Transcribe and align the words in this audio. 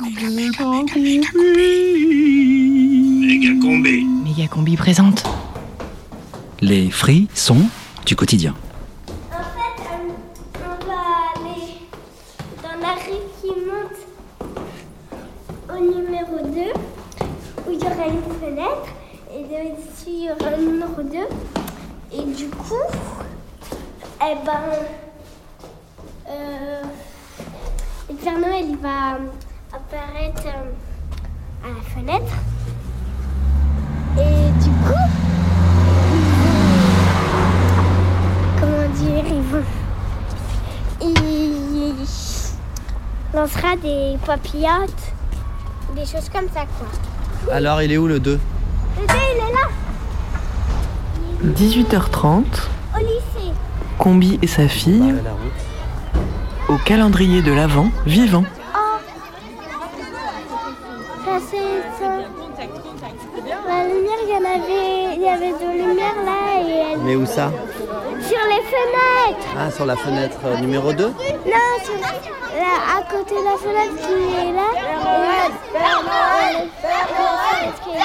Mégacombi. 0.00 1.20
Mégacombi 4.24 4.76
présente. 4.76 5.24
Les 6.60 6.88
frissons 6.90 7.62
du 8.06 8.14
quotidien. 8.14 8.54
En 9.32 9.38
fait, 9.38 9.82
euh, 9.82 10.12
on 10.64 10.86
va 10.86 11.00
aller 11.34 11.62
dans 12.62 12.78
la 12.80 12.94
rue 12.94 13.26
qui 13.40 13.48
monte 13.66 13.98
au 15.68 15.78
numéro 15.80 16.36
2, 16.46 16.60
où 17.66 17.72
il 17.72 17.78
y 17.78 17.82
aura 17.82 18.06
une 18.06 18.22
fenêtre, 18.40 18.88
et 19.34 19.42
dessus 19.42 20.06
il 20.06 20.24
y 20.24 20.30
aura 20.30 20.50
le 20.56 20.62
numéro 20.64 21.02
2. 21.02 21.18
Et 22.12 22.22
du 22.36 22.48
coup, 22.50 22.88
eh 24.20 24.36
ben, 24.46 24.64
euh, 26.30 26.82
le 28.08 28.14
Père 28.14 28.38
Noël 28.38 28.66
il 28.68 28.76
va 28.76 29.18
apparaître 29.72 30.46
euh, 30.46 30.72
à 31.64 31.68
la 31.68 31.82
fenêtre. 31.82 32.34
Et 34.16 34.50
du 34.62 34.70
coup, 34.70 35.06
comment 38.58 38.88
dire, 38.94 39.24
ils 39.26 39.42
vont. 39.42 39.64
Il 41.00 41.94
lancera 43.34 43.76
des 45.94 46.04
choses 46.04 46.28
comme 46.32 46.48
ça, 46.52 46.64
quoi. 46.78 47.54
Alors, 47.54 47.80
il 47.82 47.92
est 47.92 47.96
où 47.98 48.06
le 48.08 48.18
2 48.18 48.32
Le 49.00 49.06
deux, 49.06 49.14
il 49.34 49.38
est 49.38 49.52
là, 49.52 49.68
18h30, 51.54 52.44
au 52.94 52.98
lycée. 52.98 53.52
Combi 53.98 54.38
et 54.42 54.46
sa 54.46 54.66
fille 54.68 55.00
route. 55.12 56.68
au 56.68 56.76
calendrier 56.84 57.42
de 57.42 57.52
l'Avent 57.52 57.88
vivant. 58.06 58.44
Ça, 61.24 61.38
c'est 61.50 62.02
ça. 62.02 62.10
La 63.68 63.84
lumière, 63.84 64.18
il 64.24 64.30
y 64.30 64.34
en 64.34 64.44
avait, 64.44 65.16
il 65.16 65.22
y 65.22 65.28
avait 65.28 65.52
de 65.52 65.70
lumière 65.88 66.14
là 66.24 66.60
et 66.60 66.92
elle- 66.92 67.00
Mais 67.00 67.16
où 67.16 67.26
ça 67.26 67.50
sur 68.20 68.38
les 68.48 68.62
fenêtres. 68.72 69.48
Ah, 69.56 69.67
sur 69.78 69.86
la 69.86 69.94
fenêtre 69.94 70.38
euh, 70.44 70.56
numéro 70.56 70.92
2 70.92 71.06
Non, 71.06 71.12
sur 71.84 71.94
là, 71.94 72.08
à 72.98 73.02
côté 73.08 73.36
de 73.36 73.44
la 73.44 73.56
fenêtre 73.56 73.94
qui 74.02 74.12
est 74.12 74.52
là. 74.52 74.70
et 74.74 74.82
la- 75.72 75.88
la 76.82 77.06
fenêtre 77.06 77.80
qui 77.84 77.90
est 77.90 77.98
là. 77.98 78.04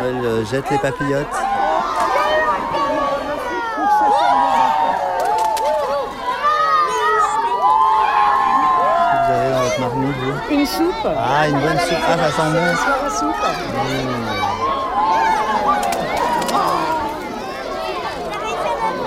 Le 0.00 0.44
Père 0.44 0.49
Les 0.68 0.78
papillotes. 0.78 1.26
Vous 9.12 9.32
avez 9.32 9.50
dans 9.52 9.60
votre 9.62 9.80
marmite, 9.80 10.16
vous 10.16 10.54
Une 10.54 10.66
soupe. 10.66 11.06
Ah, 11.06 11.48
une 11.48 11.60
bonne 11.60 11.78
soupe. 11.78 11.98
Ah, 12.06 12.16
ça 12.18 12.30
sent 12.30 12.50
bon. 12.52 12.76
Soirée 12.76 13.10
soupe. 13.10 13.44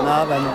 Non, 0.02 0.26
bah 0.28 0.38
non. 0.38 0.54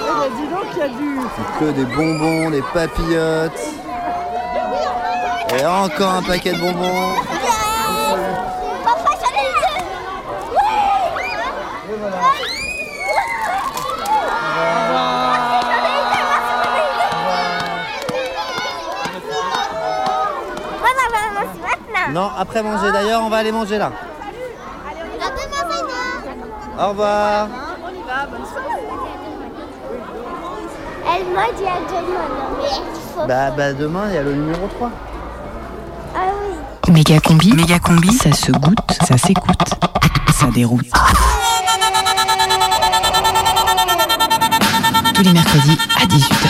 Eh 0.00 0.12
ben, 0.20 0.30
dis 0.36 0.48
donc, 0.48 0.66
il 0.72 0.78
y 0.78 0.82
a 0.82 0.88
du. 0.88 1.18
Que 1.58 1.70
des 1.72 1.84
bonbons, 1.84 2.50
des 2.50 2.62
papillotes. 2.62 3.77
Et 5.56 5.64
encore 5.64 6.14
un 6.14 6.22
paquet 6.22 6.52
de 6.52 6.58
bonbons. 6.58 7.14
Papa, 8.84 9.10
j'en 9.20 9.32
ai 9.34 9.46
deux. 9.54 9.84
Voilà. 11.98 12.18
Non, 22.12 22.30
après 22.38 22.62
manger 22.62 22.90
d'ailleurs, 22.92 23.22
on 23.22 23.28
va 23.28 23.36
aller 23.38 23.52
manger 23.52 23.78
là. 23.78 23.92
Au 26.78 26.88
revoir. 26.88 27.48
Elle 31.10 31.26
m'a 31.34 31.52
dit 31.52 31.66
à 31.66 31.80
demain, 31.88 32.28
non, 32.28 32.48
mais 32.58 32.68
il 32.68 33.00
faut 33.14 33.26
Bah, 33.26 33.50
bah 33.50 33.72
demain, 33.72 34.04
il 34.08 34.14
y 34.14 34.18
a 34.18 34.22
le 34.22 34.34
numéro 34.34 34.68
3. 34.68 34.90
Méga 37.08 37.20
combi, 37.20 37.52
méga 37.54 37.78
combi, 37.78 38.12
ça 38.12 38.30
se 38.32 38.52
goûte, 38.52 38.76
ça 39.08 39.16
s'écoute, 39.16 39.56
ça 40.30 40.50
déroute. 40.54 40.90
Tous 45.14 45.22
les 45.22 45.32
mercredis 45.32 45.78
à 46.02 46.04
18h. 46.04 46.48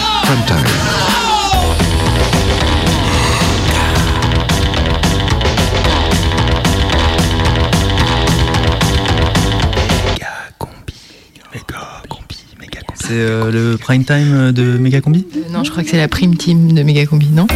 C'est 12.96 13.12
euh, 13.12 13.52
le 13.52 13.76
prime 13.78 14.04
time 14.04 14.50
de 14.50 14.76
Megacombi 14.76 15.24
Euh, 15.36 15.52
non, 15.52 15.62
je 15.62 15.70
crois 15.70 15.84
que 15.84 15.88
c'est 15.88 15.96
la 15.96 16.08
prime 16.08 16.36
team 16.36 16.72
de 16.72 16.82
Méga 16.82 17.06
combi, 17.06 17.28
non? 17.28 17.46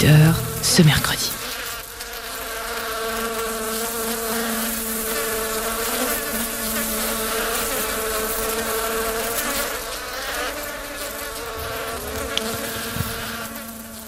À 0.00 0.06
18h 0.06 0.34
ce 0.62 0.82
mercredi. 0.82 1.30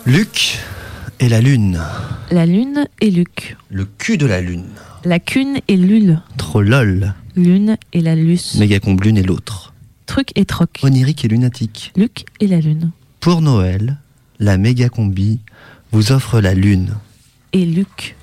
Luc 0.07 0.59
et 1.21 1.29
la 1.29 1.41
lune. 1.41 1.81
La 2.31 2.47
lune 2.47 2.87
et 3.01 3.11
Luc. 3.11 3.57
Le 3.71 3.85
cul 3.85 4.17
de 4.17 4.27
la 4.27 4.41
lune. 4.41 4.65
La 5.05 5.19
cune 5.19 5.59
et 5.69 5.77
lul. 5.77 6.21
Trop 6.39 6.63
lol. 6.63 7.13
Lune 7.37 7.77
et 7.93 8.01
la 8.01 8.15
luce. 8.15 8.55
Mégacombe 8.55 9.03
lune 9.03 9.19
et 9.19 9.23
l'autre. 9.23 9.75
Truc 10.07 10.29
et 10.37 10.45
troc. 10.45 10.81
Onirique 10.83 11.25
et 11.25 11.29
lunatique. 11.29 11.93
Luc 11.97 12.25
et 12.41 12.47
la 12.47 12.61
lune. 12.61 12.93
Pour 13.21 13.43
Noël, 13.43 13.99
la 14.39 14.57
Mégacombi 14.59 15.41
vous 15.93 16.13
offre 16.13 16.41
la 16.41 16.55
lune. 16.55 16.97
Et 17.53 17.65
Luc 17.65 18.17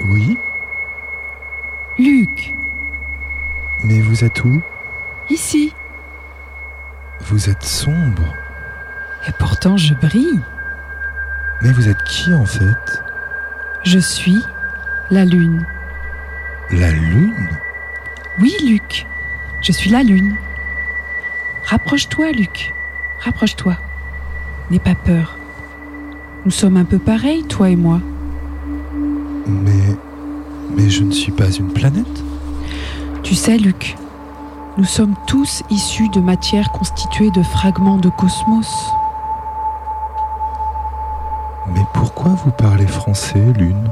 Oui, 0.00 0.36
Luc 1.98 2.54
mais 3.84 4.00
vous 4.00 4.24
êtes 4.24 4.42
où 4.44 4.62
Ici 5.28 5.72
Vous 7.20 7.50
êtes 7.50 7.62
sombre. 7.62 8.34
Et 9.28 9.32
pourtant 9.38 9.76
je 9.76 9.93
brille. 10.04 10.40
Mais 11.62 11.72
vous 11.72 11.88
êtes 11.88 12.02
qui 12.04 12.34
en 12.34 12.44
fait? 12.44 13.02
Je 13.84 13.98
suis 13.98 14.42
la 15.10 15.24
lune. 15.24 15.64
La 16.70 16.90
lune? 16.90 17.48
Oui, 18.38 18.54
Luc. 18.66 19.06
Je 19.62 19.72
suis 19.72 19.90
la 19.90 20.02
lune. 20.02 20.36
Rapproche-toi, 21.64 22.32
Luc. 22.32 22.72
Rapproche-toi. 23.20 23.76
N'aie 24.70 24.78
pas 24.78 24.94
peur. 24.94 25.38
Nous 26.44 26.50
sommes 26.50 26.76
un 26.76 26.84
peu 26.84 26.98
pareils, 26.98 27.44
toi 27.44 27.70
et 27.70 27.76
moi. 27.76 28.00
Mais. 29.46 29.96
Mais 30.76 30.90
je 30.90 31.02
ne 31.02 31.12
suis 31.12 31.32
pas 31.32 31.50
une 31.50 31.72
planète? 31.72 32.24
Tu 33.22 33.34
sais, 33.34 33.56
Luc, 33.58 33.96
nous 34.76 34.84
sommes 34.84 35.14
tous 35.26 35.62
issus 35.70 36.08
de 36.08 36.20
matière 36.20 36.72
constituée 36.72 37.30
de 37.30 37.42
fragments 37.42 37.98
de 37.98 38.10
cosmos. 38.10 38.74
Pourquoi 42.04 42.32
vous 42.44 42.50
parlez 42.50 42.86
français, 42.86 43.42
lune? 43.56 43.90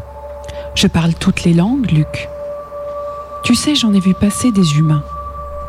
Je 0.75 0.87
parle 0.87 1.14
toutes 1.14 1.44
les 1.44 1.55
langues, 1.55 1.91
Luc. 1.91 2.29
Tu 3.43 3.55
sais, 3.55 3.75
j'en 3.75 3.94
ai 3.94 4.00
vu 4.00 4.12
passer 4.12 4.53
des 4.53 4.76
humains, 4.76 5.03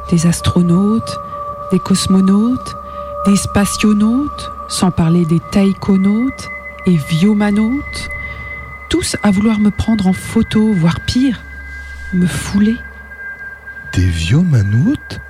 des 0.10 0.28
astronautes, 0.28 1.18
des 1.72 1.80
cosmonautes, 1.80 2.76
des 3.26 3.38
spationautes, 3.38 4.52
sans 4.68 4.92
parler 4.92 5.26
des 5.26 5.40
taïkonautes 5.54 6.50
et 6.86 6.98
viomanautes, 6.98 8.10
tous 8.90 9.16
à 9.24 9.32
vouloir 9.32 9.60
me 9.60 9.72
prendre 9.72 10.08
en 10.08 10.14
photo, 10.14 10.74
voire 10.74 11.00
pire, 11.00 11.40
me 12.12 12.28
fouler. 12.28 12.76
Des 13.94 14.06
viomanautes 14.06 15.22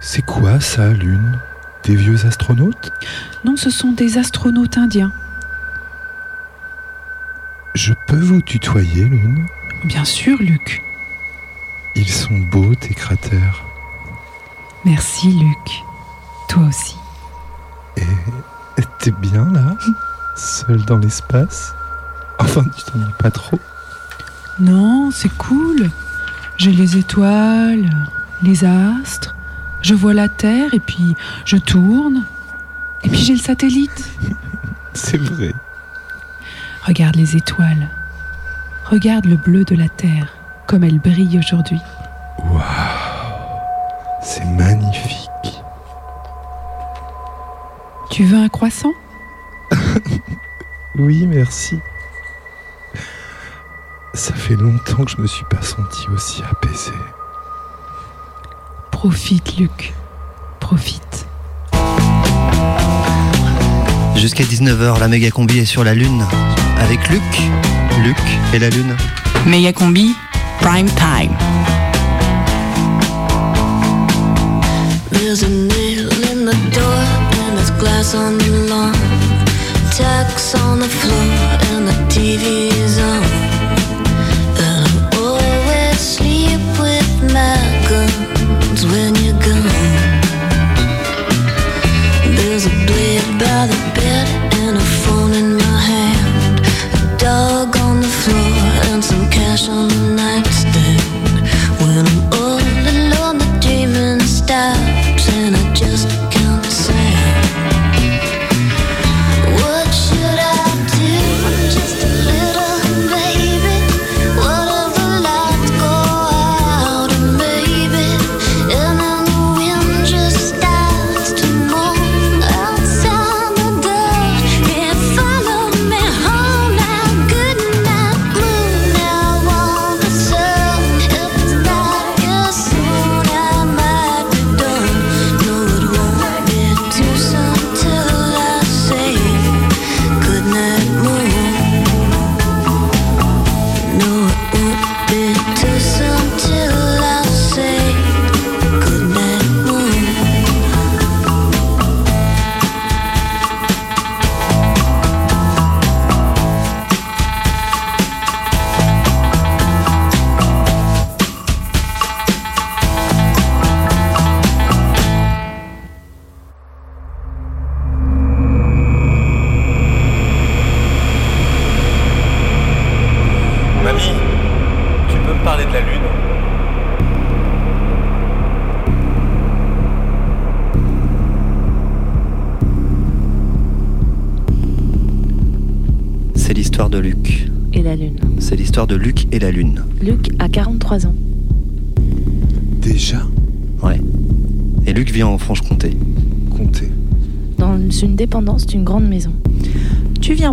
C'est 0.00 0.20
quoi 0.20 0.60
ça, 0.60 0.90
Lune? 0.90 1.38
Des 1.84 1.96
vieux 1.96 2.26
astronautes? 2.26 2.92
Non, 3.46 3.56
ce 3.56 3.70
sont 3.70 3.92
des 3.92 4.18
astronautes 4.18 4.76
indiens. 4.76 5.12
Je 7.78 7.94
peux 8.08 8.18
vous 8.18 8.42
tutoyer, 8.42 9.04
Lune 9.04 9.46
Bien 9.84 10.04
sûr, 10.04 10.36
Luc. 10.42 10.82
Ils 11.94 12.08
sont 12.08 12.36
beaux, 12.36 12.74
tes 12.74 12.92
cratères. 12.92 13.62
Merci, 14.84 15.28
Luc. 15.28 15.84
Toi 16.48 16.64
aussi. 16.64 16.96
Et 17.96 18.82
t'es 18.98 19.12
bien 19.12 19.48
là 19.52 19.76
Seul 20.34 20.84
dans 20.86 20.98
l'espace? 20.98 21.72
Enfin, 22.40 22.64
tu 22.76 22.82
t'ennuies 22.82 23.14
pas 23.16 23.30
trop 23.30 23.60
Non, 24.58 25.12
c'est 25.12 25.32
cool. 25.36 25.88
J'ai 26.56 26.72
les 26.72 26.96
étoiles, 26.96 27.88
les 28.42 28.64
astres, 28.64 29.36
je 29.82 29.94
vois 29.94 30.14
la 30.14 30.28
Terre 30.28 30.74
et 30.74 30.80
puis 30.80 31.14
je 31.44 31.56
tourne. 31.56 32.26
Et 33.04 33.08
puis 33.08 33.20
j'ai 33.20 33.34
le 33.34 33.38
satellite. 33.38 34.10
C'est 34.94 35.18
vrai. 35.18 35.54
Regarde 36.88 37.16
les 37.16 37.36
étoiles. 37.36 37.86
Regarde 38.86 39.26
le 39.26 39.36
bleu 39.36 39.62
de 39.62 39.76
la 39.76 39.90
Terre, 39.90 40.32
comme 40.66 40.84
elle 40.84 40.98
brille 40.98 41.38
aujourd'hui. 41.38 41.78
Waouh 42.38 42.62
C'est 44.22 44.46
magnifique. 44.46 45.28
Tu 48.10 48.24
veux 48.24 48.38
un 48.38 48.48
croissant? 48.48 48.92
Oui, 50.98 51.26
merci. 51.28 51.78
Ça 54.14 54.34
fait 54.34 54.56
longtemps 54.56 55.04
que 55.04 55.12
je 55.12 55.20
me 55.20 55.28
suis 55.28 55.44
pas 55.44 55.62
senti 55.62 56.08
aussi 56.08 56.42
apaisé. 56.50 56.90
Profite, 58.90 59.58
Luc. 59.58 59.94
Profite. 60.58 61.26
Jusqu'à 64.16 64.42
19h, 64.42 64.98
la 64.98 65.06
méga 65.06 65.30
combi 65.30 65.60
est 65.60 65.66
sur 65.66 65.84
la 65.84 65.94
Lune. 65.94 66.24
Avec 66.80 67.08
Luc. 67.10 67.22
Luc 68.02 68.16
et 68.54 68.58
la 68.58 68.70
Lune. 68.70 68.96
Méga 69.46 69.72
combi, 69.72 70.14
prime 70.60 70.88
time. 70.90 71.36
There's 75.10 75.42
a 75.42 75.48
nail 75.48 76.08
in 76.30 76.44
the 76.44 76.56
door 76.72 77.04
and 77.46 77.56
there's 77.56 77.70
glass 77.72 78.14
on 78.14 78.38
the 78.38 78.66
lawn. 78.70 78.94
Tacks 79.96 80.54
on 80.54 80.78
the 80.78 80.88
floor 80.88 81.28
and 81.72 81.88
the 81.88 81.94
TV 82.08 82.68
is 82.84 82.98
on. 82.98 83.27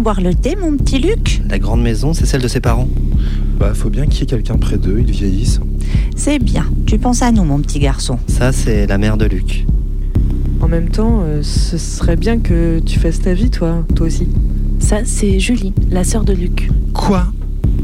Boire 0.05 0.21
le 0.21 0.35
thé, 0.35 0.55
mon 0.55 0.77
petit 0.77 0.99
Luc 0.99 1.41
La 1.49 1.57
grande 1.57 1.81
maison, 1.81 2.13
c'est 2.13 2.27
celle 2.27 2.43
de 2.43 2.47
ses 2.47 2.59
parents. 2.59 2.87
Bah, 3.59 3.73
faut 3.73 3.89
bien 3.89 4.05
qu'il 4.05 4.19
y 4.19 4.21
ait 4.21 4.27
quelqu'un 4.27 4.55
près 4.55 4.77
d'eux, 4.77 4.97
ils 4.99 5.11
vieillissent. 5.11 5.59
C'est 6.15 6.37
bien. 6.37 6.67
Tu 6.85 6.99
penses 6.99 7.23
à 7.23 7.31
nous, 7.31 7.43
mon 7.43 7.57
petit 7.57 7.79
garçon. 7.79 8.19
Ça, 8.27 8.51
c'est 8.51 8.85
la 8.85 8.99
mère 8.99 9.17
de 9.17 9.25
Luc. 9.25 9.65
En 10.61 10.67
même 10.67 10.89
temps, 10.89 11.21
euh, 11.23 11.41
ce 11.41 11.79
serait 11.79 12.17
bien 12.17 12.37
que 12.37 12.77
tu 12.85 12.99
fasses 12.99 13.19
ta 13.19 13.33
vie, 13.33 13.49
toi, 13.49 13.83
toi 13.95 14.05
aussi. 14.05 14.27
Ça, 14.77 14.97
c'est 15.05 15.39
Julie, 15.39 15.73
la 15.89 16.03
sœur 16.03 16.23
de 16.23 16.33
Luc. 16.33 16.69
Quoi? 16.93 17.25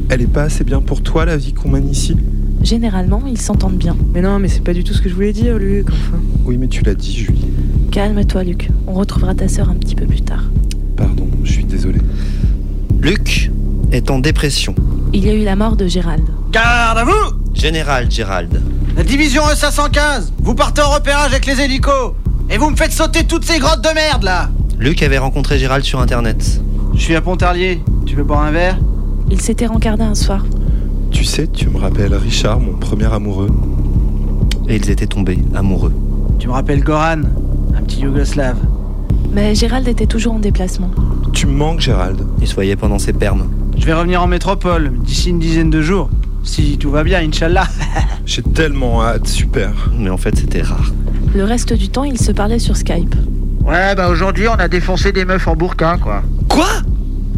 Elle 0.09 0.21
est 0.21 0.31
pas 0.31 0.43
assez 0.43 0.63
bien 0.63 0.79
pour 0.79 1.01
toi, 1.01 1.25
la 1.25 1.37
vie 1.37 1.53
qu'on 1.53 1.69
mène 1.69 1.89
ici? 1.89 2.15
Généralement, 2.61 3.23
ils 3.27 3.41
s'entendent 3.41 3.79
bien. 3.79 3.97
Mais 4.13 4.21
non, 4.21 4.37
mais 4.37 4.47
c'est 4.47 4.63
pas 4.63 4.75
du 4.75 4.83
tout 4.83 4.93
ce 4.93 5.01
que 5.01 5.09
je 5.09 5.15
voulais 5.15 5.33
dire, 5.33 5.57
Luc, 5.57 5.87
enfin. 5.89 6.19
Oui, 6.45 6.59
mais 6.59 6.67
tu 6.67 6.83
l'as 6.83 6.93
dit, 6.93 7.15
Julie. 7.15 7.47
Calme-toi, 7.89 8.43
Luc. 8.43 8.69
On 8.85 8.93
retrouvera 8.93 9.33
ta 9.33 9.47
sœur 9.47 9.71
un 9.71 9.75
petit 9.75 9.95
peu 9.95 10.05
plus 10.05 10.21
tard. 10.21 10.50
Luc 13.01 13.49
est 13.91 14.11
en 14.11 14.19
dépression. 14.19 14.75
Il 15.11 15.25
y 15.25 15.29
a 15.29 15.33
eu 15.33 15.43
la 15.43 15.55
mort 15.55 15.75
de 15.75 15.87
Gérald. 15.87 16.23
Garde 16.51 16.99
à 16.99 17.03
vous 17.03 17.35
Général 17.55 18.11
Gérald. 18.11 18.61
La 18.95 19.03
division 19.03 19.41
E515 19.43 20.31
Vous 20.39 20.53
partez 20.53 20.81
en 20.81 20.91
repérage 20.91 21.31
avec 21.31 21.47
les 21.47 21.59
hélicos 21.61 22.13
Et 22.51 22.57
vous 22.59 22.69
me 22.69 22.75
faites 22.75 22.91
sauter 22.91 23.23
toutes 23.23 23.43
ces 23.43 23.57
grottes 23.59 23.81
de 23.81 23.93
merde, 23.95 24.23
là 24.23 24.49
Luc 24.77 25.01
avait 25.01 25.17
rencontré 25.17 25.57
Gérald 25.57 25.83
sur 25.83 25.99
Internet. 25.99 26.61
Je 26.93 26.99
suis 27.01 27.15
à 27.15 27.21
Pontarlier. 27.21 27.81
Tu 28.05 28.15
veux 28.15 28.23
boire 28.23 28.41
un 28.43 28.51
verre? 28.51 28.77
Il 29.31 29.41
s'était 29.41 29.65
rencardé 29.65 30.03
un 30.03 30.15
soir. 30.15 30.45
Tu 31.09 31.23
sais, 31.25 31.47
tu 31.47 31.69
me 31.69 31.79
rappelles 31.79 32.13
Richard, 32.13 32.59
mon 32.59 32.73
premier 32.73 33.11
amoureux. 33.11 33.49
Et 34.67 34.75
ils 34.75 34.89
étaient 34.91 35.07
tombés 35.07 35.39
amoureux. 35.55 35.93
Tu 36.39 36.47
me 36.47 36.53
rappelles 36.53 36.83
Goran, 36.83 37.21
un 37.75 37.81
petit 37.81 38.01
yougoslave. 38.01 38.57
Mais 39.33 39.55
Gérald 39.55 39.87
était 39.87 40.07
toujours 40.07 40.33
en 40.33 40.39
déplacement. 40.39 40.91
Tu 41.33 41.47
me 41.47 41.53
manques, 41.53 41.79
Gérald. 41.79 42.25
Il 42.41 42.47
se 42.47 42.55
voyait 42.55 42.75
pendant 42.75 42.99
ses 42.99 43.13
permes. 43.13 43.49
Je 43.77 43.85
vais 43.85 43.93
revenir 43.93 44.21
en 44.21 44.27
métropole 44.27 44.91
d'ici 44.99 45.29
une 45.29 45.39
dizaine 45.39 45.69
de 45.69 45.81
jours. 45.81 46.09
Si 46.43 46.77
tout 46.77 46.91
va 46.91 47.03
bien, 47.03 47.19
Inch'Allah. 47.19 47.67
J'ai 48.25 48.41
tellement 48.41 49.03
hâte, 49.03 49.27
super. 49.27 49.71
Mais 49.97 50.09
en 50.09 50.17
fait, 50.17 50.35
c'était 50.37 50.61
rare. 50.61 50.91
Le 51.33 51.43
reste 51.43 51.73
du 51.73 51.89
temps, 51.89 52.03
ils 52.03 52.19
se 52.19 52.31
parlaient 52.31 52.59
sur 52.59 52.75
Skype. 52.75 53.15
Ouais, 53.63 53.95
bah 53.95 54.09
aujourd'hui, 54.09 54.47
on 54.47 54.53
a 54.55 54.67
défoncé 54.67 55.11
des 55.11 55.23
meufs 55.23 55.47
en 55.47 55.55
burqa, 55.55 55.97
quoi. 56.01 56.23
Quoi? 56.49 56.67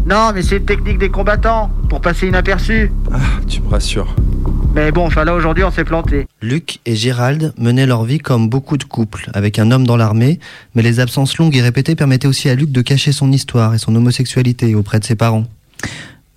Non, 0.06 0.32
mais 0.34 0.42
c'est 0.42 0.58
une 0.58 0.66
technique 0.66 0.98
des 0.98 1.10
combattants, 1.10 1.70
pour 1.90 2.02
passer 2.02 2.28
inaperçu. 2.28 2.92
Ah, 3.12 3.18
tu 3.48 3.62
me 3.62 3.70
rassures. 3.70 4.16
Mais 4.76 4.92
bon, 4.92 5.06
enfin 5.06 5.24
là 5.24 5.36
aujourd'hui 5.36 5.64
on 5.64 5.70
s'est 5.70 5.84
planté. 5.84 6.26
Luc 6.42 6.80
et 6.88 6.96
Gérald 6.96 7.54
menaient 7.60 7.86
leur 7.86 8.06
vie 8.06 8.18
comme 8.18 8.50
beaucoup 8.50 8.78
de 8.78 8.84
couples, 8.84 9.30
avec 9.36 9.60
un 9.60 9.70
homme 9.70 9.86
dans 9.86 9.98
l'armée, 9.98 10.40
mais 10.74 10.82
les 10.82 11.00
absences 11.00 11.38
longues 11.38 11.56
et 11.56 11.62
répétées 11.62 11.96
permettaient 11.96 12.28
aussi 12.28 12.50
à 12.50 12.56
Luc 12.56 12.72
de 12.72 12.82
cacher 12.82 13.12
son 13.12 13.32
histoire 13.32 13.76
et 13.76 13.78
son 13.78 13.96
homosexualité 13.96 14.74
auprès 14.74 15.00
de 15.00 15.06
ses 15.06 15.16
parents. 15.16 15.46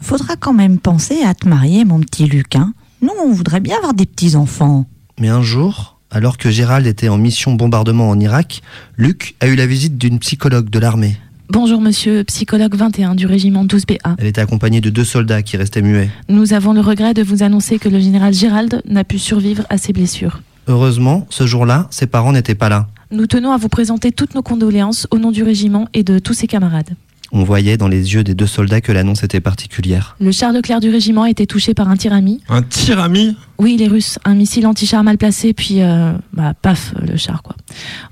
Faudra 0.02 0.36
quand 0.36 0.52
même 0.52 0.78
penser 0.78 1.22
à 1.24 1.32
te 1.32 1.48
marier, 1.48 1.86
mon 1.86 1.98
petit 2.00 2.26
Luc. 2.26 2.56
Hein 2.56 2.74
Nous, 3.00 3.12
on 3.24 3.32
voudrait 3.32 3.60
bien 3.60 3.78
avoir 3.78 3.94
des 3.94 4.04
petits-enfants. 4.04 4.84
Mais 5.18 5.28
un 5.28 5.42
jour, 5.42 5.98
alors 6.10 6.36
que 6.36 6.50
Gérald 6.50 6.86
était 6.86 7.08
en 7.08 7.16
mission 7.16 7.54
bombardement 7.54 8.10
en 8.10 8.20
Irak, 8.20 8.60
Luc 8.98 9.34
a 9.40 9.46
eu 9.46 9.54
la 9.54 9.66
visite 9.66 9.96
d'une 9.96 10.18
psychologue 10.18 10.68
de 10.68 10.78
l'armée. 10.78 11.16
Bonjour 11.48 11.80
monsieur, 11.80 12.24
psychologue 12.24 12.74
21 12.74 13.14
du 13.14 13.26
régiment 13.26 13.64
12BA. 13.64 14.16
Elle 14.18 14.26
était 14.26 14.40
accompagnée 14.40 14.80
de 14.80 14.90
deux 14.90 15.04
soldats 15.04 15.42
qui 15.42 15.56
restaient 15.56 15.80
muets. 15.80 16.10
Nous 16.28 16.52
avons 16.52 16.72
le 16.72 16.80
regret 16.80 17.14
de 17.14 17.22
vous 17.22 17.44
annoncer 17.44 17.78
que 17.78 17.88
le 17.88 18.00
général 18.00 18.34
Gérald 18.34 18.82
n'a 18.88 19.04
pu 19.04 19.20
survivre 19.20 19.64
à 19.70 19.78
ses 19.78 19.92
blessures. 19.92 20.42
Heureusement, 20.66 21.26
ce 21.30 21.46
jour-là, 21.46 21.86
ses 21.90 22.08
parents 22.08 22.32
n'étaient 22.32 22.56
pas 22.56 22.68
là. 22.68 22.88
Nous 23.12 23.28
tenons 23.28 23.52
à 23.52 23.58
vous 23.58 23.68
présenter 23.68 24.10
toutes 24.10 24.34
nos 24.34 24.42
condoléances 24.42 25.06
au 25.12 25.18
nom 25.18 25.30
du 25.30 25.44
régiment 25.44 25.86
et 25.94 26.02
de 26.02 26.18
tous 26.18 26.34
ses 26.34 26.48
camarades. 26.48 26.90
On 27.30 27.44
voyait 27.44 27.76
dans 27.76 27.88
les 27.88 28.14
yeux 28.14 28.24
des 28.24 28.34
deux 28.34 28.46
soldats 28.46 28.80
que 28.80 28.90
l'annonce 28.90 29.22
était 29.22 29.40
particulière. 29.40 30.16
Le 30.20 30.32
char 30.32 30.52
Leclerc 30.52 30.80
du 30.80 30.90
régiment 30.90 31.22
a 31.22 31.30
été 31.30 31.46
touché 31.46 31.74
par 31.74 31.88
un 31.88 31.96
tir 31.96 32.12
ami. 32.12 32.40
Un 32.48 32.62
tir 32.62 32.98
ami 33.00 33.36
Oui, 33.58 33.76
les 33.76 33.86
Russes. 33.86 34.18
Un 34.24 34.34
missile 34.34 34.66
anti-char 34.66 35.04
mal 35.04 35.16
placé, 35.16 35.52
puis 35.52 35.82
euh, 35.82 36.12
bah, 36.32 36.54
paf, 36.60 36.92
le 37.00 37.16
char 37.16 37.42
quoi. 37.42 37.54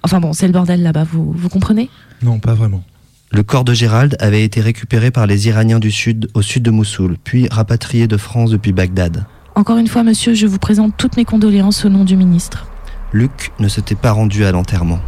Enfin 0.05 0.21
bon, 0.21 0.33
c'est 0.33 0.47
le 0.47 0.53
bordel 0.53 0.83
là-bas, 0.83 1.05
vous, 1.05 1.33
vous 1.33 1.49
comprenez? 1.49 1.91
Non, 2.23 2.39
pas 2.39 2.55
vraiment. 2.55 2.85
Le 3.35 3.43
corps 3.43 3.65
de 3.65 3.75
Gérald 3.75 4.17
avait 4.21 4.45
été 4.45 4.61
récupéré 4.61 5.11
par 5.11 5.27
les 5.27 5.49
Iraniens 5.49 5.81
du 5.81 5.91
Sud 5.91 6.31
au 6.35 6.43
sud 6.43 6.63
de 6.63 6.71
Mossoul, 6.71 7.17
puis 7.25 7.49
rapatrié 7.51 8.07
de 8.07 8.17
France 8.17 8.51
depuis 8.51 8.73
Bagdad. 8.73 9.27
Encore 9.57 9.77
une 9.77 9.89
fois, 9.89 10.05
monsieur, 10.05 10.35
je 10.35 10.47
vous 10.47 10.61
présente 10.61 10.97
toutes 10.97 11.17
mes 11.17 11.25
condoléances 11.25 11.85
au 11.85 11.89
nom 11.89 12.05
du 12.05 12.17
ministre. 12.17 12.69
Luc 13.13 13.51
ne 13.59 13.67
s'était 13.67 13.97
pas 13.97 14.13
rendu 14.13 14.45
à 14.45 14.53
l'enterrement. 14.53 15.01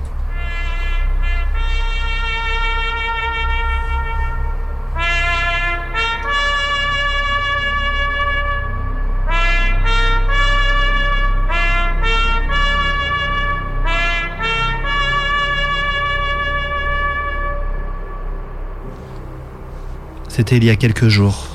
C'était 20.36 20.58
il 20.58 20.64
y 20.64 20.68
a 20.68 20.76
quelques 20.76 21.08
jours. 21.08 21.46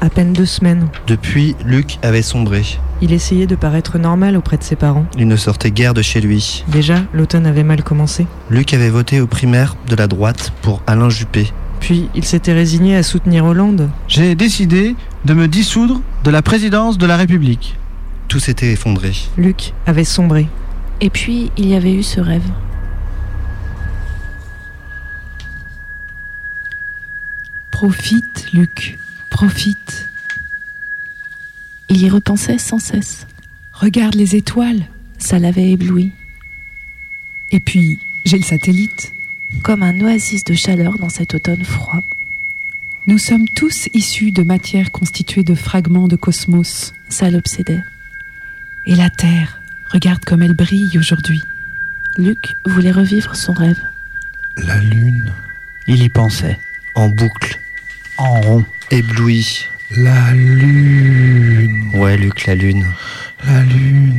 À 0.00 0.10
peine 0.10 0.32
deux 0.32 0.44
semaines. 0.44 0.88
Depuis, 1.06 1.54
Luc 1.64 2.00
avait 2.02 2.20
sombré. 2.20 2.64
Il 3.00 3.12
essayait 3.12 3.46
de 3.46 3.54
paraître 3.54 3.96
normal 3.96 4.36
auprès 4.36 4.56
de 4.56 4.64
ses 4.64 4.74
parents. 4.74 5.06
Il 5.16 5.28
ne 5.28 5.36
sortait 5.36 5.70
guère 5.70 5.94
de 5.94 6.02
chez 6.02 6.20
lui. 6.20 6.64
Déjà, 6.66 6.96
l'automne 7.14 7.46
avait 7.46 7.62
mal 7.62 7.84
commencé. 7.84 8.26
Luc 8.50 8.74
avait 8.74 8.90
voté 8.90 9.20
aux 9.20 9.28
primaires 9.28 9.76
de 9.88 9.94
la 9.94 10.08
droite 10.08 10.52
pour 10.62 10.82
Alain 10.88 11.10
Juppé. 11.10 11.52
Puis, 11.78 12.08
il 12.16 12.24
s'était 12.24 12.54
résigné 12.54 12.96
à 12.96 13.04
soutenir 13.04 13.44
Hollande. 13.44 13.88
J'ai 14.08 14.34
décidé 14.34 14.96
de 15.24 15.34
me 15.34 15.46
dissoudre 15.46 16.00
de 16.24 16.30
la 16.32 16.42
présidence 16.42 16.98
de 16.98 17.06
la 17.06 17.16
République. 17.16 17.76
Tout 18.26 18.40
s'était 18.40 18.72
effondré. 18.72 19.12
Luc 19.38 19.74
avait 19.86 20.02
sombré. 20.02 20.48
Et 21.00 21.08
puis, 21.08 21.52
il 21.56 21.68
y 21.68 21.76
avait 21.76 21.94
eu 21.94 22.02
ce 22.02 22.20
rêve. 22.20 22.50
Profite, 27.76 28.52
Luc, 28.54 28.98
profite. 29.28 30.08
Il 31.90 32.00
y 32.00 32.08
repensait 32.08 32.56
sans 32.56 32.78
cesse. 32.78 33.26
Regarde 33.70 34.14
les 34.14 34.34
étoiles. 34.34 34.86
Ça 35.18 35.38
l'avait 35.38 35.72
ébloui. 35.72 36.10
Et 37.50 37.60
puis, 37.60 37.98
j'ai 38.24 38.38
le 38.38 38.44
satellite. 38.44 39.12
Comme 39.62 39.82
un 39.82 40.00
oasis 40.00 40.42
de 40.44 40.54
chaleur 40.54 40.98
dans 40.98 41.10
cet 41.10 41.34
automne 41.34 41.66
froid. 41.66 42.00
Nous 43.06 43.18
sommes 43.18 43.46
tous 43.46 43.90
issus 43.92 44.32
de 44.32 44.42
matière 44.42 44.90
constituée 44.90 45.44
de 45.44 45.54
fragments 45.54 46.08
de 46.08 46.16
cosmos. 46.16 46.94
Ça 47.10 47.30
l'obsédait. 47.30 47.84
Et 48.86 48.94
la 48.94 49.10
Terre, 49.10 49.60
regarde 49.90 50.24
comme 50.24 50.40
elle 50.40 50.56
brille 50.56 50.96
aujourd'hui. 50.96 51.44
Luc 52.16 52.56
voulait 52.64 52.90
revivre 52.90 53.36
son 53.36 53.52
rêve. 53.52 53.82
La 54.56 54.80
lune. 54.80 55.30
Il 55.86 56.02
y 56.02 56.08
pensait. 56.08 56.58
En 56.94 57.10
boucle, 57.10 57.60
En 58.18 58.40
rond. 58.40 58.64
ébloui. 58.90 59.66
La 59.96 60.32
lune. 60.32 61.90
Ouais, 61.94 62.16
Luc, 62.16 62.46
la 62.46 62.54
lune. 62.54 62.86
La 63.46 63.62
lune. 63.62 64.14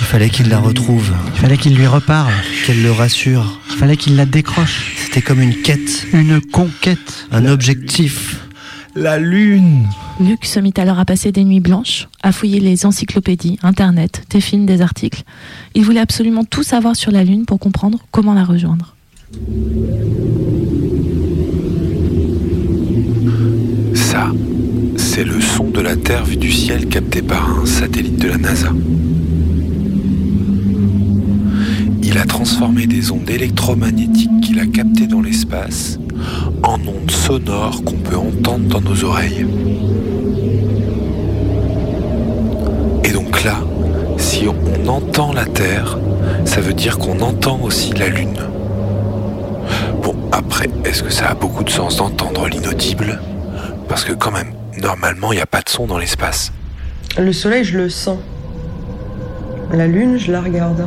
Il 0.00 0.04
fallait 0.06 0.30
qu'il 0.30 0.48
la 0.48 0.58
retrouve, 0.58 1.12
Il 1.34 1.40
fallait 1.40 1.56
qu'il 1.58 1.74
lui 1.76 1.86
reparle. 1.86 2.32
qu'elle 2.66 2.82
le 2.82 2.90
rassure. 2.90 3.60
Il 3.70 3.76
fallait 3.76 3.96
qu'il 3.96 4.16
la 4.16 4.26
décroche. 4.26 4.94
C'était 4.96 5.22
comme 5.22 5.40
une 5.42 5.54
quête, 5.62 6.06
Une 6.12 6.40
conquête. 6.40 7.26
un 7.30 7.46
objectif. 7.46 8.40
La 8.96 9.18
lune. 9.18 9.86
Luc 10.20 10.44
se 10.44 10.58
mit 10.60 10.74
alors 10.76 10.98
à 10.98 11.04
passer 11.04 11.30
des 11.32 11.44
nuits 11.44 11.60
blanches, 11.60 12.08
à 12.22 12.32
fouiller 12.32 12.60
les 12.60 12.86
encyclopédies, 12.86 13.58
Internet, 13.62 14.24
des 14.30 14.40
films, 14.40 14.66
des 14.66 14.80
articles. 14.82 15.22
Il 15.74 15.84
voulait 15.84 16.00
absolument 16.00 16.44
tout 16.44 16.62
savoir 16.64 16.96
sur 16.96 17.10
la 17.12 17.22
Lune 17.24 17.44
pour 17.46 17.58
comprendre 17.60 17.98
comment 18.10 18.34
la 18.34 18.44
rejoindre. 18.44 18.96
Ça, 24.10 24.26
c'est 24.96 25.22
le 25.22 25.40
son 25.40 25.70
de 25.70 25.80
la 25.80 25.94
Terre 25.94 26.24
vue 26.24 26.36
du 26.36 26.50
ciel 26.50 26.88
capté 26.88 27.22
par 27.22 27.60
un 27.60 27.64
satellite 27.64 28.20
de 28.20 28.26
la 28.26 28.38
NASA. 28.38 28.70
Il 32.02 32.18
a 32.18 32.24
transformé 32.24 32.88
des 32.88 33.12
ondes 33.12 33.30
électromagnétiques 33.30 34.40
qu'il 34.42 34.58
a 34.58 34.66
captées 34.66 35.06
dans 35.06 35.20
l'espace 35.20 36.00
en 36.64 36.74
ondes 36.88 37.08
sonores 37.08 37.84
qu'on 37.84 37.98
peut 37.98 38.16
entendre 38.16 38.66
dans 38.66 38.80
nos 38.80 39.04
oreilles. 39.04 39.46
Et 43.04 43.12
donc 43.12 43.44
là, 43.44 43.60
si 44.16 44.48
on 44.48 44.88
entend 44.88 45.32
la 45.32 45.44
Terre, 45.44 46.00
ça 46.46 46.60
veut 46.60 46.74
dire 46.74 46.98
qu'on 46.98 47.20
entend 47.20 47.60
aussi 47.62 47.92
la 47.92 48.08
Lune. 48.08 48.40
Bon, 50.02 50.16
après, 50.32 50.68
est-ce 50.84 51.04
que 51.04 51.12
ça 51.12 51.28
a 51.28 51.34
beaucoup 51.34 51.62
de 51.62 51.70
sens 51.70 51.98
d'entendre 51.98 52.48
l'inaudible? 52.48 53.20
Parce 53.90 54.04
que 54.04 54.12
quand 54.12 54.30
même, 54.30 54.52
normalement, 54.80 55.32
il 55.32 55.36
n'y 55.36 55.42
a 55.42 55.46
pas 55.46 55.62
de 55.62 55.68
son 55.68 55.88
dans 55.88 55.98
l'espace. 55.98 56.52
Le 57.18 57.32
soleil, 57.32 57.64
je 57.64 57.76
le 57.76 57.90
sens. 57.90 58.18
La 59.72 59.88
lune, 59.88 60.16
je 60.16 60.30
la 60.30 60.40
regarde. 60.40 60.86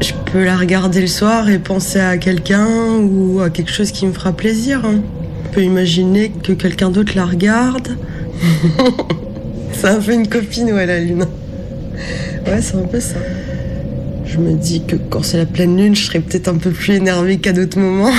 Je 0.00 0.12
peux 0.30 0.44
la 0.44 0.56
regarder 0.56 1.00
le 1.00 1.08
soir 1.08 1.50
et 1.50 1.58
penser 1.58 1.98
à 1.98 2.16
quelqu'un 2.16 2.68
ou 3.00 3.40
à 3.40 3.50
quelque 3.50 3.72
chose 3.72 3.90
qui 3.90 4.06
me 4.06 4.12
fera 4.12 4.32
plaisir. 4.32 4.82
hein. 4.84 5.00
Je 5.46 5.50
peux 5.50 5.62
imaginer 5.64 6.30
que 6.30 6.52
quelqu'un 6.52 6.90
d'autre 6.90 7.14
la 7.16 7.26
regarde. 7.26 7.88
c'est 9.72 9.88
un 9.88 10.00
peu 10.00 10.12
une 10.12 10.28
copine, 10.28 10.72
ouais, 10.72 10.86
la 10.86 11.00
lune. 11.00 11.26
Ouais, 12.46 12.62
c'est 12.62 12.76
un 12.76 12.86
peu 12.86 13.00
ça. 13.00 13.16
Je 14.24 14.38
me 14.38 14.52
dis 14.52 14.84
que 14.86 14.94
quand 14.94 15.24
c'est 15.24 15.38
la 15.38 15.46
pleine 15.46 15.76
lune, 15.76 15.96
je 15.96 16.04
serais 16.04 16.20
peut-être 16.20 16.46
un 16.46 16.58
peu 16.58 16.70
plus 16.70 16.94
énervée 16.94 17.38
qu'à 17.38 17.52
d'autres 17.52 17.80
moments. 17.80 18.12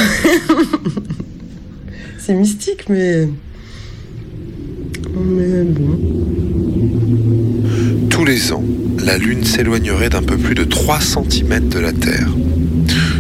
c'est 2.20 2.34
mystique, 2.34 2.90
mais. 2.90 3.30
Tous 8.10 8.26
les 8.26 8.52
ans, 8.52 8.64
la 9.04 9.18
Lune 9.18 9.44
s'éloignerait 9.44 10.10
d'un 10.10 10.24
peu 10.24 10.38
plus 10.38 10.56
de 10.56 10.64
3 10.64 11.00
cm 11.00 11.70
de 11.70 11.80
la 11.80 11.92
Terre. 11.92 12.28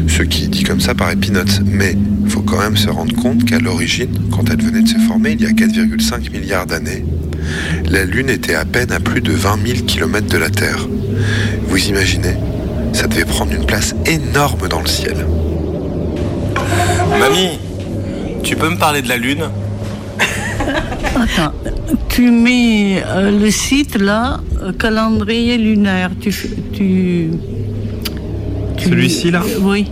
Ce 0.07 0.23
qui, 0.23 0.47
dit 0.47 0.63
comme 0.63 0.81
ça, 0.81 0.95
paraît 0.95 1.15
peanuts, 1.15 1.61
mais 1.65 1.95
faut 2.27 2.41
quand 2.41 2.59
même 2.59 2.77
se 2.77 2.89
rendre 2.89 3.15
compte 3.15 3.45
qu'à 3.45 3.59
l'origine, 3.59 4.09
quand 4.31 4.49
elle 4.49 4.61
venait 4.61 4.81
de 4.81 4.87
se 4.87 4.97
former 4.97 5.31
il 5.31 5.41
y 5.41 5.45
a 5.45 5.51
4,5 5.51 6.31
milliards 6.31 6.65
d'années, 6.65 7.05
la 7.85 8.05
Lune 8.05 8.29
était 8.29 8.55
à 8.55 8.65
peine 8.65 8.91
à 8.91 8.99
plus 8.99 9.21
de 9.21 9.31
20 9.31 9.59
000 9.65 9.79
km 9.85 10.27
de 10.27 10.37
la 10.37 10.49
Terre. 10.49 10.87
Vous 11.67 11.87
imaginez 11.87 12.35
Ça 12.93 13.07
devait 13.07 13.25
prendre 13.25 13.53
une 13.53 13.65
place 13.65 13.95
énorme 14.05 14.67
dans 14.67 14.81
le 14.81 14.87
ciel. 14.87 15.25
Mamie, 17.19 17.59
tu 18.43 18.55
peux 18.55 18.69
me 18.69 18.77
parler 18.77 19.01
de 19.01 19.09
la 19.09 19.17
Lune? 19.17 19.43
Attends, 20.19 21.53
tu 22.09 22.31
mets 22.31 23.03
euh, 23.05 23.31
le 23.39 23.51
site 23.51 23.97
là, 23.99 24.39
euh, 24.63 24.71
calendrier 24.73 25.57
lunaire. 25.57 26.11
Tu, 26.19 26.31
fais- 26.31 26.49
tu, 26.73 27.29
tu- 28.77 28.89
Celui-ci 28.89 29.31
là 29.31 29.41
Oui. 29.61 29.89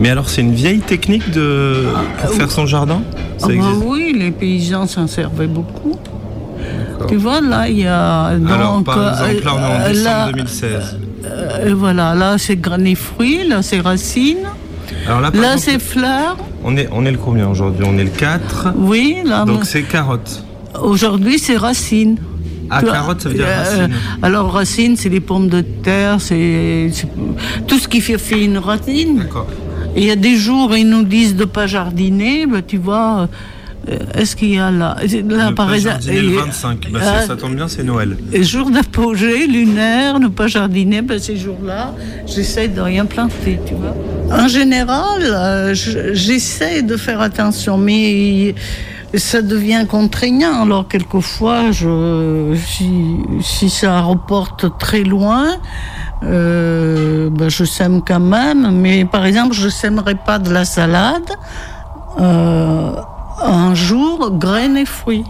Mais 0.00 0.10
alors 0.10 0.28
c'est 0.28 0.40
une 0.40 0.54
vieille 0.54 0.80
technique 0.80 1.30
de 1.30 1.84
pour 2.20 2.30
faire 2.30 2.50
son 2.50 2.66
jardin? 2.66 3.02
Ça 3.38 3.46
Ah 3.50 3.54
bah 3.56 3.68
oui, 3.84 4.14
les 4.18 4.30
paysans 4.30 4.86
s'en 4.86 5.06
servaient 5.06 5.46
beaucoup. 5.46 5.96
Tu 7.08 7.16
vois, 7.16 7.40
là, 7.40 7.68
il 7.68 7.80
y 7.80 7.86
a. 7.86 8.36
Donc, 8.36 8.50
Alors 8.50 8.82
par 8.82 8.98
euh, 8.98 9.28
exemple 9.28 9.44
là 9.44 9.52
on 9.54 9.58
est 9.58 9.64
en 9.64 9.80
euh, 9.80 9.88
décembre 9.90 10.04
là, 10.04 10.32
2016. 10.32 10.98
euh, 11.26 11.74
voilà, 11.76 12.14
là 12.14 12.38
c'est 12.38 12.56
granit 12.56 12.94
fruits, 12.94 13.46
là 13.46 13.62
c'est 13.62 13.80
racines, 13.80 14.38
Alors 15.06 15.20
là, 15.20 15.30
là 15.34 15.56
c'est 15.58 15.78
fleurs. 15.78 16.36
on 16.64 16.76
est 16.76 16.88
on 16.92 17.04
est 17.04 17.10
le 17.12 17.18
combien 17.18 17.48
aujourd'hui? 17.48 17.84
On 17.86 17.98
est 17.98 18.04
le 18.04 18.10
4. 18.10 18.68
Oui, 18.76 19.18
là. 19.24 19.44
Donc 19.44 19.64
c'est 19.64 19.82
carottes. 19.82 20.42
Aujourd'hui 20.82 21.38
c'est 21.38 21.56
racines. 21.56 22.16
Ah, 22.70 22.82
carotte, 22.82 23.20
ça 23.20 23.28
veut 23.28 23.34
dire 23.34 23.44
euh, 23.46 23.58
racine. 23.62 23.94
Alors, 24.22 24.50
racine, 24.50 24.96
c'est 24.96 25.10
les 25.10 25.20
pommes 25.20 25.48
de 25.50 25.60
terre, 25.60 26.16
c'est 26.18 26.90
tout 27.68 27.78
ce 27.78 27.86
qui 27.86 28.00
fait, 28.00 28.16
fait 28.16 28.42
une 28.42 28.56
racine. 28.56 29.18
D'accord. 29.18 29.46
Il 29.94 30.02
y 30.04 30.10
a 30.10 30.16
des 30.16 30.36
jours, 30.36 30.74
ils 30.74 30.88
nous 30.88 31.04
disent 31.04 31.36
de 31.36 31.44
pas 31.44 31.66
jardiner, 31.66 32.46
ben, 32.46 32.62
tu 32.66 32.78
vois. 32.78 33.28
euh, 33.90 33.98
Est-ce 34.14 34.34
qu'il 34.34 34.54
y 34.54 34.58
a 34.58 34.70
là, 34.70 34.96
là 35.28 35.50
Ne 35.50 35.54
par 35.54 35.66
pas 35.68 35.74
exemple, 35.74 35.98
le 36.08 36.14
et- 36.32 36.36
25. 36.36 36.90
Bah, 36.90 37.00
ah, 37.02 37.22
ça, 37.26 37.36
tombe 37.36 37.54
bien, 37.54 37.68
c'est 37.68 37.84
Noël. 37.84 38.16
jour 38.40 38.70
d'apogée 38.70 39.46
lunaire, 39.46 40.18
ne 40.18 40.28
pas 40.28 40.46
jardiner, 40.46 41.02
ben 41.02 41.18
ces 41.18 41.36
jours-là, 41.36 41.94
j'essaie 42.26 42.68
de 42.68 42.80
rien 42.80 43.04
planter, 43.04 43.60
tu 43.66 43.74
vois. 43.74 43.94
En 44.36 44.48
général, 44.48 45.22
euh, 45.22 45.74
je- 45.74 46.14
j'essaie 46.14 46.80
de 46.80 46.96
faire 46.96 47.20
attention, 47.20 47.76
mais 47.76 48.54
ça 49.18 49.42
devient 49.42 49.86
contraignant. 49.88 50.62
Alors 50.62 50.88
quelquefois, 50.88 51.70
je, 51.70 52.56
si, 53.40 53.70
ça 53.70 54.00
reporte 54.00 54.78
très 54.78 55.02
loin, 55.02 55.56
euh, 56.22 57.30
ben, 57.30 57.48
je 57.48 57.64
sème 57.64 58.02
quand 58.06 58.20
même. 58.20 58.70
Mais 58.72 59.04
par 59.04 59.24
exemple, 59.24 59.54
je 59.54 59.68
sèmerai 59.68 60.14
pas 60.14 60.38
de 60.38 60.52
la 60.52 60.64
salade 60.64 61.30
euh, 62.20 62.92
un 63.42 63.74
jour 63.74 64.30
graines 64.32 64.76
et 64.76 64.86
fruits. 64.86 65.24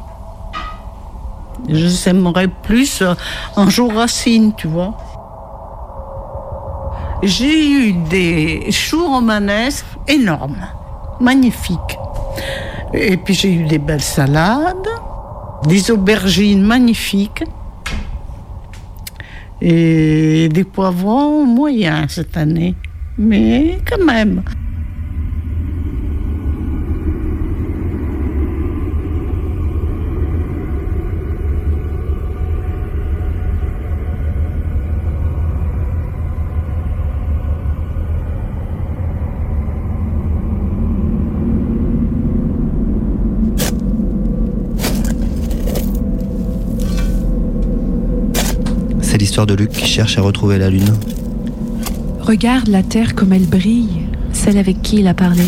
Je 1.68 1.88
sèmerais 1.88 2.48
plus 2.48 3.00
euh, 3.00 3.14
un 3.56 3.68
jour 3.68 3.92
racine, 3.94 4.52
tu 4.56 4.68
vois. 4.68 4.94
J'ai 7.22 7.70
eu 7.70 7.92
des 7.92 8.70
choux 8.70 9.06
romanesques 9.06 9.86
énormes, 10.08 10.66
magnifiques. 11.20 11.98
Et 12.96 13.16
puis 13.16 13.34
j'ai 13.34 13.52
eu 13.52 13.64
des 13.64 13.78
belles 13.78 14.00
salades, 14.00 14.88
des 15.66 15.90
aubergines 15.90 16.62
magnifiques 16.62 17.42
et 19.60 20.48
des 20.48 20.64
poivrons 20.64 21.44
moyens 21.44 22.12
cette 22.12 22.36
année. 22.36 22.74
Mais 23.18 23.78
quand 23.88 24.04
même. 24.04 24.42
L'histoire 49.34 49.46
de 49.48 49.54
Luc 49.54 49.70
qui 49.70 49.88
cherche 49.88 50.16
à 50.16 50.20
retrouver 50.20 50.58
la 50.58 50.70
lune. 50.70 50.94
Regarde 52.20 52.68
la 52.68 52.84
terre 52.84 53.16
comme 53.16 53.32
elle 53.32 53.46
brille. 53.46 54.02
Celle 54.32 54.58
avec 54.58 54.80
qui 54.80 55.00
il 55.00 55.08
a 55.08 55.14
parlé 55.14 55.42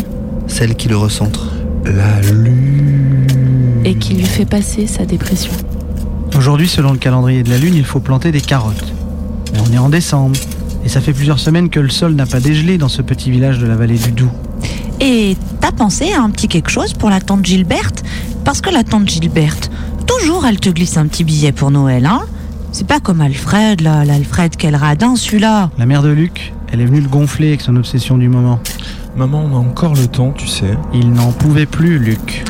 Celle 0.48 0.74
qui 0.74 0.88
le 0.88 0.96
recentre. 0.96 1.52
La 1.84 2.20
lune. 2.32 3.28
et 3.84 3.94
qui 3.94 4.14
lui 4.14 4.24
fait 4.24 4.44
passer 4.44 4.88
sa 4.88 5.06
dépression. 5.06 5.52
Aujourd'hui, 6.36 6.66
selon 6.66 6.90
le 6.90 6.98
calendrier 6.98 7.44
de 7.44 7.48
la 7.48 7.58
Lune, 7.58 7.76
il 7.76 7.84
faut 7.84 8.00
planter 8.00 8.32
des 8.32 8.40
carottes. 8.40 8.92
Mais 9.52 9.60
on 9.60 9.72
est 9.72 9.78
en 9.78 9.88
décembre. 9.88 10.36
Et 10.84 10.88
ça 10.88 11.00
fait 11.00 11.12
plusieurs 11.12 11.38
semaines 11.38 11.70
que 11.70 11.78
le 11.78 11.88
sol 11.88 12.16
n'a 12.16 12.26
pas 12.26 12.40
dégelé 12.40 12.78
dans 12.78 12.88
ce 12.88 13.02
petit 13.02 13.30
village 13.30 13.60
de 13.60 13.68
la 13.68 13.76
vallée 13.76 13.98
du 13.98 14.10
Doubs. 14.10 14.32
Et 14.98 15.36
t'as 15.60 15.70
pensé 15.70 16.12
à 16.12 16.22
un 16.22 16.30
petit 16.30 16.48
quelque 16.48 16.70
chose 16.70 16.92
pour 16.92 17.08
la 17.08 17.20
tante 17.20 17.46
Gilberte? 17.46 18.02
Parce 18.44 18.60
que 18.60 18.70
la 18.70 18.82
tante 18.82 19.08
Gilberte, 19.08 19.70
toujours 20.08 20.44
elle 20.44 20.58
te 20.58 20.70
glisse 20.70 20.96
un 20.96 21.06
petit 21.06 21.22
billet 21.22 21.52
pour 21.52 21.70
Noël, 21.70 22.04
hein? 22.04 22.22
C'est 22.78 22.86
pas 22.86 23.00
comme 23.00 23.22
Alfred, 23.22 23.80
là, 23.80 24.04
l'Alfred 24.04 24.54
quel 24.54 24.76
radin 24.76 25.16
celui-là 25.16 25.70
La 25.78 25.86
mère 25.86 26.02
de 26.02 26.10
Luc, 26.10 26.52
elle 26.70 26.82
est 26.82 26.84
venue 26.84 27.00
le 27.00 27.08
gonfler 27.08 27.48
avec 27.48 27.62
son 27.62 27.74
obsession 27.74 28.18
du 28.18 28.28
moment. 28.28 28.60
Maman, 29.16 29.48
on 29.50 29.56
a 29.56 29.58
encore 29.58 29.94
le 29.94 30.06
temps, 30.06 30.34
tu 30.36 30.46
sais. 30.46 30.76
Il 30.92 31.10
n'en 31.10 31.32
pouvait 31.32 31.64
plus, 31.64 31.98
Luc. 31.98 32.44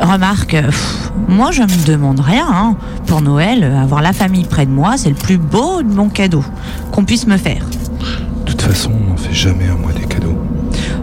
Remarque, 0.00 0.54
euh, 0.54 0.66
pff, 0.66 1.10
moi 1.26 1.50
je 1.50 1.62
me 1.62 1.86
demande 1.88 2.20
rien. 2.20 2.46
hein. 2.48 2.76
Pour 3.08 3.20
Noël, 3.20 3.64
euh, 3.64 3.82
avoir 3.82 4.00
la 4.00 4.12
famille 4.12 4.44
près 4.44 4.64
de 4.64 4.70
moi, 4.70 4.96
c'est 4.96 5.08
le 5.08 5.16
plus 5.16 5.38
beau 5.38 5.82
de 5.82 5.92
mon 5.92 6.08
cadeau 6.08 6.44
qu'on 6.92 7.04
puisse 7.04 7.26
me 7.26 7.36
faire. 7.36 7.66
De 8.46 8.52
toute 8.52 8.62
façon, 8.62 8.92
on 8.92 9.10
n'en 9.10 9.16
fait 9.16 9.34
jamais 9.34 9.66
un 9.66 9.74
mois 9.76 9.90
des 9.92 10.06
cadeaux. 10.06 10.38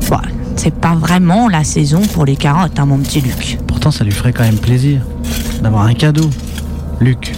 Bon, 0.10 0.18
c'est 0.56 0.74
pas 0.74 0.96
vraiment 0.96 1.50
la 1.50 1.66
saison 1.66 2.04
pour 2.14 2.24
les 2.24 2.38
carottes, 2.38 2.80
hein, 2.80 2.86
mon 2.86 3.00
petit 3.00 3.20
Luc. 3.20 3.60
Pourtant, 3.68 3.92
ça 3.92 4.06
lui 4.06 4.14
ferait 4.14 4.32
quand 4.32 4.46
même 4.46 4.60
plaisir 4.60 5.02
d'avoir 5.62 5.84
un 5.84 5.94
cadeau. 5.94 6.30
Luc, 7.02 7.34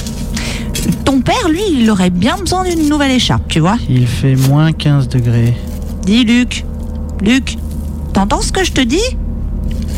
Ton 1.06 1.22
père, 1.22 1.48
lui, 1.50 1.62
il 1.72 1.90
aurait 1.90 2.10
bien 2.10 2.38
besoin 2.38 2.64
d'une 2.64 2.88
nouvelle 2.90 3.12
écharpe, 3.12 3.48
tu 3.48 3.60
vois. 3.60 3.78
il 3.90 4.08
fait 4.08 4.36
moins 4.36 4.72
15 4.72 5.08
degrés. 5.10 5.54
Dis 6.06 6.24
Luc, 6.24 6.66
Luc, 7.22 7.58
t'entends 8.14 8.42
ce 8.42 8.52
que 8.52 8.64
je 8.64 8.72
te 8.72 8.82
dis? 8.82 9.02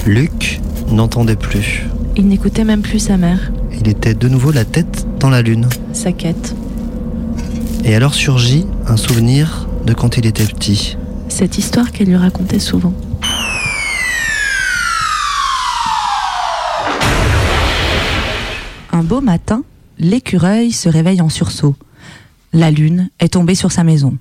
Luc 0.06 0.60
n'entendait 0.92 1.36
plus. 1.36 1.84
Il 2.16 2.28
n'écoutait 2.28 2.64
même 2.64 2.82
plus 2.82 3.00
sa 3.00 3.18
mère, 3.18 3.52
Il 3.80 3.88
était 3.88 4.14
de 4.14 4.28
nouveau 4.28 4.52
la 4.52 4.66
tête 4.66 5.06
dans 5.20 5.30
la 5.30 5.42
lune. 5.42 5.68
sa 5.94 6.12
quête. 6.12 6.56
Et 7.84 7.96
alors 7.96 8.14
surgit 8.14 8.66
un 8.88 8.98
souvenir 8.98 9.68
de 9.86 9.94
quand 9.94 10.18
il 10.18 10.26
était 10.26 10.46
petit. 10.46 10.98
Cette 11.30 11.58
histoire 11.58 11.92
qu'elle 11.92 12.08
lui 12.08 12.16
racontait 12.16 12.60
souvent. 12.60 12.94
Un 18.92 19.04
beau 19.04 19.22
matin, 19.22 19.64
l'écureuil 19.98 20.72
se 20.72 20.90
réveille 20.90 21.22
en 21.22 21.30
sursaut. 21.30 21.76
La 22.54 22.72
lune 22.72 23.10
est 23.20 23.34
tombée 23.34 23.56
sur 23.56 23.72
sa 23.72 23.84
maison. 23.84 24.18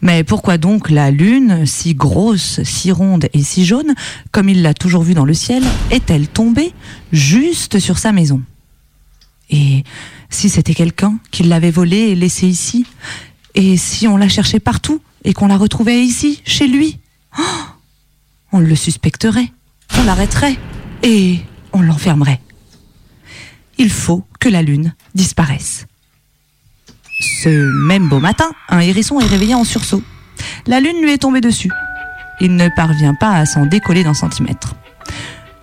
Mais 0.00 0.24
pourquoi 0.24 0.58
donc 0.58 0.90
la 0.90 1.10
lune, 1.10 1.64
si 1.64 1.94
grosse, 1.94 2.60
si 2.64 2.90
ronde 2.90 3.28
et 3.32 3.42
si 3.42 3.64
jaune, 3.64 3.94
comme 4.32 4.48
il 4.48 4.62
l'a 4.62 4.74
toujours 4.74 5.02
vue 5.02 5.14
dans 5.14 5.24
le 5.24 5.34
ciel, 5.34 5.62
est-elle 5.90 6.26
tombée 6.26 6.72
juste 7.12 7.78
sur 7.78 7.98
sa 7.98 8.12
maison? 8.12 8.42
Et 9.50 9.84
si 10.28 10.48
c'était 10.48 10.74
quelqu'un 10.74 11.18
qui 11.30 11.44
l'avait 11.44 11.70
volée 11.70 12.10
et 12.10 12.14
laissée 12.16 12.48
ici? 12.48 12.84
Et 13.54 13.76
si 13.76 14.08
on 14.08 14.16
la 14.16 14.28
cherchait 14.28 14.60
partout 14.60 15.00
et 15.24 15.34
qu'on 15.34 15.46
la 15.46 15.56
retrouvait 15.56 16.02
ici, 16.02 16.42
chez 16.44 16.66
lui? 16.66 16.98
Oh! 17.38 17.42
On 18.50 18.58
le 18.58 18.74
suspecterait, 18.74 19.52
on 19.98 20.04
l'arrêterait 20.04 20.58
et 21.02 21.38
on 21.72 21.80
l'enfermerait 21.80 22.40
il 23.78 23.90
faut 23.90 24.24
que 24.40 24.48
la 24.48 24.62
lune 24.62 24.94
disparaisse. 25.14 25.86
Ce 27.42 27.48
même 27.86 28.08
beau 28.08 28.18
matin, 28.18 28.50
un 28.68 28.80
hérisson 28.80 29.20
est 29.20 29.26
réveillé 29.26 29.54
en 29.54 29.64
sursaut. 29.64 30.02
La 30.66 30.80
lune 30.80 31.00
lui 31.02 31.12
est 31.12 31.18
tombée 31.18 31.40
dessus. 31.40 31.70
Il 32.40 32.56
ne 32.56 32.68
parvient 32.74 33.14
pas 33.14 33.32
à 33.32 33.46
s'en 33.46 33.66
décoller 33.66 34.04
d'un 34.04 34.14
centimètre. 34.14 34.74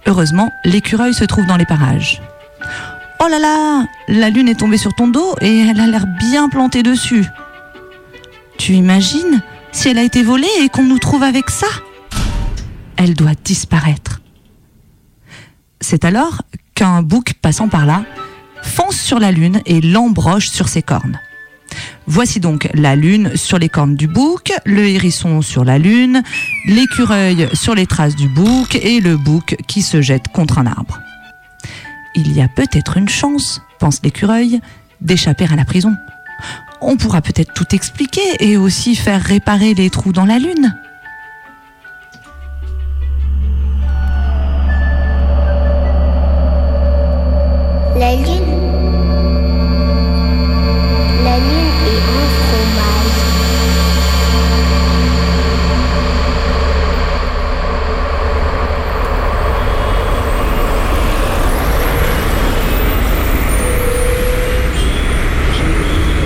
Heureusement, 0.05 0.49
l'écureuil 0.63 1.13
se 1.13 1.25
trouve 1.25 1.45
dans 1.45 1.57
les 1.57 1.65
parages. 1.65 2.21
Oh 3.21 3.27
là 3.29 3.39
là, 3.39 3.85
la 4.07 4.29
lune 4.29 4.47
est 4.47 4.59
tombée 4.59 4.77
sur 4.77 4.93
ton 4.93 5.07
dos 5.07 5.35
et 5.41 5.67
elle 5.67 5.79
a 5.79 5.87
l'air 5.87 6.05
bien 6.07 6.47
plantée 6.47 6.83
dessus. 6.83 7.25
Tu 8.57 8.73
imagines 8.73 9.41
si 9.71 9.89
elle 9.89 9.97
a 9.97 10.03
été 10.03 10.23
volée 10.23 10.47
et 10.61 10.69
qu'on 10.69 10.83
nous 10.83 10.99
trouve 10.99 11.23
avec 11.23 11.49
ça? 11.49 11.67
Elle 12.95 13.13
doit 13.13 13.35
disparaître. 13.43 14.21
C'est 15.81 16.05
alors 16.05 16.41
qu'un 16.79 17.01
bouc 17.01 17.33
passant 17.33 17.67
par 17.67 17.85
là 17.85 18.05
fonce 18.63 18.95
sur 18.95 19.19
la 19.19 19.33
lune 19.33 19.61
et 19.65 19.81
l'embroche 19.81 20.47
sur 20.47 20.69
ses 20.69 20.81
cornes. 20.81 21.19
Voici 22.07 22.39
donc 22.39 22.69
la 22.73 22.95
lune 22.95 23.35
sur 23.35 23.59
les 23.59 23.67
cornes 23.67 23.97
du 23.97 24.07
bouc, 24.07 24.53
le 24.63 24.87
hérisson 24.87 25.41
sur 25.41 25.65
la 25.65 25.77
lune, 25.77 26.23
l'écureuil 26.65 27.49
sur 27.51 27.75
les 27.75 27.85
traces 27.85 28.15
du 28.15 28.29
bouc 28.29 28.75
et 28.75 29.01
le 29.01 29.17
bouc 29.17 29.57
qui 29.67 29.81
se 29.81 30.01
jette 30.01 30.29
contre 30.29 30.57
un 30.57 30.67
arbre. 30.67 31.01
Il 32.15 32.31
y 32.31 32.41
a 32.41 32.47
peut-être 32.47 32.95
une 32.95 33.09
chance, 33.09 33.61
pense 33.77 33.99
l'écureuil, 34.01 34.61
d'échapper 35.01 35.47
à 35.51 35.57
la 35.57 35.65
prison. 35.65 35.93
On 36.79 36.95
pourra 36.95 37.19
peut-être 37.19 37.53
tout 37.53 37.75
expliquer 37.75 38.21
et 38.39 38.55
aussi 38.55 38.95
faire 38.95 39.21
réparer 39.21 39.73
les 39.73 39.89
trous 39.89 40.13
dans 40.13 40.25
la 40.25 40.39
lune. 40.39 40.73
La 47.99 48.15
lune. 48.15 48.25
La 51.25 51.37
lune 51.37 51.71
est 51.85 52.01
mon 52.07 52.27
fromage. 52.39 53.17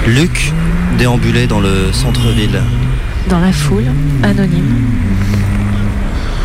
Luc 0.05 0.53
déambulait 0.99 1.47
dans 1.47 1.59
le 1.59 1.91
centre-ville. 1.91 2.61
Dans 3.29 3.39
la 3.39 3.51
foule, 3.51 3.85
anonyme. 4.21 4.75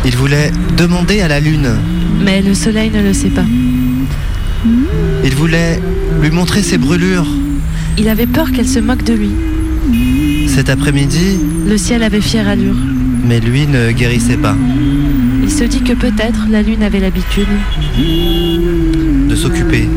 Il 0.05 0.15
voulait 0.17 0.51
demander 0.75 1.21
à 1.21 1.27
la 1.27 1.39
lune. 1.39 1.69
Mais 2.19 2.41
le 2.41 2.55
soleil 2.55 2.89
ne 2.89 3.03
le 3.03 3.13
sait 3.13 3.29
pas. 3.29 3.45
Il 5.23 5.35
voulait 5.35 5.79
Lui 6.21 6.29
montrer 6.31 6.61
ses 6.63 6.77
brûlures. 6.77 7.27
Il 7.97 8.07
avait 8.09 8.27
peur 8.27 8.51
qu'elle 8.51 8.67
se 8.67 8.79
moque 8.79 9.03
de 9.03 9.13
lui. 9.13 9.31
Cet 10.47 10.69
après-midi, 10.69 11.39
Le 11.67 11.77
ciel 11.77 12.03
avait 12.03 12.21
fière 12.21 12.47
allure. 12.47 12.75
mais 13.25 13.39
lui 13.39 13.67
ne 13.67 13.91
guérissait 13.91 14.37
pas. 14.37 14.55
Il 15.43 15.51
se 15.51 15.63
dit 15.63 15.81
que 15.81 15.93
peut-être 15.93 16.47
la 16.49 16.61
lune 16.61 16.83
avait 16.83 16.99
l'habitude. 16.99 17.47
De 19.27 19.35
s'occuper 19.35 19.87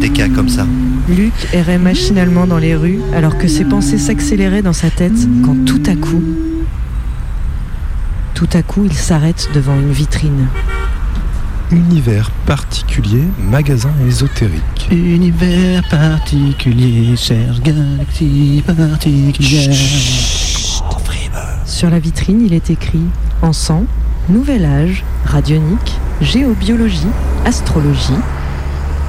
des 0.00 0.08
cas 0.10 0.28
comme 0.28 0.48
ça. 0.48 0.66
Luc 1.08 1.32
errait 1.52 1.78
machinalement 1.78 2.46
dans 2.46 2.58
les 2.58 2.74
rues 2.74 2.98
alors 3.14 3.36
que 3.36 3.46
ses 3.48 3.64
pensées 3.64 3.98
s'accéléraient 3.98 4.62
dans 4.62 4.72
sa 4.72 4.88
tête 4.90 5.12
quand 5.44 5.56
tout 5.64 5.82
à 5.86 5.94
coup, 5.96 6.22
tout 8.34 8.48
à 8.52 8.62
coup, 8.62 8.84
il 8.84 8.92
s'arrête 8.94 9.48
devant 9.54 9.74
une 9.78 9.92
vitrine. 9.92 10.46
Univers 11.70 12.30
particulier, 12.46 13.24
magasin 13.38 13.90
ésotérique. 14.06 14.88
Univers 14.90 15.82
particulier, 15.88 17.16
cherche 17.16 17.60
galaxie 17.60 18.62
particulière. 18.66 19.74
Sur 21.64 21.90
la 21.90 21.98
vitrine, 21.98 22.44
il 22.44 22.52
est 22.52 22.70
écrit 22.70 23.06
Encens, 23.42 23.84
Nouvel 24.28 24.64
Âge, 24.64 25.04
Radionique, 25.24 25.98
Géobiologie, 26.20 27.08
Astrologie. 27.44 28.12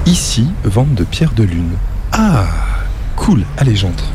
Ici, 0.05 0.47
vente 0.63 0.95
de 0.95 1.03
pierres 1.03 1.33
de 1.33 1.43
lune. 1.43 1.73
Ah, 2.13 2.45
cool, 3.15 3.43
allez 3.57 3.75
j'entre. 3.75 4.05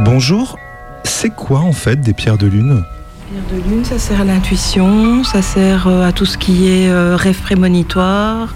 Bonjour, 0.00 0.56
c'est 1.02 1.30
quoi 1.30 1.58
en 1.58 1.72
fait 1.72 2.00
des 2.00 2.12
pierres 2.12 2.38
de 2.38 2.46
lune? 2.46 2.84
Pierre 3.28 3.42
de 3.52 3.68
lune, 3.68 3.84
ça 3.84 3.98
sert 3.98 4.20
à 4.20 4.24
l'intuition, 4.24 5.24
ça 5.24 5.42
sert 5.42 5.88
euh, 5.88 6.06
à 6.06 6.12
tout 6.12 6.24
ce 6.24 6.38
qui 6.38 6.68
est 6.68 6.88
euh, 6.88 7.16
rêve 7.16 7.40
prémonitoire. 7.42 8.54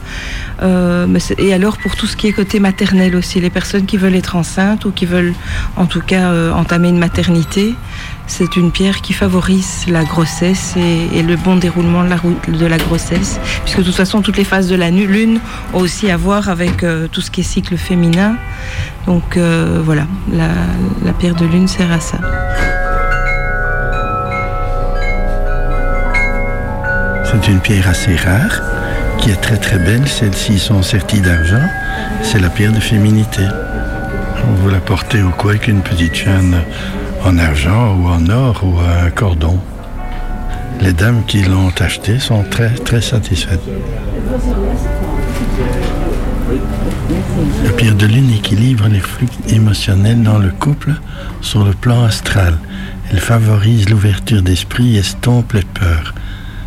Euh, 0.62 1.06
et 1.38 1.52
alors 1.52 1.76
pour 1.78 1.96
tout 1.96 2.06
ce 2.06 2.16
qui 2.16 2.28
est 2.28 2.32
côté 2.32 2.60
maternel 2.60 3.16
aussi, 3.16 3.40
les 3.40 3.50
personnes 3.50 3.86
qui 3.86 3.96
veulent 3.96 4.14
être 4.14 4.36
enceintes 4.36 4.84
ou 4.84 4.90
qui 4.92 5.06
veulent 5.06 5.34
en 5.76 5.86
tout 5.86 6.00
cas 6.00 6.30
euh, 6.30 6.52
entamer 6.52 6.88
une 6.88 6.98
maternité, 6.98 7.74
c'est 8.26 8.56
une 8.56 8.70
pierre 8.70 9.00
qui 9.02 9.12
favorise 9.12 9.84
la 9.88 10.04
grossesse 10.04 10.74
et, 10.76 11.22
le 11.22 11.36
bon 11.36 11.56
déroulement 11.56 12.04
de 12.04 12.66
la, 12.66 12.78
grossesse. 12.78 13.38
Puisque 13.64 13.78
de 13.78 13.84
toute 13.84 13.94
façon, 13.94 14.22
toutes 14.22 14.36
les 14.36 14.44
phases 14.44 14.68
de 14.68 14.76
la 14.76 14.90
lune 14.90 15.40
ont 15.74 15.80
aussi 15.80 16.10
à 16.10 16.16
voir 16.16 16.48
avec 16.48 16.82
euh, 16.82 17.08
tout 17.10 17.20
ce 17.20 17.30
qui 17.30 17.40
est 17.40 17.44
cycle 17.44 17.76
féminin. 17.76 18.36
Donc 19.06 19.36
voilà, 19.36 20.06
la 20.32 21.12
pierre 21.12 21.34
de 21.34 21.44
lune 21.44 21.66
sert 21.66 21.90
à 21.90 21.98
ça. 21.98 22.18
C'est 27.32 27.48
une 27.48 27.60
pierre 27.60 27.88
assez 27.88 28.14
rare, 28.14 28.60
qui 29.22 29.30
est 29.30 29.40
très 29.40 29.56
très 29.56 29.78
belle. 29.78 30.06
Celles-ci 30.08 30.58
sont 30.58 30.82
serties 30.82 31.20
d'argent. 31.20 31.62
C'est 32.22 32.40
la 32.40 32.50
pierre 32.50 32.72
de 32.72 32.80
féminité. 32.80 33.42
Vous 34.56 34.68
la 34.68 34.80
portez 34.80 35.22
au 35.22 35.30
cou 35.30 35.50
avec 35.50 35.68
une 35.68 35.80
petite 35.80 36.14
chaîne 36.14 36.56
en 37.24 37.38
argent 37.38 37.96
ou 37.96 38.08
en 38.08 38.28
or 38.28 38.60
ou 38.64 38.74
un 38.80 39.10
cordon? 39.10 39.58
Les 40.80 40.92
dames 40.92 41.22
qui 41.26 41.42
l'ont 41.44 41.72
achetée 41.78 42.18
sont 42.18 42.42
très 42.42 42.70
très 42.70 43.00
satisfaites. 43.00 43.62
La 47.64 47.70
pierre 47.70 47.94
de 47.94 48.06
lune 48.06 48.32
équilibre 48.32 48.88
les 48.88 49.00
flux 49.00 49.28
émotionnels 49.48 50.22
dans 50.22 50.38
le 50.38 50.50
couple 50.50 50.94
sur 51.40 51.64
le 51.64 51.72
plan 51.72 52.04
astral. 52.04 52.58
Elle 53.12 53.20
favorise 53.20 53.88
l'ouverture 53.88 54.42
d'esprit 54.42 54.96
et 54.96 55.00
estompe 55.00 55.52
les 55.52 55.62
peurs, 55.62 56.14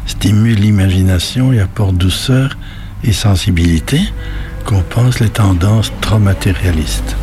stimule 0.05 0.55
l'imagination 0.55 1.53
et 1.53 1.59
apporte 1.59 1.95
douceur 1.95 2.57
et 3.03 3.13
sensibilité, 3.13 3.99
compense 4.65 5.19
les 5.19 5.29
tendances 5.29 5.91
trop 6.01 6.19
matérialistes. 6.19 7.15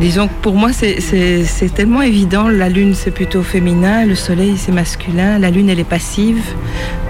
Disons 0.00 0.28
que 0.28 0.32
pour 0.42 0.54
moi, 0.54 0.70
c'est- 0.72 1.00
tellement 1.74 2.02
évident. 2.02 2.48
La 2.48 2.68
lune, 2.68 2.94
c'est 2.94 3.10
plutôt 3.10 3.42
féminin, 3.42 4.04
le 4.04 4.14
soleil, 4.14 4.56
c'est 4.56 4.72
masculin. 4.72 5.38
La 5.38 5.50
lune, 5.50 5.70
elle 5.70 5.80
est 5.80 5.84
passive. 5.84 6.42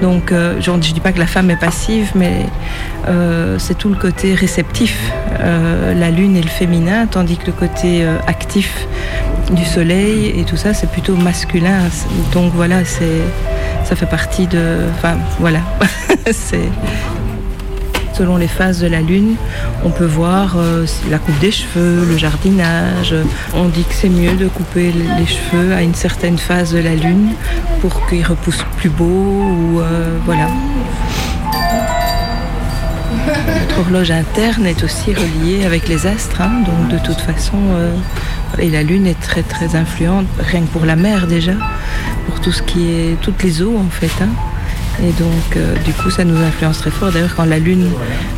Donc, 0.00 0.30
euh, 0.32 0.56
je 0.60 0.70
ne 0.70 0.78
dis 0.78 1.00
pas 1.00 1.12
que 1.12 1.18
la 1.18 1.26
femme 1.26 1.50
est 1.50 1.56
passive, 1.60 2.10
mais 2.14 2.46
euh, 3.08 3.58
c'est 3.58 3.76
tout 3.76 3.88
le 3.88 3.94
côté 3.96 4.34
réceptif. 4.34 5.10
Euh, 5.40 5.94
la 5.94 6.10
lune 6.10 6.36
est 6.36 6.42
le 6.42 6.48
féminin, 6.48 7.06
tandis 7.06 7.36
que 7.38 7.46
le 7.46 7.52
côté 7.52 8.04
actif 8.26 8.86
du 9.52 9.64
soleil 9.64 10.34
et 10.38 10.44
tout 10.44 10.56
ça, 10.56 10.74
c'est 10.74 10.90
plutôt 10.90 11.16
masculin. 11.16 11.78
Donc, 12.32 12.52
voilà, 12.54 12.84
ça 12.84 13.96
fait 13.96 14.06
partie 14.06 14.46
de. 14.46 14.78
Enfin, 14.96 15.16
voilà. 15.40 15.60
c'est 16.30 16.68
selon 18.12 18.36
les 18.36 18.48
phases 18.48 18.80
de 18.80 18.86
la 18.86 19.00
lune, 19.00 19.36
on 19.84 19.90
peut 19.90 20.04
voir 20.06 20.56
euh, 20.56 20.86
la 21.10 21.18
coupe 21.18 21.38
des 21.38 21.50
cheveux, 21.50 22.04
le 22.04 22.16
jardinage. 22.16 23.14
On 23.54 23.66
dit 23.68 23.84
que 23.84 23.94
c'est 23.94 24.08
mieux 24.08 24.34
de 24.34 24.48
couper 24.48 24.92
les 24.92 25.26
cheveux 25.26 25.72
à 25.72 25.82
une 25.82 25.94
certaine 25.94 26.38
phase 26.38 26.72
de 26.72 26.78
la 26.78 26.94
lune 26.94 27.30
pour 27.80 28.06
qu'ils 28.06 28.24
repoussent 28.24 28.64
plus 28.76 28.90
beau 28.90 29.80
euh, 29.80 30.18
voilà. 30.24 30.48
Notre 33.60 33.80
horloge 33.80 34.10
interne 34.10 34.66
est 34.66 34.82
aussi 34.82 35.14
reliée 35.14 35.64
avec 35.64 35.88
les 35.88 36.06
astres, 36.06 36.40
hein, 36.40 36.62
donc 36.66 36.88
de 36.88 36.98
toute 37.06 37.20
façon, 37.20 37.56
euh, 37.72 37.94
et 38.58 38.68
la 38.68 38.82
lune 38.82 39.06
est 39.06 39.20
très 39.20 39.42
très 39.42 39.76
influente, 39.76 40.26
rien 40.38 40.60
que 40.62 40.66
pour 40.66 40.84
la 40.84 40.96
mer 40.96 41.26
déjà, 41.26 41.52
pour 42.26 42.40
tout 42.40 42.52
ce 42.52 42.62
qui 42.62 42.90
est 42.90 43.20
toutes 43.20 43.42
les 43.42 43.62
eaux 43.62 43.76
en 43.78 43.90
fait. 43.90 44.12
hein. 44.22 44.28
Et 45.00 45.12
donc, 45.12 45.56
euh, 45.56 45.74
du 45.84 45.92
coup, 45.92 46.10
ça 46.10 46.24
nous 46.24 46.36
influence 46.36 46.78
très 46.78 46.90
fort. 46.90 47.10
D'ailleurs, 47.10 47.34
quand 47.34 47.44
la 47.44 47.58
lune, 47.58 47.90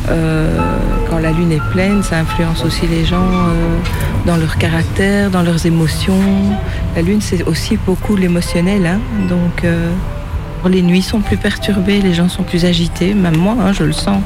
euh, 0.09 0.57
quand 1.09 1.19
la 1.19 1.31
lune 1.31 1.51
est 1.51 1.71
pleine, 1.71 2.01
ça 2.01 2.17
influence 2.17 2.63
aussi 2.63 2.87
les 2.87 3.05
gens 3.05 3.27
euh, 3.27 3.77
dans 4.25 4.37
leur 4.37 4.57
caractère, 4.57 5.29
dans 5.29 5.43
leurs 5.43 5.65
émotions. 5.65 6.21
La 6.95 7.01
lune, 7.01 7.21
c'est 7.21 7.43
aussi 7.43 7.77
beaucoup 7.77 8.15
l'émotionnel. 8.15 8.85
hein. 8.85 8.99
Donc, 9.27 9.65
les 10.67 10.81
nuits 10.81 11.03
sont 11.03 11.19
plus 11.19 11.37
perturbées, 11.37 12.01
les 12.01 12.13
gens 12.13 12.29
sont 12.29 12.41
plus 12.41 12.65
agités. 12.65 13.13
Même 13.13 13.37
moi, 13.37 13.55
hein, 13.59 13.71
je 13.73 13.83
le 13.83 13.93
sens. 13.93 14.21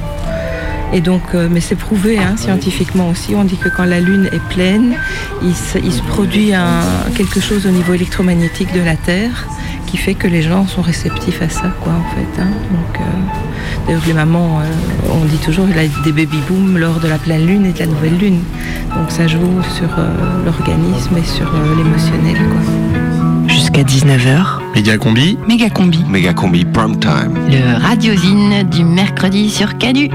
Et 0.93 1.01
donc, 1.01 1.21
mais 1.33 1.59
c'est 1.59 1.75
prouvé 1.75 2.17
hein, 2.17 2.35
scientifiquement 2.37 3.09
aussi. 3.09 3.35
On 3.35 3.43
dit 3.43 3.57
que 3.57 3.69
quand 3.69 3.83
la 3.83 3.99
lune 3.99 4.29
est 4.31 4.41
pleine, 4.47 4.95
il 5.43 5.53
se, 5.53 6.01
produit 6.07 6.53
quelque 7.15 7.41
chose 7.41 7.65
au 7.65 7.71
niveau 7.71 7.93
électromagnétique 7.93 8.73
de 8.73 8.79
la 8.79 8.95
Terre 8.95 9.47
qui 9.89 9.97
fait 9.97 10.13
que 10.13 10.27
les 10.27 10.41
gens 10.41 10.67
sont 10.67 10.81
réceptifs 10.81 11.41
à 11.41 11.49
ça, 11.49 11.73
quoi, 11.81 11.93
en 11.93 12.15
fait. 12.15 12.41
hein. 12.41 12.47
Donc, 12.71 12.99
euh, 12.99 13.03
d'ailleurs, 13.87 14.01
les 14.07 14.13
mamans, 14.13 14.59
euh, 14.59 15.11
on 15.11 15.25
dit 15.25 15.37
toujours, 15.37 15.65
il 15.69 15.75
y 15.75 15.79
a 15.79 15.87
des 16.03 16.11
baby 16.11 16.37
booms 16.47 16.77
lors 16.77 16.99
de 16.99 17.07
la 17.07 17.17
pleine 17.17 17.45
lune 17.45 17.65
et 17.65 17.71
de 17.73 17.79
la 17.79 17.87
nouvelle 17.87 18.17
lune. 18.17 18.39
Donc, 18.95 19.09
ça 19.09 19.27
joue 19.27 19.39
sur 19.75 19.89
euh, 19.97 20.45
l'organisme 20.45 21.17
et 21.17 21.23
sur 21.25 21.47
euh, 21.47 21.75
l'émotionnel, 21.77 22.37
quoi. 22.49 22.61
Jusqu'à 23.47 23.81
19h, 23.81 24.59
Méga 24.75 24.97
combi. 24.97 25.37
méga 25.47 25.69
combi. 25.69 26.03
Méga 26.07 26.33
combi 26.33 26.65
prime 26.65 26.99
time. 26.99 27.33
Le 27.49 27.81
radiosine 27.81 28.63
du 28.69 28.83
mercredi 28.83 29.49
sur 29.49 29.77
Canu. 29.79 30.09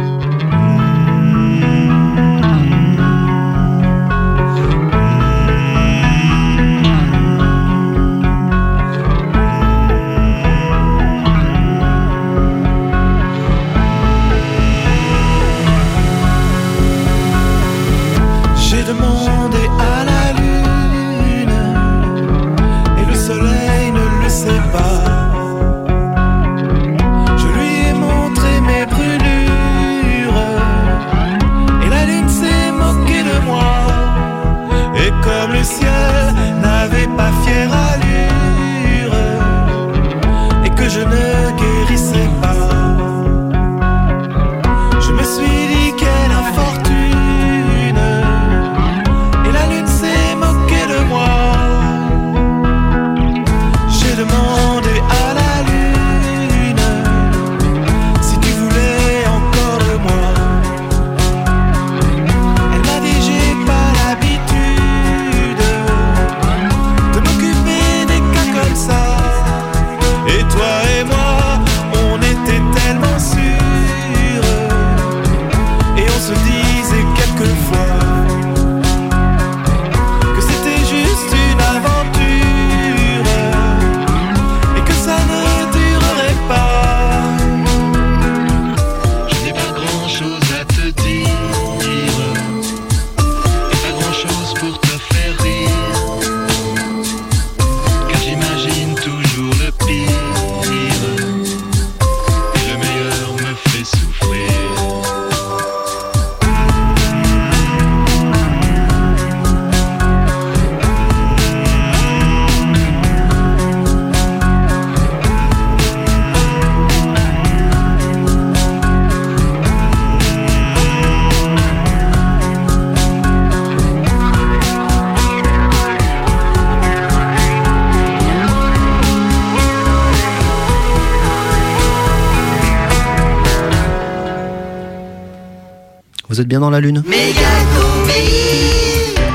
Dans 136.65 136.71
la 136.71 136.81
lune 136.81 137.03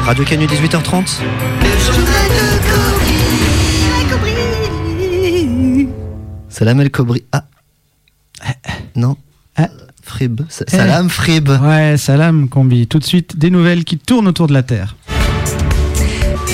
Radio 0.04 0.24
Canu 0.26 0.48
18h30 0.48 1.20
Salam 6.50 6.80
El 6.82 6.92
Kobri. 6.92 7.24
Ah 7.32 7.46
Non 8.96 9.16
Frib. 10.04 10.42
Sa- 10.50 10.66
Salam 10.68 11.08
Frib. 11.10 11.50
Ouais, 11.50 11.96
salam 11.98 12.50
Combi. 12.50 12.88
Tout 12.88 12.98
de 12.98 13.04
suite, 13.04 13.38
des 13.38 13.52
nouvelles 13.52 13.84
qui 13.84 13.98
tournent 14.00 14.28
autour 14.28 14.48
de 14.48 14.54
la 14.54 14.64
Terre. 14.64 14.96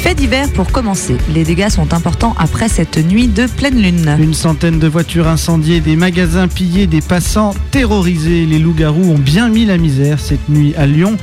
Fait 0.05 0.13
divers 0.13 0.53
pour 0.53 0.71
commencer. 0.71 1.17
Les 1.33 1.43
dégâts 1.43 1.69
sont 1.69 1.91
importants 1.91 2.35
après 2.37 2.69
cette 2.69 3.03
nuit 3.03 3.27
de 3.27 3.47
pleine 3.47 3.81
lune. 3.81 4.15
Une 4.19 4.35
centaine 4.35 4.77
de 4.77 4.87
voitures 4.87 5.27
incendiées, 5.27 5.79
des 5.79 5.95
magasins 5.95 6.47
pillés, 6.47 6.85
des 6.85 7.01
passants 7.01 7.55
terrorisés. 7.71 8.45
Les 8.45 8.59
loups-garous 8.59 9.13
ont 9.13 9.17
bien 9.17 9.49
mis 9.49 9.65
la 9.65 9.79
misère 9.79 10.19
cette 10.19 10.47
nuit 10.47 10.75
à 10.77 10.85
Lyon. 10.85 11.17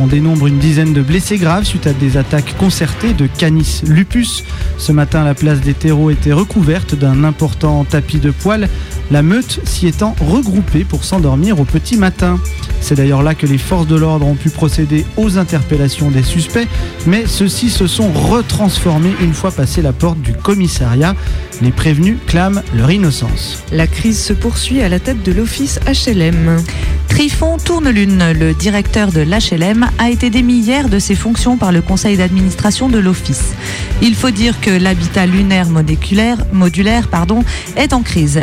On 0.00 0.08
dénombre 0.08 0.48
une 0.48 0.58
dizaine 0.58 0.92
de 0.92 1.00
blessés 1.00 1.38
graves 1.38 1.62
suite 1.62 1.86
à 1.86 1.92
des 1.92 2.16
attaques 2.16 2.56
concertées 2.58 3.12
de 3.12 3.28
Canis 3.28 3.82
lupus. 3.86 4.42
Ce 4.78 4.90
matin, 4.90 5.22
la 5.22 5.34
place 5.34 5.60
des 5.60 5.74
terreaux 5.74 6.10
était 6.10 6.32
recouverte 6.32 6.96
d'un 6.96 7.22
important 7.22 7.84
tapis 7.84 8.18
de 8.18 8.32
poils, 8.32 8.68
la 9.10 9.22
meute 9.22 9.60
s'y 9.64 9.86
étant 9.86 10.14
regroupée 10.20 10.84
pour 10.84 11.04
s'endormir 11.04 11.60
au 11.60 11.64
petit 11.64 11.96
matin. 11.96 12.38
C'est 12.80 12.94
d'ailleurs 12.94 13.22
là 13.22 13.34
que 13.34 13.46
les 13.46 13.58
forces 13.58 13.86
de 13.86 13.96
l'ordre 13.96 14.26
ont 14.26 14.34
pu 14.34 14.50
procéder 14.50 15.06
aux 15.16 15.38
interpellations 15.38 16.10
des 16.10 16.22
suspects, 16.22 16.68
mais 17.06 17.26
ceux-ci 17.26 17.70
se 17.70 17.86
sont 17.86 18.12
retransformés 18.12 19.14
une 19.20 19.32
fois 19.32 19.50
passé 19.50 19.82
la 19.82 19.92
porte 19.92 20.20
du 20.20 20.32
commissariat. 20.34 21.14
Les 21.62 21.70
prévenus 21.70 22.18
clament 22.26 22.62
leur 22.74 22.90
innocence. 22.90 23.62
La 23.72 23.86
crise 23.86 24.20
se 24.20 24.32
poursuit 24.32 24.82
à 24.82 24.88
la 24.88 24.98
tête 24.98 25.22
de 25.22 25.32
l'office 25.32 25.80
HLM. 25.86 26.62
Trifon 27.08 27.58
Tournelune, 27.58 28.32
le 28.32 28.54
directeur 28.54 29.12
de 29.12 29.20
l'HLM, 29.20 29.88
a 29.98 30.10
été 30.10 30.30
démis 30.30 30.58
hier 30.58 30.88
de 30.88 30.98
ses 30.98 31.14
fonctions 31.14 31.56
par 31.56 31.70
le 31.70 31.80
conseil 31.80 32.16
d'administration 32.16 32.88
de 32.88 32.98
l'office. 32.98 33.54
Il 34.02 34.16
faut 34.16 34.30
dire 34.32 34.60
que 34.60 34.70
l'habitat 34.70 35.24
lunaire 35.24 35.68
modulaire, 35.68 37.08
pardon, 37.08 37.44
est 37.76 37.92
en 37.92 38.02
crise. 38.02 38.40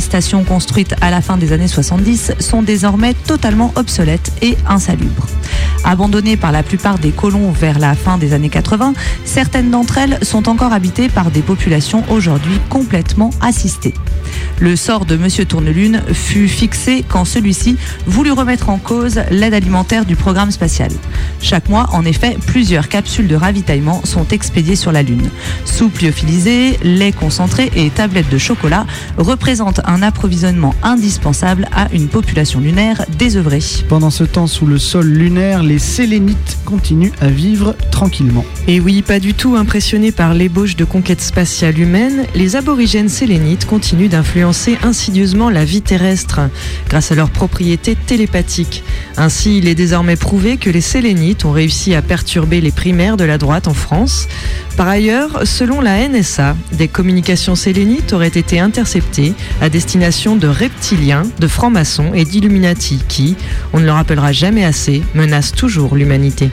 Stations 0.00 0.44
construites 0.44 0.94
à 1.00 1.10
la 1.10 1.20
fin 1.20 1.36
des 1.36 1.52
années 1.52 1.68
70 1.68 2.32
sont 2.38 2.62
désormais 2.62 3.14
totalement 3.14 3.72
obsolètes 3.76 4.32
et 4.42 4.56
insalubres. 4.68 5.26
Abandonnées 5.84 6.36
par 6.36 6.52
la 6.52 6.62
plupart 6.62 6.98
des 6.98 7.10
colons 7.10 7.50
vers 7.50 7.78
la 7.78 7.94
fin 7.94 8.18
des 8.18 8.32
années 8.32 8.48
80, 8.48 8.94
certaines 9.24 9.70
d'entre 9.70 9.98
elles 9.98 10.18
sont 10.22 10.48
encore 10.48 10.72
habitées 10.72 11.08
par 11.08 11.30
des 11.30 11.42
populations 11.42 12.04
aujourd'hui 12.10 12.58
complètement 12.68 13.30
assistées. 13.40 13.94
Le 14.60 14.74
sort 14.74 15.04
de 15.04 15.16
Monsieur 15.16 15.44
Tournelune 15.44 16.02
fut 16.12 16.48
fixé 16.48 17.04
quand 17.08 17.24
celui-ci 17.24 17.76
voulut 18.06 18.32
remettre 18.32 18.70
en 18.70 18.78
cause 18.78 19.20
l'aide 19.30 19.54
alimentaire 19.54 20.04
du 20.04 20.16
programme 20.16 20.50
spatial. 20.50 20.90
Chaque 21.40 21.68
mois, 21.68 21.86
en 21.92 22.04
effet, 22.04 22.36
plusieurs 22.46 22.88
capsules 22.88 23.28
de 23.28 23.36
ravitaillement 23.36 24.00
sont 24.04 24.26
expédiées 24.28 24.74
sur 24.74 24.90
la 24.90 25.02
Lune. 25.02 25.30
Soupe 25.64 26.00
lyophilisée, 26.00 26.78
lait 26.82 27.12
concentré 27.12 27.70
et 27.76 27.90
tablettes 27.90 28.30
de 28.30 28.38
chocolat 28.38 28.84
représentent 29.16 29.80
un 29.88 30.02
approvisionnement 30.02 30.74
indispensable 30.82 31.68
à 31.74 31.88
une 31.92 32.06
population 32.06 32.60
lunaire 32.60 33.04
désœuvrée. 33.18 33.62
Pendant 33.88 34.10
ce 34.10 34.22
temps, 34.22 34.46
sous 34.46 34.66
le 34.66 34.78
sol 34.78 35.06
lunaire, 35.06 35.62
les 35.62 35.78
sélénites 35.80 36.58
continuent 36.64 37.12
à 37.20 37.28
vivre 37.28 37.74
tranquillement. 37.90 38.44
Et 38.68 38.78
oui, 38.78 39.02
pas 39.02 39.18
du 39.18 39.34
tout 39.34 39.56
impressionnés 39.56 40.12
par 40.12 40.34
l'ébauche 40.34 40.76
de 40.76 40.84
conquête 40.84 41.22
spatiale 41.22 41.78
humaine, 41.78 42.26
les 42.34 42.54
aborigènes 42.54 43.08
sélénites 43.08 43.66
continuent 43.66 44.10
d'influencer 44.10 44.78
insidieusement 44.82 45.48
la 45.50 45.64
vie 45.64 45.82
terrestre 45.82 46.40
grâce 46.88 47.10
à 47.10 47.14
leurs 47.14 47.30
propriétés 47.30 47.96
télépathiques. 47.96 48.84
Ainsi, 49.16 49.58
il 49.58 49.66
est 49.66 49.74
désormais 49.74 50.16
prouvé 50.16 50.58
que 50.58 50.70
les 50.70 50.82
sélénites 50.82 51.44
ont 51.46 51.52
réussi 51.52 51.94
à 51.94 52.02
perturber 52.02 52.60
les 52.60 52.70
primaires 52.70 53.16
de 53.16 53.24
la 53.24 53.38
droite 53.38 53.66
en 53.66 53.74
France. 53.74 54.28
Par 54.76 54.86
ailleurs, 54.86 55.40
selon 55.44 55.80
la 55.80 56.06
NSA, 56.06 56.54
des 56.72 56.86
communications 56.86 57.56
sélénites 57.56 58.12
auraient 58.12 58.28
été 58.28 58.60
interceptées 58.60 59.32
à 59.60 59.70
destination 59.78 60.34
de 60.34 60.48
reptiliens, 60.48 61.22
de 61.38 61.46
francs-maçons 61.46 62.12
et 62.12 62.24
d'illuminati 62.24 62.98
qui, 63.08 63.36
on 63.72 63.78
ne 63.78 63.84
le 63.84 63.92
rappellera 63.92 64.32
jamais 64.32 64.64
assez, 64.64 65.04
menacent 65.14 65.52
toujours 65.52 65.94
l'humanité. 65.94 66.50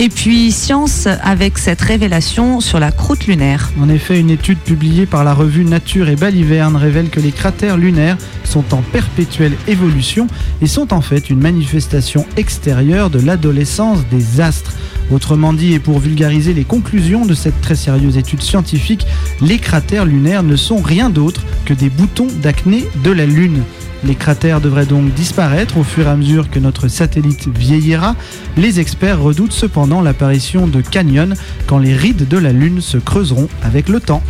Et 0.00 0.10
puis, 0.10 0.52
science 0.52 1.08
avec 1.24 1.58
cette 1.58 1.80
révélation 1.80 2.60
sur 2.60 2.78
la 2.78 2.92
croûte 2.92 3.26
lunaire. 3.26 3.72
En 3.80 3.88
effet, 3.88 4.20
une 4.20 4.30
étude 4.30 4.58
publiée 4.58 5.06
par 5.06 5.24
la 5.24 5.34
revue 5.34 5.64
Nature 5.64 6.08
et 6.08 6.14
Baliverne 6.14 6.76
révèle 6.76 7.10
que 7.10 7.18
les 7.18 7.32
cratères 7.32 7.76
lunaires 7.76 8.16
sont 8.44 8.74
en 8.74 8.80
perpétuelle 8.80 9.54
évolution 9.66 10.28
et 10.62 10.68
sont 10.68 10.94
en 10.94 11.00
fait 11.00 11.30
une 11.30 11.40
manifestation 11.40 12.24
extérieure 12.36 13.10
de 13.10 13.18
l'adolescence 13.18 14.06
des 14.08 14.40
astres. 14.40 14.72
Autrement 15.10 15.52
dit, 15.52 15.72
et 15.72 15.80
pour 15.80 15.98
vulgariser 15.98 16.54
les 16.54 16.64
conclusions 16.64 17.26
de 17.26 17.34
cette 17.34 17.60
très 17.60 17.74
sérieuse 17.74 18.18
étude 18.18 18.42
scientifique, 18.42 19.04
les 19.40 19.58
cratères 19.58 20.04
lunaires 20.04 20.44
ne 20.44 20.54
sont 20.54 20.80
rien 20.80 21.10
d'autre 21.10 21.42
que 21.64 21.74
des 21.74 21.90
boutons 21.90 22.28
d'acné 22.40 22.84
de 23.02 23.10
la 23.10 23.26
Lune. 23.26 23.64
Les 24.04 24.14
cratères 24.14 24.60
devraient 24.60 24.86
donc 24.86 25.12
disparaître 25.14 25.76
au 25.76 25.82
fur 25.82 26.06
et 26.06 26.10
à 26.10 26.16
mesure 26.16 26.50
que 26.50 26.58
notre 26.58 26.88
satellite 26.88 27.48
vieillira. 27.48 28.14
Les 28.56 28.78
experts 28.78 29.20
redoutent 29.20 29.52
cependant 29.52 30.00
l'apparition 30.00 30.66
de 30.68 30.80
canyons 30.80 31.30
quand 31.66 31.78
les 31.78 31.94
rides 31.94 32.28
de 32.28 32.38
la 32.38 32.52
Lune 32.52 32.80
se 32.80 32.96
creuseront 32.96 33.48
avec 33.62 33.88
le 33.88 34.00
temps. 34.00 34.22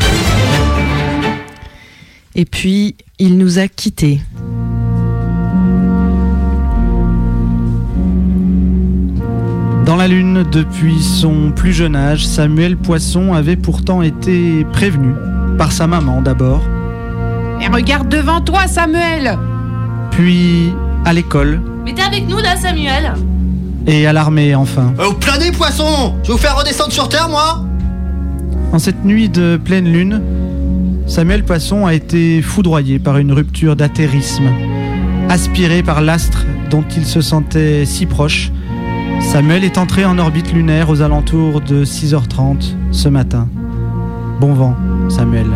Et 2.34 2.44
puis, 2.44 2.96
il 3.18 3.36
nous 3.36 3.58
a 3.58 3.68
quittés. 3.68 4.20
Dans 9.84 9.96
la 9.96 10.06
Lune, 10.06 10.44
depuis 10.50 11.02
son 11.02 11.50
plus 11.50 11.72
jeune 11.72 11.96
âge, 11.96 12.26
Samuel 12.26 12.76
Poisson 12.76 13.32
avait 13.32 13.56
pourtant 13.56 14.02
été 14.02 14.64
prévenu, 14.72 15.14
par 15.56 15.72
sa 15.72 15.86
maman 15.86 16.22
d'abord, 16.22 16.62
Et 17.60 17.68
regarde 17.68 18.08
devant 18.08 18.40
toi, 18.40 18.68
Samuel 18.68 19.38
puis 20.18 20.74
à 21.04 21.12
l'école 21.12 21.60
Mais 21.84 21.94
t'es 21.94 22.02
avec 22.02 22.28
nous 22.28 22.38
là, 22.38 22.56
Samuel 22.56 23.14
et 23.86 24.06
à 24.06 24.12
l'armée 24.12 24.54
enfin. 24.54 24.92
Euh, 24.98 25.06
Au 25.06 25.12
plané, 25.14 25.52
poisson 25.52 26.14
Je 26.24 26.28
vais 26.28 26.32
vous 26.32 26.38
faire 26.38 26.58
redescendre 26.58 26.92
sur 26.92 27.08
Terre, 27.08 27.28
moi 27.30 27.64
En 28.72 28.80
cette 28.80 29.04
nuit 29.04 29.28
de 29.28 29.58
pleine 29.64 29.90
lune, 29.90 30.20
Samuel 31.06 31.44
Poisson 31.44 31.86
a 31.86 31.94
été 31.94 32.42
foudroyé 32.42 32.98
par 32.98 33.16
une 33.16 33.32
rupture 33.32 33.76
d'atterrisme. 33.76 34.50
Aspiré 35.30 35.82
par 35.82 36.02
l'astre 36.02 36.44
dont 36.68 36.84
il 36.96 37.06
se 37.06 37.20
sentait 37.22 37.86
si 37.86 38.04
proche, 38.04 38.50
Samuel 39.20 39.64
est 39.64 39.78
entré 39.78 40.04
en 40.04 40.18
orbite 40.18 40.52
lunaire 40.52 40.90
aux 40.90 41.00
alentours 41.00 41.60
de 41.60 41.84
6h30 41.84 42.74
ce 42.90 43.08
matin. 43.08 43.48
Bon 44.40 44.52
vent, 44.52 44.76
Samuel. 45.08 45.46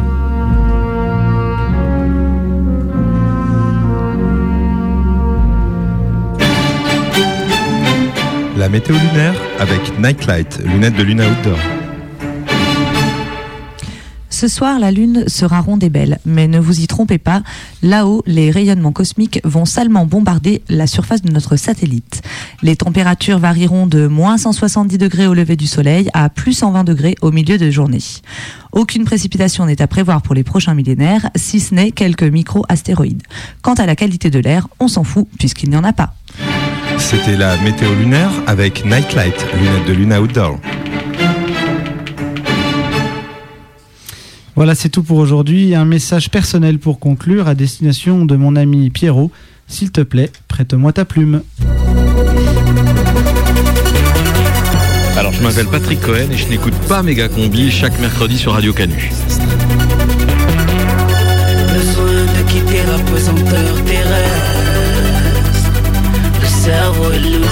La 8.62 8.68
météo 8.68 8.94
lunaire 8.94 9.34
avec 9.58 9.98
Nightlight, 9.98 10.60
lunettes 10.64 10.94
de 10.94 11.02
Luna 11.02 11.28
Outdoor. 11.28 11.58
Ce 14.30 14.46
soir, 14.46 14.78
la 14.78 14.92
Lune 14.92 15.24
sera 15.26 15.60
ronde 15.60 15.82
et 15.82 15.88
belle, 15.88 16.20
mais 16.24 16.46
ne 16.46 16.60
vous 16.60 16.78
y 16.78 16.86
trompez 16.86 17.18
pas, 17.18 17.42
là-haut, 17.82 18.22
les 18.24 18.52
rayonnements 18.52 18.92
cosmiques 18.92 19.40
vont 19.42 19.64
salement 19.64 20.06
bombarder 20.06 20.62
la 20.68 20.86
surface 20.86 21.22
de 21.22 21.32
notre 21.32 21.56
satellite. 21.56 22.22
Les 22.62 22.76
températures 22.76 23.40
varieront 23.40 23.88
de 23.88 24.06
moins 24.06 24.38
170 24.38 24.96
degrés 24.96 25.26
au 25.26 25.34
lever 25.34 25.56
du 25.56 25.66
soleil 25.66 26.08
à 26.12 26.28
plus 26.28 26.52
120 26.52 26.84
degrés 26.84 27.16
au 27.20 27.32
milieu 27.32 27.58
de 27.58 27.68
journée. 27.68 27.98
Aucune 28.70 29.04
précipitation 29.04 29.66
n'est 29.66 29.82
à 29.82 29.88
prévoir 29.88 30.22
pour 30.22 30.36
les 30.36 30.44
prochains 30.44 30.74
millénaires, 30.74 31.30
si 31.34 31.58
ce 31.58 31.74
n'est 31.74 31.90
quelques 31.90 32.22
micro-astéroïdes. 32.22 33.24
Quant 33.60 33.74
à 33.74 33.86
la 33.86 33.96
qualité 33.96 34.30
de 34.30 34.38
l'air, 34.38 34.68
on 34.78 34.86
s'en 34.86 35.02
fout 35.02 35.26
puisqu'il 35.36 35.70
n'y 35.70 35.76
en 35.76 35.82
a 35.82 35.92
pas. 35.92 36.14
C'était 37.02 37.36
la 37.36 37.56
météo 37.58 37.92
lunaire 37.94 38.30
avec 38.46 38.84
Nightlight, 38.86 39.34
lunettes 39.58 39.86
de 39.86 39.92
Luna 39.92 40.22
Outdoor. 40.22 40.58
Voilà, 44.54 44.74
c'est 44.74 44.88
tout 44.88 45.02
pour 45.02 45.18
aujourd'hui. 45.18 45.74
Un 45.74 45.84
message 45.84 46.30
personnel 46.30 46.78
pour 46.78 46.98
conclure 47.00 47.48
à 47.48 47.54
destination 47.54 48.24
de 48.24 48.36
mon 48.36 48.56
ami 48.56 48.88
Pierrot. 48.90 49.30
S'il 49.66 49.90
te 49.90 50.00
plaît, 50.00 50.30
prête-moi 50.48 50.92
ta 50.92 51.04
plume. 51.04 51.42
Alors, 55.16 55.32
je 55.32 55.42
m'appelle 55.42 55.66
Patrick 55.66 56.00
Cohen 56.00 56.30
et 56.30 56.36
je 56.36 56.48
n'écoute 56.48 56.74
pas 56.88 57.02
Méga 57.02 57.28
Combi 57.28 57.70
chaque 57.70 57.98
mercredi 58.00 58.38
sur 58.38 58.52
Radio 58.52 58.72
Canu. 58.72 59.10
Besoin 61.74 62.06
de 62.06 62.50
quitter 62.50 62.80
la 62.86 62.98
pesanteur 63.10 63.84
terrestre. 63.84 64.51
Cerveau 66.64 67.10
est 67.10 67.18
lourd. 67.18 67.48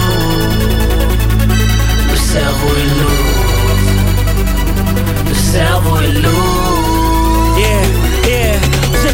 Le 2.11 2.17
cerveau 2.17 2.69
est 2.79 2.91
lourd. 3.01 3.81
Le 5.29 5.35
cerveau 5.35 5.97
est 5.99 6.13
lourd. 6.23 6.70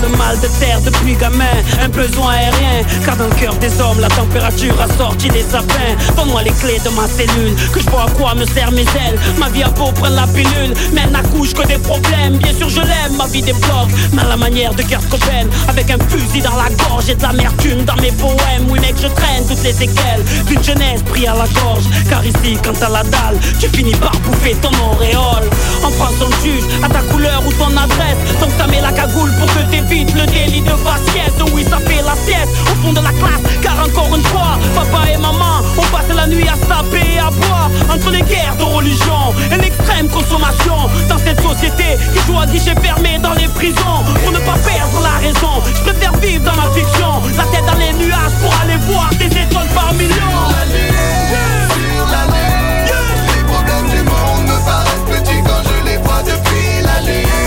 Mal 0.07 0.39
de 0.41 0.47
terre 0.61 0.81
depuis 0.83 1.15
gamin, 1.17 1.45
un 1.83 1.89
besoin 1.89 2.35
aérien. 2.35 2.85
Car 3.05 3.17
dans 3.17 3.27
le 3.27 3.35
cœur 3.35 3.55
des 3.57 3.81
hommes, 3.81 4.01
la 4.01 4.09
température 4.09 4.75
a 4.81 4.87
sorti 4.97 5.29
les 5.31 5.43
sapins. 5.43 5.95
Donne-moi 6.17 6.43
les 6.43 6.53
clés 6.53 6.81
de 6.85 6.91
ma 6.91 7.09
cellule, 7.09 7.55
que 7.73 7.81
je 7.81 7.91
vois 7.91 8.05
à 8.05 8.11
quoi 8.11 8.35
me 8.35 8.47
sert 8.47 8.71
mes 8.71 8.83
ailes. 8.83 9.19
Ma 9.37 9.49
vie 9.49 9.65
beau 9.77 9.91
prendre 9.93 10.15
la 10.15 10.27
pilule, 10.29 10.75
mais 10.93 11.03
elle 11.05 11.11
n'accouche 11.11 11.55
que 11.55 11.67
des 11.67 11.79
problèmes. 11.79 12.37
Bien 12.39 12.55
sûr, 12.55 12.69
je 12.69 12.81
l'aime, 12.81 13.17
ma 13.19 13.27
vie 13.27 13.43
débloque, 13.43 13.91
mais 14.13 14.23
à 14.23 14.29
la 14.29 14.37
manière 14.37 14.73
de 14.75 14.83
Kurt 14.83 15.09
Cobain. 15.09 15.49
Avec 15.69 15.91
un 15.91 15.99
fusil 16.09 16.41
dans 16.41 16.57
la 16.57 16.71
gorge 16.85 17.09
et 17.11 17.17
de 17.17 17.23
l'amertume 17.23 17.85
dans 17.85 17.97
mes 17.97 18.13
poèmes. 18.13 18.67
Oui, 18.71 18.79
mec, 18.79 18.95
je 19.03 19.09
traîne 19.09 19.45
toutes 19.49 19.63
les 19.65 19.73
séquelles 19.73 20.25
d'une 20.47 20.63
jeunesse 20.63 21.03
pris 21.03 21.27
à 21.27 21.35
la 21.35 21.47
gorge. 21.61 21.85
Car 22.09 22.25
ici, 22.25 22.57
quand 22.65 22.79
t'as 22.79 22.91
la 22.91 23.03
dalle, 23.03 23.39
tu 23.61 23.69
finis 23.69 23.97
par 23.97 24.13
bouffer 24.21 24.55
ton 24.63 24.71
auréole. 24.93 25.51
En 25.83 25.91
France, 25.91 26.15
on 26.21 26.31
juge 26.45 26.65
à 26.83 26.89
ta 26.89 27.01
couleur 27.13 27.43
ou 27.47 27.53
ton 27.55 27.77
adresse. 27.77 28.17
Donc 28.41 28.51
ça 28.57 28.67
met 28.69 28.81
la 28.81 28.93
cagoule 28.93 29.33
pour 29.39 29.47
que 29.53 29.71
t'évites 29.71 29.96
le 30.05 30.27
délit 30.27 30.61
de 30.61 30.71
faciès. 30.71 31.33
Oui, 31.55 31.65
ça 31.65 31.79
fait 31.79 32.03
la 32.03 32.15
sieste 32.15 32.53
au 32.71 32.75
fond 32.83 32.93
de 32.93 33.01
la 33.01 33.11
classe. 33.11 33.41
Car 33.63 33.79
encore 33.81 34.15
une 34.15 34.25
fois, 34.25 34.59
papa 34.75 35.11
et 35.11 35.17
maman, 35.17 35.63
on 35.77 35.83
passe 35.83 36.15
la 36.15 36.27
nuit 36.27 36.47
à 36.49 36.55
se 36.55 36.67
taper 36.67 37.15
et 37.15 37.19
à 37.19 37.31
boire. 37.31 37.71
Entre 37.91 38.11
les 38.11 38.23
guerres 38.23 38.57
de 38.57 38.65
religion 38.65 39.35
et 39.51 39.57
l'extrême 39.57 40.09
consommation. 40.09 40.77
Dans 41.09 41.19
cette 41.19 41.41
société 41.41 41.97
qui 42.13 42.21
joue 42.27 42.39
à 42.39 42.47
guichet 42.47 42.75
fermé 42.83 43.19
dans 43.23 43.35
les 43.35 43.49
prisons. 43.49 44.05
Pour 44.23 44.33
ne 44.33 44.39
pas 44.41 44.59
perdre 44.65 45.01
la 45.03 45.19
raison, 45.27 45.63
je 45.65 45.81
préfère 45.83 46.13
vivre 46.19 46.45
dans 46.45 46.57
ma 46.57 46.71
fiction. 46.75 47.23
La 47.37 47.45
tête 47.45 47.67
dans 47.67 47.79
les 47.79 47.93
nuages 47.95 48.37
pour 48.43 48.53
aller 48.63 48.77
voir 48.89 49.09
des 49.19 49.27
étoiles 49.27 49.69
par 49.75 49.93
millions. 49.95 50.15
Les 53.35 53.45
problèmes 53.45 53.89
du 53.89 54.03
monde 54.03 54.45
me 54.45 54.59
paraissent 54.67 55.07
petits 55.09 55.43
quand 55.43 55.63
je 55.65 55.91
les 55.91 55.97
vois 55.99 56.23
depuis 56.23 56.83
la 56.83 57.01
lune. 57.01 57.46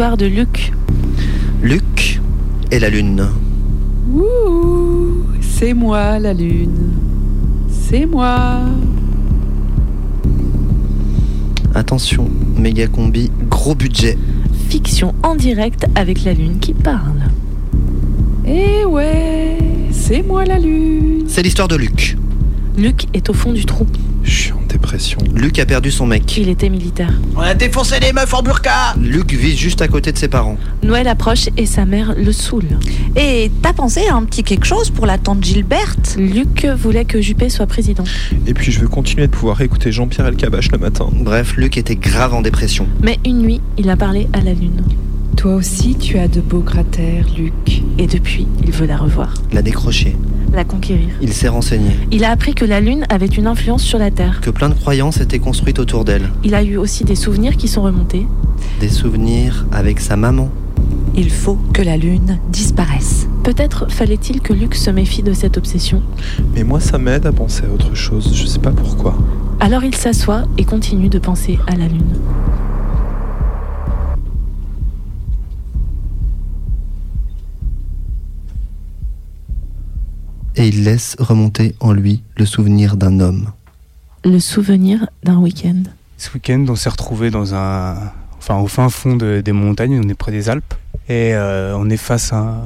L'histoire 0.00 0.16
de 0.16 0.24
Luc. 0.24 0.72
Luc 1.60 2.20
et 2.70 2.78
la 2.78 2.88
lune. 2.88 3.28
Ouh, 4.14 5.26
c'est 5.42 5.74
moi 5.74 6.18
la 6.18 6.32
lune. 6.32 6.92
C'est 7.68 8.06
moi. 8.06 8.60
Attention, 11.74 12.30
méga 12.56 12.86
combi, 12.86 13.30
gros 13.50 13.74
budget. 13.74 14.16
Fiction 14.70 15.14
en 15.22 15.34
direct 15.34 15.84
avec 15.94 16.24
la 16.24 16.32
lune 16.32 16.60
qui 16.60 16.72
parle. 16.72 17.20
Eh 18.46 18.86
ouais, 18.86 19.58
c'est 19.92 20.22
moi 20.22 20.46
la 20.46 20.58
lune. 20.58 21.24
C'est 21.26 21.42
l'histoire 21.42 21.68
de 21.68 21.76
Luc. 21.76 22.16
Luc 22.78 23.06
est 23.12 23.28
au 23.28 23.34
fond 23.34 23.52
du 23.52 23.66
trou. 23.66 23.84
En 23.84 24.59
dépression. 24.72 25.18
Luc 25.34 25.58
a 25.58 25.66
perdu 25.66 25.90
son 25.90 26.06
mec. 26.06 26.36
Il 26.36 26.48
était 26.48 26.68
militaire. 26.68 27.12
On 27.36 27.40
a 27.40 27.54
défoncé 27.54 28.00
les 28.00 28.12
meufs 28.12 28.32
en 28.32 28.42
burqa 28.42 28.94
Luc 29.00 29.32
vit 29.32 29.56
juste 29.56 29.82
à 29.82 29.88
côté 29.88 30.12
de 30.12 30.18
ses 30.18 30.28
parents. 30.28 30.56
Noël 30.82 31.08
approche 31.08 31.48
et 31.56 31.66
sa 31.66 31.84
mère 31.84 32.14
le 32.16 32.32
saoule. 32.32 32.78
Et 33.16 33.50
t'as 33.62 33.72
pensé 33.72 34.06
à 34.08 34.14
un 34.14 34.24
petit 34.24 34.42
quelque 34.42 34.66
chose 34.66 34.90
pour 34.90 35.06
la 35.06 35.18
tante 35.18 35.44
Gilberte? 35.44 36.16
Luc 36.18 36.66
voulait 36.66 37.04
que 37.04 37.20
Juppé 37.20 37.48
soit 37.48 37.66
président. 37.66 38.04
Et 38.46 38.54
puis 38.54 38.72
je 38.72 38.80
veux 38.80 38.88
continuer 38.88 39.26
de 39.26 39.32
pouvoir 39.32 39.60
écouter 39.60 39.92
Jean-Pierre 39.92 40.26
Elkabach 40.26 40.70
le 40.72 40.78
matin. 40.78 41.08
Bref, 41.12 41.56
Luc 41.56 41.76
était 41.76 41.96
grave 41.96 42.34
en 42.34 42.40
dépression. 42.42 42.86
Mais 43.02 43.18
une 43.26 43.38
nuit, 43.38 43.60
il 43.78 43.90
a 43.90 43.96
parlé 43.96 44.28
à 44.32 44.40
la 44.40 44.52
lune. 44.52 44.82
Toi 45.36 45.54
aussi, 45.54 45.96
tu 45.96 46.18
as 46.18 46.28
de 46.28 46.40
beaux 46.40 46.60
cratères, 46.60 47.24
Luc. 47.36 47.82
Et 47.98 48.06
depuis, 48.06 48.46
il 48.64 48.72
veut 48.72 48.86
la 48.86 48.96
revoir, 48.96 49.34
L'a 49.52 49.62
décroché. 49.62 50.16
La 50.52 50.64
conquérir. 50.64 51.08
Il 51.20 51.32
s'est 51.32 51.48
renseigné. 51.48 51.90
Il 52.10 52.24
a 52.24 52.30
appris 52.30 52.54
que 52.54 52.64
la 52.64 52.80
lune 52.80 53.04
avait 53.08 53.26
une 53.26 53.46
influence 53.46 53.82
sur 53.82 53.98
la 53.98 54.10
Terre. 54.10 54.40
Que 54.40 54.50
plein 54.50 54.68
de 54.68 54.74
croyances 54.74 55.20
étaient 55.20 55.38
construites 55.38 55.78
autour 55.78 56.04
d'elle. 56.04 56.30
Il 56.44 56.54
a 56.54 56.62
eu 56.62 56.76
aussi 56.76 57.04
des 57.04 57.14
souvenirs 57.14 57.56
qui 57.56 57.68
sont 57.68 57.82
remontés. 57.82 58.26
Des 58.80 58.88
souvenirs 58.88 59.66
avec 59.72 60.00
sa 60.00 60.16
maman. 60.16 60.50
Il 61.14 61.30
faut 61.30 61.58
que 61.72 61.82
la 61.82 61.96
lune 61.96 62.38
disparaisse. 62.50 63.26
Peut-être 63.42 63.90
fallait-il 63.90 64.40
que 64.40 64.52
Luc 64.52 64.74
se 64.74 64.90
méfie 64.90 65.22
de 65.22 65.32
cette 65.32 65.56
obsession. 65.56 66.02
Mais 66.54 66.62
moi, 66.62 66.80
ça 66.80 66.98
m'aide 66.98 67.26
à 67.26 67.32
penser 67.32 67.64
à 67.64 67.72
autre 67.72 67.94
chose. 67.94 68.32
Je 68.34 68.46
sais 68.46 68.58
pas 68.58 68.70
pourquoi. 68.70 69.16
Alors 69.60 69.84
il 69.84 69.94
s'assoit 69.94 70.44
et 70.56 70.64
continue 70.64 71.10
de 71.10 71.18
penser 71.18 71.58
à 71.66 71.76
la 71.76 71.86
lune. 71.86 72.16
Et 80.60 80.68
il 80.68 80.84
laisse 80.84 81.16
remonter 81.18 81.74
en 81.80 81.92
lui 81.92 82.22
le 82.36 82.44
souvenir 82.44 82.96
d'un 82.98 83.18
homme. 83.20 83.48
Le 84.24 84.38
souvenir 84.38 85.06
d'un 85.24 85.38
week-end. 85.38 85.82
Ce 86.18 86.30
week-end, 86.34 86.66
on 86.68 86.76
s'est 86.76 86.90
retrouvé 86.90 87.30
dans 87.30 87.54
un, 87.54 87.96
enfin, 88.36 88.58
au 88.58 88.66
fin 88.66 88.90
fond 88.90 89.16
de- 89.16 89.40
des 89.42 89.52
montagnes. 89.52 89.98
On 90.04 90.08
est 90.10 90.14
près 90.14 90.32
des 90.32 90.50
Alpes 90.50 90.74
et 91.08 91.34
euh, 91.34 91.74
on 91.78 91.88
est 91.88 91.96
face 91.96 92.34
à 92.34 92.62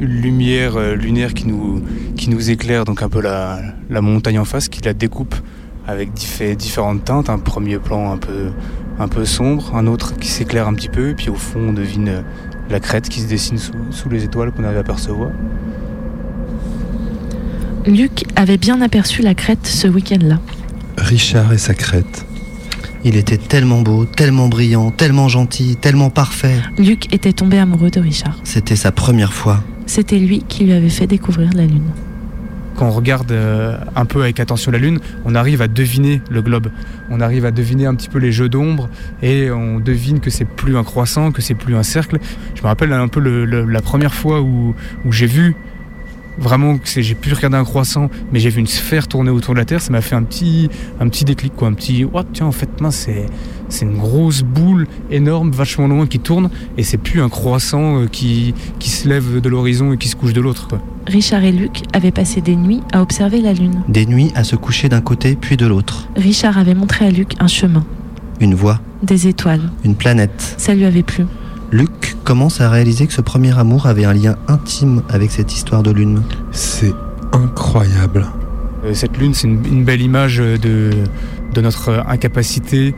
une 0.00 0.20
lumière 0.20 0.76
euh, 0.76 0.94
lunaire 0.94 1.32
qui 1.32 1.46
nous, 1.48 1.82
qui 2.16 2.28
nous 2.28 2.50
éclaire 2.50 2.84
donc 2.84 3.02
un 3.02 3.08
peu 3.08 3.22
la, 3.22 3.58
la 3.88 4.02
montagne 4.02 4.38
en 4.38 4.44
face, 4.44 4.68
qui 4.68 4.82
la 4.82 4.92
découpe 4.92 5.34
avec 5.86 6.12
diffé- 6.12 6.56
différentes 6.56 7.06
teintes. 7.06 7.30
Un 7.30 7.38
premier 7.38 7.78
plan 7.78 8.12
un 8.12 8.18
peu, 8.18 8.50
un 8.98 9.08
peu 9.08 9.24
sombre, 9.24 9.74
un 9.74 9.86
autre 9.86 10.14
qui 10.18 10.28
s'éclaire 10.28 10.68
un 10.68 10.74
petit 10.74 10.90
peu, 10.90 11.08
et 11.08 11.14
puis 11.14 11.30
au 11.30 11.36
fond 11.36 11.68
on 11.70 11.72
devine 11.72 12.08
euh, 12.08 12.20
la 12.68 12.80
crête 12.80 13.08
qui 13.08 13.20
se 13.20 13.26
dessine 13.28 13.56
sous, 13.56 13.72
sous 13.92 14.10
les 14.10 14.24
étoiles 14.24 14.52
qu'on 14.52 14.64
arrive 14.64 14.76
à 14.76 14.84
percevoir. 14.84 15.30
Luc 17.88 18.24
avait 18.36 18.58
bien 18.58 18.80
aperçu 18.82 19.22
la 19.22 19.34
crête 19.34 19.66
ce 19.66 19.88
week-end-là. 19.88 20.38
Richard 20.98 21.52
et 21.52 21.58
sa 21.58 21.72
crête. 21.74 22.26
Il 23.04 23.16
était 23.16 23.38
tellement 23.38 23.80
beau, 23.80 24.04
tellement 24.04 24.48
brillant, 24.48 24.90
tellement 24.90 25.28
gentil, 25.28 25.76
tellement 25.80 26.10
parfait. 26.10 26.56
Luc 26.78 27.12
était 27.14 27.32
tombé 27.32 27.58
amoureux 27.58 27.90
de 27.90 28.00
Richard. 28.00 28.36
C'était 28.44 28.76
sa 28.76 28.92
première 28.92 29.32
fois. 29.32 29.62
C'était 29.86 30.18
lui 30.18 30.44
qui 30.48 30.64
lui 30.64 30.72
avait 30.72 30.90
fait 30.90 31.06
découvrir 31.06 31.50
la 31.54 31.64
lune. 31.64 31.88
quand 32.76 32.86
on 32.86 32.90
regarde 32.90 33.32
euh, 33.32 33.76
un 33.96 34.04
peu 34.04 34.22
avec 34.22 34.38
attention 34.38 34.70
la 34.70 34.78
Lune, 34.78 35.00
on 35.24 35.34
arrive 35.34 35.62
à 35.62 35.66
deviner 35.68 36.20
le 36.30 36.42
globe. 36.42 36.68
On 37.10 37.20
arrive 37.20 37.44
à 37.46 37.50
deviner 37.50 37.86
un 37.86 37.94
petit 37.94 38.08
peu 38.08 38.18
les 38.18 38.30
jeux 38.32 38.48
d'ombre 38.48 38.88
et 39.22 39.50
on 39.50 39.80
devine 39.80 40.20
que 40.20 40.30
c'est 40.30 40.44
plus 40.44 40.76
un 40.76 40.84
croissant, 40.84 41.32
que 41.32 41.40
c'est 41.42 41.54
plus 41.56 41.74
un 41.74 41.82
cercle. 41.82 42.18
Je 42.54 42.62
me 42.62 42.66
rappelle 42.66 42.92
un 42.92 43.08
peu 43.08 43.18
le- 43.20 43.44
le- 43.46 43.64
la 43.64 43.80
première 43.80 44.14
fois 44.14 44.42
où, 44.42 44.74
où 45.04 45.10
j'ai 45.12 45.26
vu 45.26 45.56
vraiment 46.40 46.76
j'ai 46.84 47.14
pu 47.14 47.32
regarder 47.34 47.56
un 47.56 47.64
croissant, 47.64 48.10
mais 48.32 48.40
j'ai 48.40 48.50
vu 48.50 48.60
une 48.60 48.66
sphère 48.66 49.08
tourner 49.08 49.30
autour 49.30 49.54
de 49.54 49.58
la 49.58 49.64
Terre. 49.64 49.80
Ça 49.80 49.90
m'a 49.92 50.00
fait 50.00 50.14
un 50.14 50.22
petit, 50.22 50.68
un 51.00 51.08
petit 51.08 51.24
déclic, 51.24 51.54
quoi, 51.54 51.68
un 51.68 51.72
petit. 51.74 52.04
Oh 52.12 52.20
tiens, 52.32 52.46
en 52.46 52.52
fait, 52.52 52.80
mince, 52.80 52.96
c'est 53.06 53.26
c'est 53.70 53.84
une 53.84 53.98
grosse 53.98 54.42
boule 54.42 54.86
énorme, 55.10 55.50
vachement 55.50 55.88
loin, 55.88 56.06
qui 56.06 56.18
tourne, 56.18 56.48
et 56.78 56.82
c'est 56.82 56.96
plus 56.96 57.20
un 57.20 57.28
croissant 57.28 58.00
euh, 58.00 58.06
qui, 58.06 58.54
qui 58.78 58.88
se 58.88 59.06
lève 59.06 59.42
de 59.42 59.48
l'horizon 59.50 59.92
et 59.92 59.98
qui 59.98 60.08
se 60.08 60.16
couche 60.16 60.32
de 60.32 60.40
l'autre. 60.40 60.68
Richard 61.06 61.44
et 61.44 61.52
Luc 61.52 61.82
avaient 61.92 62.10
passé 62.10 62.40
des 62.40 62.56
nuits 62.56 62.80
à 62.94 63.02
observer 63.02 63.42
la 63.42 63.52
lune. 63.52 63.82
Des 63.88 64.06
nuits 64.06 64.32
à 64.34 64.42
se 64.44 64.56
coucher 64.56 64.88
d'un 64.88 65.02
côté 65.02 65.36
puis 65.38 65.58
de 65.58 65.66
l'autre. 65.66 66.08
Richard 66.16 66.56
avait 66.56 66.74
montré 66.74 67.06
à 67.06 67.10
Luc 67.10 67.34
un 67.40 67.46
chemin, 67.46 67.84
Une 68.40 68.54
voie, 68.54 68.80
des 69.02 69.28
étoiles. 69.28 69.70
une 69.84 69.94
planète. 69.96 70.54
Ça 70.56 70.74
lui 70.74 70.86
avait 70.86 71.02
plu. 71.02 71.24
Luc 71.70 72.16
commence 72.24 72.60
à 72.60 72.70
réaliser 72.70 73.06
que 73.06 73.12
ce 73.12 73.20
premier 73.20 73.58
amour 73.58 73.86
avait 73.86 74.06
un 74.06 74.14
lien 74.14 74.36
intime 74.48 75.02
avec 75.10 75.30
cette 75.30 75.52
histoire 75.52 75.82
de 75.82 75.90
lune. 75.90 76.22
C'est 76.50 76.94
incroyable. 77.32 78.26
Euh, 78.84 78.94
Cette 78.94 79.18
lune, 79.18 79.34
c'est 79.34 79.48
une, 79.48 79.64
une 79.66 79.84
belle 79.84 80.00
image 80.00 80.38
de, 80.38 80.90
de 81.54 81.60
notre 81.60 82.04
incapacité 82.08 82.94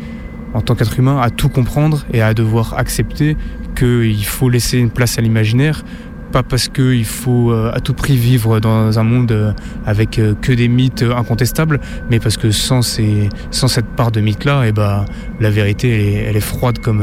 en 0.54 0.60
tant 0.60 0.74
qu'être 0.74 0.98
humain, 0.98 1.20
à 1.20 1.30
tout 1.30 1.48
comprendre 1.48 2.04
et 2.12 2.22
à 2.22 2.34
devoir 2.34 2.74
accepter 2.76 3.36
qu'il 3.76 4.24
faut 4.24 4.48
laisser 4.48 4.78
une 4.78 4.90
place 4.90 5.18
à 5.18 5.20
l'imaginaire. 5.20 5.84
Pas 6.32 6.44
parce 6.44 6.68
qu'il 6.68 7.04
faut 7.04 7.50
euh, 7.50 7.72
à 7.74 7.80
tout 7.80 7.94
prix 7.94 8.16
vivre 8.16 8.60
dans 8.60 9.00
un 9.00 9.02
monde 9.02 9.32
euh, 9.32 9.52
avec 9.84 10.20
que 10.40 10.52
des 10.52 10.68
mythes 10.68 11.02
incontestables, 11.02 11.80
mais 12.08 12.20
parce 12.20 12.36
que 12.36 12.52
sans, 12.52 12.82
ces, 12.82 13.28
sans 13.50 13.66
cette 13.66 13.86
part 13.96 14.12
de 14.12 14.20
mythe-là, 14.20 14.62
eh 14.66 14.70
ben, 14.72 15.04
la 15.40 15.50
vérité, 15.50 15.88
elle 15.88 16.00
est, 16.00 16.24
elle 16.30 16.36
est 16.36 16.40
froide 16.40 16.78
comme, 16.78 17.02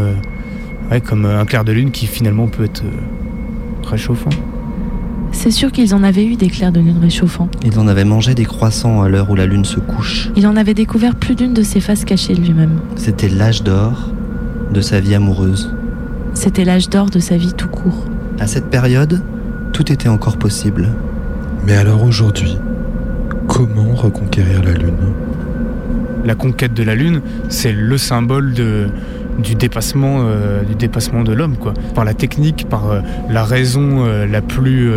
ouais, 0.91 1.01
comme 1.01 1.25
un 1.25 1.45
clair 1.45 1.63
de 1.63 1.71
lune 1.71 1.91
qui 1.91 2.07
finalement 2.07 2.47
peut 2.47 2.65
être 2.65 2.83
euh, 2.83 3.87
réchauffant. 3.87 4.29
C'est 5.31 5.51
sûr 5.51 5.71
qu'ils 5.71 5.93
en 5.93 6.03
avaient 6.03 6.25
eu 6.25 6.35
des 6.35 6.47
clairs 6.47 6.71
de 6.71 6.79
lune 6.79 6.99
réchauffants. 7.01 7.49
Il 7.63 7.77
en 7.79 7.87
avait 7.87 8.05
mangé 8.05 8.33
des 8.33 8.45
croissants 8.45 9.01
à 9.01 9.09
l'heure 9.09 9.29
où 9.29 9.35
la 9.35 9.45
lune 9.45 9.65
se 9.65 9.79
couche. 9.79 10.29
Il 10.35 10.47
en 10.47 10.55
avait 10.55 10.73
découvert 10.73 11.15
plus 11.15 11.35
d'une 11.35 11.53
de 11.53 11.63
ses 11.63 11.79
faces 11.79 12.05
cachées 12.05 12.33
lui-même. 12.33 12.79
C'était 12.95 13.29
l'âge 13.29 13.63
d'or 13.63 14.09
de 14.73 14.81
sa 14.81 14.99
vie 14.99 15.15
amoureuse. 15.15 15.73
C'était 16.33 16.65
l'âge 16.65 16.89
d'or 16.89 17.09
de 17.09 17.19
sa 17.19 17.37
vie 17.37 17.53
tout 17.53 17.67
court. 17.67 18.05
À 18.39 18.47
cette 18.47 18.69
période, 18.69 19.21
tout 19.73 19.91
était 19.91 20.09
encore 20.09 20.37
possible. 20.37 20.89
Mais 21.65 21.75
alors 21.75 22.03
aujourd'hui, 22.03 22.57
comment 23.47 23.93
reconquérir 23.93 24.63
la 24.63 24.73
Lune? 24.73 25.13
La 26.25 26.35
conquête 26.35 26.73
de 26.73 26.83
la 26.83 26.95
Lune, 26.95 27.21
c'est 27.49 27.71
le 27.71 27.97
symbole 27.97 28.53
de, 28.53 28.87
du 29.37 29.55
dépassement, 29.55 30.19
euh, 30.21 30.63
du 30.63 30.75
dépassement 30.75 31.23
de 31.23 31.33
l'homme, 31.33 31.57
quoi. 31.57 31.73
Par 31.95 32.05
la 32.05 32.13
technique, 32.13 32.67
par 32.69 32.89
euh, 32.89 33.01
la 33.29 33.43
raison 33.43 34.05
euh, 34.05 34.25
la 34.25 34.41
plus 34.41 34.89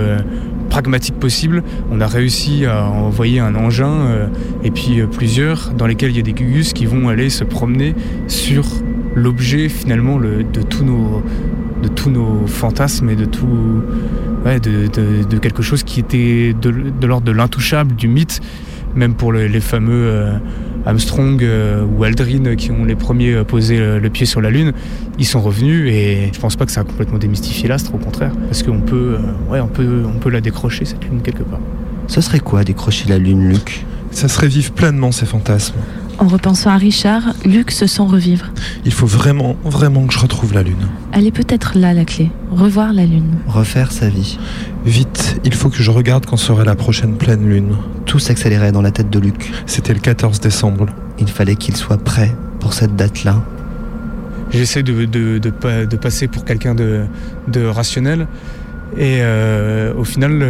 pragmatique 0.70 1.16
possible, 1.16 1.62
on 1.90 2.00
a 2.00 2.06
réussi 2.06 2.64
à 2.64 2.84
envoyer 2.88 3.40
un 3.40 3.54
engin 3.56 4.28
et 4.62 4.70
puis 4.70 5.02
plusieurs 5.10 5.72
dans 5.76 5.86
lesquels 5.86 6.10
il 6.10 6.16
y 6.16 6.20
a 6.20 6.22
des 6.22 6.32
gugus 6.32 6.72
qui 6.72 6.86
vont 6.86 7.08
aller 7.08 7.28
se 7.28 7.42
promener 7.42 7.94
sur 8.28 8.64
l'objet 9.16 9.68
finalement 9.68 10.16
le, 10.16 10.44
de 10.44 10.62
tous 10.62 10.84
nos 10.84 12.46
fantasmes 12.46 13.10
et 13.10 13.16
de 13.16 13.24
tout 13.24 13.82
quelque 15.42 15.62
chose 15.62 15.82
qui 15.82 16.00
était 16.00 16.54
de, 16.60 17.06
l'ordre 17.06 17.26
de 17.26 17.32
l'intouchable, 17.32 17.96
du 17.96 18.06
mythe, 18.06 18.40
même 18.94 19.14
pour 19.14 19.32
le- 19.32 19.46
les 19.46 19.60
fameux 19.60 20.28
Armstrong 20.86 21.42
euh, 21.42 21.84
ou 21.84 22.04
Aldrin 22.04 22.56
qui 22.56 22.70
ont 22.70 22.84
les 22.84 22.96
premiers 22.96 23.34
euh, 23.34 23.44
posé 23.44 23.78
euh, 23.78 24.00
le 24.00 24.10
pied 24.10 24.26
sur 24.26 24.40
la 24.40 24.50
Lune, 24.50 24.72
ils 25.18 25.26
sont 25.26 25.40
revenus 25.40 25.90
et 25.92 26.30
je 26.32 26.40
pense 26.40 26.56
pas 26.56 26.66
que 26.66 26.72
ça 26.72 26.80
a 26.80 26.84
complètement 26.84 27.18
démystifié 27.18 27.68
l'astre, 27.68 27.94
au 27.94 27.98
contraire, 27.98 28.32
parce 28.46 28.62
qu'on 28.62 28.80
peut, 28.80 29.16
euh, 29.18 29.52
ouais, 29.52 29.60
on 29.60 29.68
peut, 29.68 30.02
on 30.06 30.18
peut 30.18 30.30
la 30.30 30.40
décrocher 30.40 30.84
cette 30.84 31.04
Lune 31.04 31.20
quelque 31.22 31.42
part. 31.42 31.60
Ce 32.06 32.20
serait 32.20 32.40
quoi 32.40 32.64
décrocher 32.64 33.08
la 33.08 33.18
lune, 33.18 33.48
Luc? 33.48 33.84
Ça 34.10 34.26
serait 34.26 34.48
vivre 34.48 34.72
pleinement 34.72 35.12
ces 35.12 35.26
fantasmes. 35.26 35.76
En 36.20 36.26
repensant 36.28 36.68
à 36.70 36.76
Richard, 36.76 37.22
Luc 37.46 37.70
se 37.70 37.86
sent 37.86 38.02
revivre. 38.02 38.46
Il 38.84 38.92
faut 38.92 39.06
vraiment, 39.06 39.56
vraiment 39.64 40.06
que 40.06 40.12
je 40.12 40.18
retrouve 40.18 40.52
la 40.52 40.62
Lune. 40.62 40.86
Elle 41.12 41.26
est 41.26 41.30
peut-être 41.32 41.78
là 41.78 41.94
la 41.94 42.04
clé. 42.04 42.30
Revoir 42.50 42.92
la 42.92 43.06
lune. 43.06 43.36
Refaire 43.46 43.90
sa 43.90 44.08
vie. 44.10 44.38
Vite, 44.84 45.40
il 45.44 45.54
faut 45.54 45.70
que 45.70 45.82
je 45.82 45.90
regarde 45.90 46.26
quand 46.26 46.36
sera 46.36 46.62
la 46.64 46.74
prochaine 46.74 47.14
pleine 47.16 47.48
Lune. 47.48 47.74
Tout 48.04 48.18
s'accélérait 48.18 48.70
dans 48.70 48.82
la 48.82 48.90
tête 48.90 49.08
de 49.08 49.18
Luc. 49.18 49.50
C'était 49.64 49.94
le 49.94 50.00
14 50.00 50.40
décembre. 50.40 50.86
Il 51.18 51.28
fallait 51.28 51.56
qu'il 51.56 51.74
soit 51.74 51.96
prêt 52.02 52.34
pour 52.60 52.74
cette 52.74 52.96
date-là. 52.96 53.42
J'essaie 54.50 54.82
de, 54.82 55.04
de, 55.06 55.38
de, 55.38 55.50
pa- 55.50 55.86
de 55.86 55.96
passer 55.96 56.28
pour 56.28 56.44
quelqu'un 56.44 56.74
de, 56.74 57.04
de 57.48 57.64
rationnel. 57.64 58.26
Et 58.96 59.20
euh, 59.20 59.94
au 59.94 60.04
final, 60.04 60.42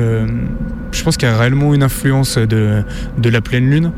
je 0.93 1.03
pense 1.05 1.17
qu'il 1.17 1.29
y 1.29 1.31
a 1.31 1.39
réellement 1.39 1.75
une 1.75 1.83
influence 1.83 2.39
de, 2.39 2.83
de 3.19 3.31
la 3.31 3.41
pleine 3.41 3.71
lune. 3.71 3.93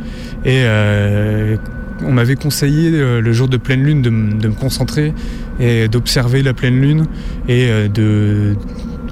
Et 0.45 0.63
euh, 0.65 1.57
on 2.05 2.13
m'avait 2.13 2.35
conseillé 2.35 2.91
euh, 2.93 3.21
le 3.21 3.33
jour 3.33 3.49
de 3.49 3.57
pleine 3.57 3.83
lune 3.85 4.03
de, 4.03 4.11
de 4.11 4.49
me 4.49 4.55
concentrer 4.55 5.15
et 5.61 5.89
d'observer 5.89 6.43
la 6.43 6.55
pleine 6.55 6.81
lune 6.81 7.07
et 7.49 7.89
de, 7.89 8.57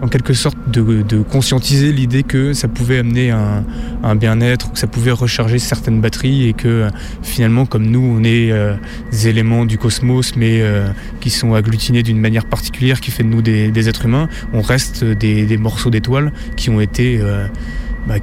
en 0.03 0.09
quelque 0.09 0.33
sorte, 0.33 0.57
de, 0.67 1.23
conscientiser 1.23 1.93
l'idée 1.93 2.23
que 2.23 2.53
ça 2.53 2.69
pouvait 2.69 2.99
amener 2.99 3.31
un, 3.31 4.15
bien-être, 4.17 4.73
que 4.73 4.79
ça 4.79 4.87
pouvait 4.87 5.11
recharger 5.11 5.59
certaines 5.59 6.01
batteries 6.01 6.49
et 6.49 6.53
que 6.53 6.89
finalement, 7.23 7.67
comme 7.67 7.87
nous, 7.87 8.01
on 8.01 8.25
est 8.25 8.51
euh, 8.51 8.75
des 9.11 9.29
éléments 9.29 9.67
du 9.67 9.79
cosmos, 9.79 10.37
mais 10.37 10.61
euh, 10.61 10.89
qui 11.21 11.31
sont 11.31 11.55
agglutinés 11.55 12.03
d'une 12.03 12.19
manière 12.19 12.47
particulière 12.47 13.01
qui 13.01 13.11
fait 13.11 13.23
de 13.23 13.29
nous 13.29 13.43
des, 13.43 13.89
êtres 13.89 14.07
humains, 14.07 14.29
on 14.53 14.63
reste 14.63 15.05
des, 15.05 15.57
morceaux 15.59 15.91
d'étoiles 15.91 16.33
qui 16.57 16.71
ont 16.71 16.81
été 16.81 17.19
euh, 17.21 17.47
bah, 18.07 18.17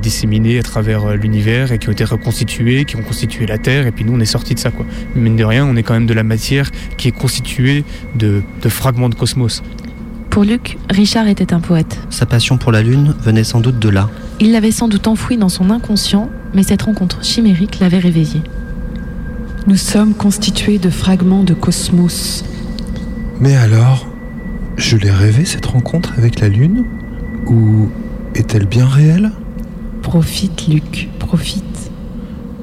disséminés 0.00 0.58
à 0.58 0.62
travers 0.62 1.16
l'univers 1.16 1.72
et 1.72 1.78
qui 1.78 1.88
ont 1.88 1.92
été 1.92 2.04
reconstitués, 2.04 2.84
qui 2.84 2.96
ont 2.96 3.02
constitué 3.02 3.46
la 3.46 3.58
Terre, 3.58 3.86
et 3.86 3.92
puis 3.92 4.04
nous 4.04 4.14
on 4.14 4.20
est 4.20 4.24
sortis 4.24 4.54
de 4.54 4.60
ça 4.60 4.70
quoi. 4.70 4.86
Mine 5.16 5.36
de 5.36 5.44
rien, 5.44 5.66
on 5.66 5.76
est 5.76 5.82
quand 5.82 5.94
même 5.94 6.06
de 6.06 6.14
la 6.14 6.22
matière 6.22 6.70
qui 6.96 7.08
est 7.08 7.12
constituée 7.12 7.84
de 8.14 8.42
fragments 8.68 9.08
de 9.08 9.14
cosmos. 9.14 9.62
Pour 10.30 10.44
Luc, 10.44 10.78
Richard 10.88 11.26
était 11.26 11.52
un 11.52 11.58
poète. 11.58 11.98
Sa 12.08 12.24
passion 12.24 12.56
pour 12.56 12.70
la 12.70 12.82
lune 12.82 13.14
venait 13.20 13.42
sans 13.42 13.60
doute 13.60 13.80
de 13.80 13.88
là. 13.88 14.08
Il 14.38 14.52
l'avait 14.52 14.70
sans 14.70 14.86
doute 14.86 15.08
enfoui 15.08 15.36
dans 15.36 15.48
son 15.48 15.70
inconscient, 15.70 16.30
mais 16.54 16.62
cette 16.62 16.82
rencontre 16.82 17.24
chimérique 17.24 17.80
l'avait 17.80 17.98
réveillé. 17.98 18.40
Nous 19.66 19.76
sommes 19.76 20.14
constitués 20.14 20.78
de 20.78 20.88
fragments 20.88 21.42
de 21.42 21.52
cosmos. 21.52 22.44
Mais 23.40 23.56
alors, 23.56 24.06
je 24.76 24.96
l'ai 24.96 25.10
rêvé 25.10 25.44
cette 25.44 25.66
rencontre 25.66 26.14
avec 26.16 26.40
la 26.40 26.48
Lune? 26.48 26.84
Ou 27.46 27.88
est-elle 28.36 28.66
bien 28.66 28.86
réelle? 28.86 29.32
Profite, 30.00 30.68
Luc, 30.68 31.08
profite. 31.18 31.90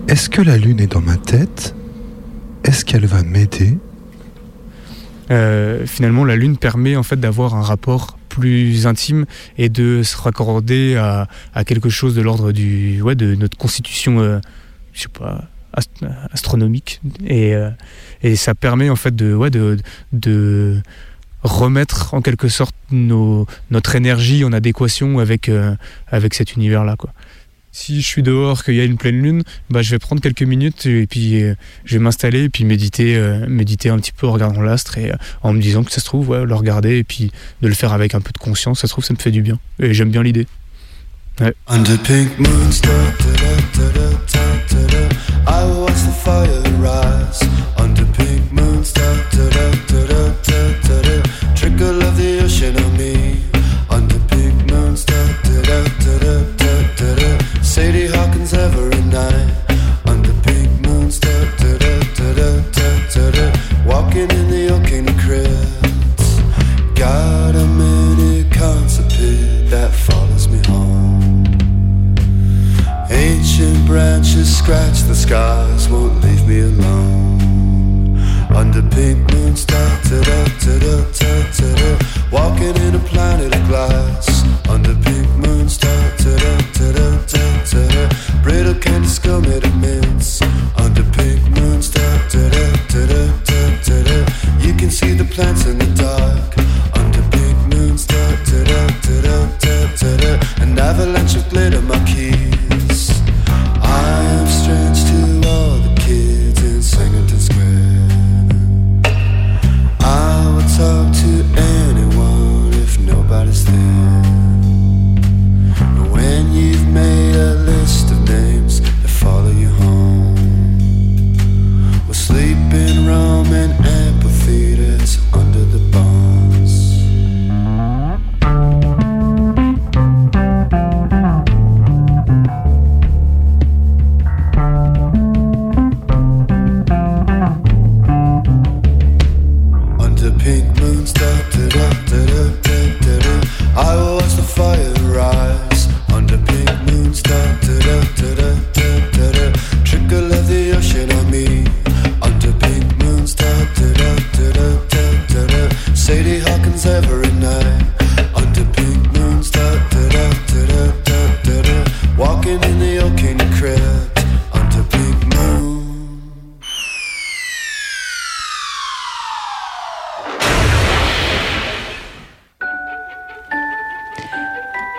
Est-ce 0.07 0.29
que 0.29 0.41
la 0.41 0.57
Lune 0.57 0.79
est 0.79 0.93
dans 0.93 1.01
ma 1.01 1.17
tête? 1.17 1.75
Est-ce 2.63 2.85
qu'elle 2.85 3.05
va 3.05 3.23
m'aider? 3.23 3.77
Euh, 5.31 5.85
finalement, 5.85 6.23
la 6.25 6.35
Lune 6.35 6.57
permet 6.57 6.95
en 6.95 7.03
fait 7.03 7.19
d'avoir 7.19 7.55
un 7.55 7.61
rapport 7.61 8.17
plus 8.29 8.87
intime 8.87 9.25
et 9.57 9.67
de 9.69 10.03
se 10.03 10.15
raccorder 10.15 10.95
à, 10.95 11.27
quelque 11.65 11.89
chose 11.89 12.15
de 12.15 12.21
l'ordre 12.21 12.51
du 12.51 13.01
ouais 13.01 13.15
de 13.15 13.35
notre 13.35 13.57
constitution, 13.57 14.19
euh, 14.19 14.39
je 14.93 15.01
sais 15.01 15.07
pas 15.09 15.45
ast- 15.73 16.05
astronomique 16.31 17.01
et 17.25 17.55
euh, 17.55 17.69
et 18.23 18.35
ça 18.35 18.53
permet 18.55 18.89
en 18.89 18.95
fait 18.95 19.15
de 19.15 19.33
ouais 19.33 19.49
de 19.49 19.77
de 20.13 20.81
remettre 21.43 22.13
en 22.13 22.21
quelque 22.21 22.47
sorte 22.47 22.75
nos, 22.91 23.45
notre 23.71 23.95
énergie 23.95 24.43
en 24.43 24.53
adéquation 24.53 25.19
avec 25.19 25.49
avec 26.07 26.33
cet 26.33 26.55
univers 26.55 26.83
là 26.83 26.95
quoi. 26.95 27.11
Si 27.71 28.01
je 28.01 28.07
suis 28.07 28.23
dehors, 28.23 28.63
qu'il 28.63 28.75
y 28.75 28.81
a 28.81 28.83
une 28.83 28.97
pleine 28.97 29.21
lune, 29.21 29.43
bah, 29.69 29.81
je 29.81 29.91
vais 29.91 29.99
prendre 29.99 30.21
quelques 30.21 30.43
minutes 30.43 30.85
et 30.85 31.05
puis 31.05 31.43
euh, 31.43 31.53
je 31.85 31.97
vais 31.97 32.03
m'installer 32.03 32.45
et 32.45 32.49
puis 32.49 32.65
méditer, 32.65 33.15
euh, 33.15 33.45
méditer 33.47 33.89
un 33.89 33.97
petit 33.97 34.11
peu 34.11 34.25
en 34.25 34.31
regardant 34.31 34.61
l'astre 34.61 34.97
et 34.97 35.11
euh, 35.11 35.15
en 35.43 35.53
me 35.53 35.61
disant 35.61 35.83
que 35.83 35.91
ça 35.91 36.01
se 36.01 36.05
trouve, 36.05 36.29
ouais, 36.29 36.45
le 36.45 36.55
regarder 36.55 36.97
et 36.97 37.03
puis 37.03 37.31
de 37.61 37.67
le 37.67 37.73
faire 37.75 37.93
avec 37.93 38.15
un 38.15 38.21
peu 38.21 38.31
de 38.31 38.39
conscience, 38.39 38.79
ça 38.79 38.87
se 38.87 38.93
trouve, 38.93 39.03
ça 39.03 39.13
me 39.13 39.19
fait 39.19 39.31
du 39.31 39.41
bien. 39.41 39.59
Et 39.79 39.93
j'aime 39.93 40.09
bien 40.09 40.23
l'idée. 40.23 40.47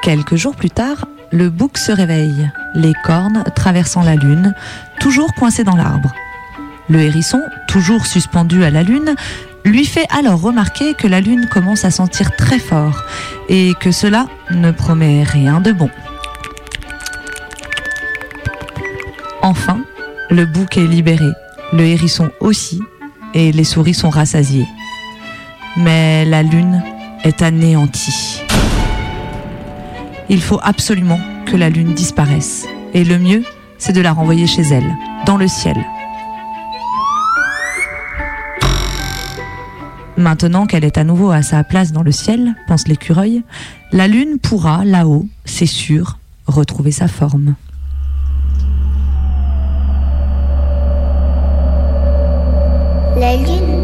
Quelques 0.09 0.37
jours 0.37 0.57
plus 0.57 0.71
tard, 0.71 1.07
le 1.33 1.51
bouc 1.51 1.77
se 1.77 1.93
réveille, 1.93 2.51
les 2.75 2.95
cornes 3.05 3.45
traversant 3.55 4.03
la 4.03 4.15
lune, 4.15 4.55
toujours 5.01 5.35
coincé 5.35 5.65
dans 5.65 5.77
l'arbre. 5.77 6.15
Le 6.89 7.01
hérisson, 7.01 7.43
toujours 7.67 8.07
suspendu 8.07 8.65
à 8.65 8.71
la 8.71 8.83
lune, 8.83 9.15
lui 9.67 9.85
fait 9.85 10.07
alors 10.09 10.41
remarquer 10.41 10.95
que 10.95 11.07
la 11.07 11.21
lune 11.21 11.47
commence 11.53 11.85
à 11.85 11.91
sentir 11.91 12.35
très 12.37 12.59
fort 12.59 13.05
et 13.51 13.75
que 13.81 13.91
cela 13.91 14.29
ne 14.51 14.71
promet 14.71 15.25
rien 15.25 15.61
de 15.61 15.73
bon. 15.73 15.91
Enfin, 19.43 19.79
le 20.31 20.47
bouc 20.47 20.79
est 20.79 20.87
libéré, 20.87 21.29
le 21.75 21.85
hérisson 21.85 22.31
aussi, 22.41 22.81
et 23.35 23.53
les 23.53 23.65
souris 23.65 23.93
sont 23.93 24.09
rassasiées. 24.09 24.69
Mais 25.77 26.25
la 26.25 26.43
lune 26.43 26.83
est 27.25 27.43
anéantie. 27.43 28.48
Il 30.31 30.43
faut 30.43 30.61
absolument 30.63 31.21
que 31.47 31.57
la 31.57 31.71
lune 31.71 31.95
disparaisse. 31.95 32.67
Et 32.93 33.05
le 33.05 33.19
mieux, 33.19 33.45
c'est 33.79 33.95
de 33.95 34.01
la 34.01 34.13
renvoyer 34.13 34.47
chez 34.47 34.63
elle, 34.63 34.95
dans 35.25 35.39
le 35.39 35.49
ciel. 35.49 35.77
Maintenant 40.19 40.67
qu'elle 40.67 40.85
est 40.85 40.99
à 40.99 41.05
nouveau 41.05 41.31
à 41.31 41.43
sa 41.43 41.65
place 41.65 41.93
dans 41.93 42.03
le 42.03 42.13
ciel, 42.13 42.55
pense 42.67 42.89
l'écureuil, 42.89 43.43
la 43.93 44.09
lune 44.09 44.39
pourra, 44.39 44.85
là-haut, 44.85 45.27
c'est 45.45 45.65
sûr, 45.65 46.19
retrouver 46.47 46.91
sa 46.91 47.09
forme. 47.09 47.55
La 53.17 53.37
lune. 53.37 53.78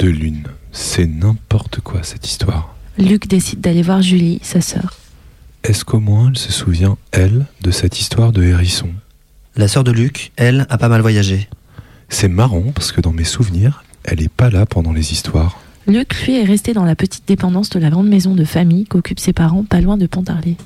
De 0.00 0.08
lune. 0.08 0.44
C'est 0.72 1.06
n'importe 1.06 1.80
quoi 1.80 2.02
cette 2.02 2.26
histoire. 2.26 2.74
Luc 2.96 3.28
décide 3.28 3.60
d'aller 3.60 3.82
voir 3.82 4.00
Julie, 4.00 4.40
sa 4.42 4.62
sœur. 4.62 4.94
Est-ce 5.62 5.84
qu'au 5.84 6.00
moins 6.00 6.30
elle 6.30 6.38
se 6.38 6.52
souvient, 6.52 6.96
elle, 7.12 7.44
de 7.60 7.70
cette 7.70 8.00
histoire 8.00 8.32
de 8.32 8.42
hérisson? 8.42 8.88
La 9.56 9.68
sœur 9.68 9.84
de 9.84 9.92
Luc, 9.92 10.32
elle, 10.36 10.66
a 10.70 10.78
pas 10.78 10.88
mal 10.88 11.02
voyagé. 11.02 11.48
C'est 12.08 12.28
marrant 12.28 12.72
parce 12.74 12.92
que 12.92 13.02
dans 13.02 13.12
mes 13.12 13.24
souvenirs, 13.24 13.84
elle 14.04 14.22
est 14.22 14.30
pas 14.30 14.48
là 14.48 14.64
pendant 14.64 14.92
les 14.92 15.12
histoires. 15.12 15.60
Luc, 15.86 16.24
lui, 16.24 16.38
est 16.38 16.44
resté 16.44 16.72
dans 16.72 16.86
la 16.86 16.96
petite 16.96 17.28
dépendance 17.28 17.68
de 17.68 17.78
la 17.78 17.90
grande 17.90 18.08
maison 18.08 18.34
de 18.34 18.44
famille 18.44 18.86
qu'occupent 18.86 19.20
ses 19.20 19.34
parents, 19.34 19.64
pas 19.64 19.82
loin 19.82 19.98
de 19.98 20.06
Pontarlier. 20.06 20.56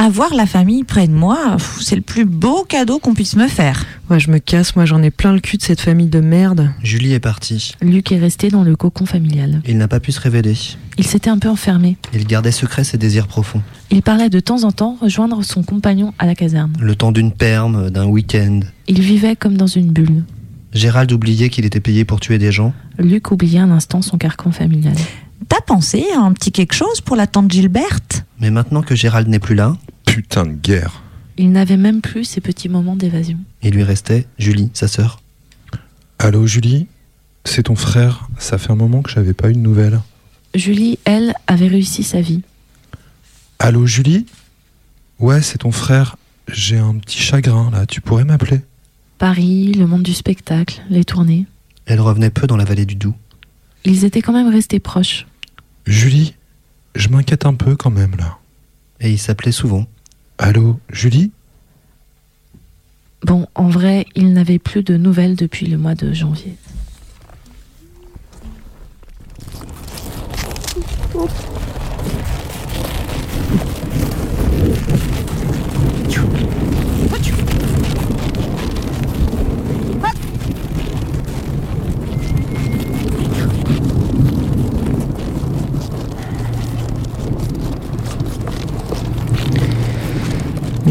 Avoir 0.00 0.32
la 0.32 0.46
famille 0.46 0.84
près 0.84 1.08
de 1.08 1.12
moi, 1.12 1.56
c'est 1.80 1.96
le 1.96 2.02
plus 2.02 2.24
beau 2.24 2.62
cadeau 2.62 3.00
qu'on 3.00 3.14
puisse 3.14 3.34
me 3.34 3.48
faire. 3.48 3.84
Ouais, 4.08 4.20
je 4.20 4.30
me 4.30 4.38
casse, 4.38 4.76
moi 4.76 4.84
j'en 4.84 5.02
ai 5.02 5.10
plein 5.10 5.32
le 5.32 5.40
cul 5.40 5.56
de 5.56 5.62
cette 5.62 5.80
famille 5.80 6.06
de 6.06 6.20
merde. 6.20 6.70
Julie 6.84 7.14
est 7.14 7.20
partie. 7.20 7.72
Luc 7.82 8.12
est 8.12 8.18
resté 8.18 8.48
dans 8.48 8.62
le 8.62 8.76
cocon 8.76 9.06
familial. 9.06 9.60
Il 9.66 9.76
n'a 9.76 9.88
pas 9.88 9.98
pu 9.98 10.12
se 10.12 10.20
révéler. 10.20 10.54
Il 10.98 11.04
s'était 11.04 11.30
un 11.30 11.38
peu 11.38 11.48
enfermé. 11.48 11.96
Il 12.14 12.28
gardait 12.28 12.52
secret 12.52 12.84
ses 12.84 12.96
désirs 12.96 13.26
profonds. 13.26 13.60
Il 13.90 14.02
parlait 14.02 14.30
de 14.30 14.38
temps 14.38 14.62
en 14.62 14.70
temps 14.70 14.96
rejoindre 15.00 15.42
son 15.42 15.64
compagnon 15.64 16.14
à 16.20 16.26
la 16.26 16.36
caserne. 16.36 16.74
Le 16.78 16.94
temps 16.94 17.10
d'une 17.10 17.32
perme, 17.32 17.90
d'un 17.90 18.06
week-end. 18.06 18.60
Il 18.86 19.00
vivait 19.00 19.34
comme 19.34 19.56
dans 19.56 19.66
une 19.66 19.90
bulle. 19.90 20.22
Gérald 20.72 21.10
oubliait 21.10 21.48
qu'il 21.48 21.64
était 21.64 21.80
payé 21.80 22.04
pour 22.04 22.20
tuer 22.20 22.38
des 22.38 22.52
gens. 22.52 22.72
Luc 22.98 23.32
oubliait 23.32 23.58
un 23.58 23.72
instant 23.72 24.00
son 24.00 24.16
carcan 24.16 24.52
familial. 24.52 24.94
T'as 25.48 25.60
pensé 25.60 26.04
à 26.14 26.20
un 26.20 26.32
petit 26.32 26.52
quelque 26.52 26.74
chose 26.74 27.00
pour 27.00 27.16
la 27.16 27.26
tante 27.26 27.50
Gilberte? 27.50 28.24
Mais 28.40 28.50
maintenant 28.50 28.82
que 28.82 28.94
Gérald 28.94 29.28
n'est 29.28 29.38
plus 29.38 29.54
là, 29.54 29.76
Putain 30.06 30.46
de 30.46 30.52
guerre. 30.52 31.02
Il 31.36 31.52
n'avait 31.52 31.76
même 31.76 32.00
plus 32.00 32.24
ces 32.24 32.40
petits 32.40 32.68
moments 32.68 32.96
d'évasion. 32.96 33.38
il 33.62 33.74
lui 33.74 33.82
restait 33.84 34.26
Julie, 34.38 34.70
sa 34.74 34.88
sœur. 34.88 35.20
Allô 36.18 36.46
Julie? 36.46 36.86
C'est 37.44 37.64
ton 37.64 37.76
frère. 37.76 38.28
Ça 38.38 38.58
fait 38.58 38.72
un 38.72 38.76
moment 38.76 39.02
que 39.02 39.10
j'avais 39.10 39.34
pas 39.34 39.50
eu 39.50 39.52
de 39.52 39.58
nouvelles. 39.58 40.00
Julie, 40.54 40.98
elle, 41.04 41.34
avait 41.46 41.68
réussi 41.68 42.02
sa 42.02 42.20
vie. 42.20 42.42
Allô 43.60 43.86
Julie? 43.86 44.26
Ouais, 45.20 45.40
c'est 45.42 45.58
ton 45.58 45.72
frère. 45.72 46.16
J'ai 46.50 46.78
un 46.78 46.94
petit 46.96 47.18
chagrin 47.18 47.70
là. 47.70 47.86
Tu 47.86 48.00
pourrais 48.00 48.24
m'appeler? 48.24 48.62
Paris, 49.18 49.72
le 49.72 49.86
monde 49.86 50.02
du 50.02 50.14
spectacle, 50.14 50.82
les 50.90 51.04
tournées. 51.04 51.46
Elle 51.86 52.00
revenait 52.00 52.30
peu 52.30 52.46
dans 52.46 52.56
la 52.56 52.64
vallée 52.64 52.86
du 52.86 52.94
Doubs. 52.96 53.14
Ils 53.88 54.04
étaient 54.04 54.20
quand 54.20 54.34
même 54.34 54.50
restés 54.50 54.80
proches. 54.80 55.26
Julie 55.86 56.34
Je 56.94 57.08
m'inquiète 57.08 57.46
un 57.46 57.54
peu 57.54 57.74
quand 57.74 57.90
même 57.90 58.16
là. 58.18 58.36
Et 59.00 59.10
il 59.10 59.18
s'appelait 59.18 59.50
souvent. 59.50 59.86
Allô 60.36 60.78
Julie? 60.90 61.32
Bon, 63.22 63.46
en 63.54 63.70
vrai, 63.70 64.04
il 64.14 64.34
n'avait 64.34 64.58
plus 64.58 64.82
de 64.82 64.98
nouvelles 64.98 65.36
depuis 65.36 65.66
le 65.66 65.78
mois 65.78 65.94
de 65.94 66.12
janvier. 66.12 66.54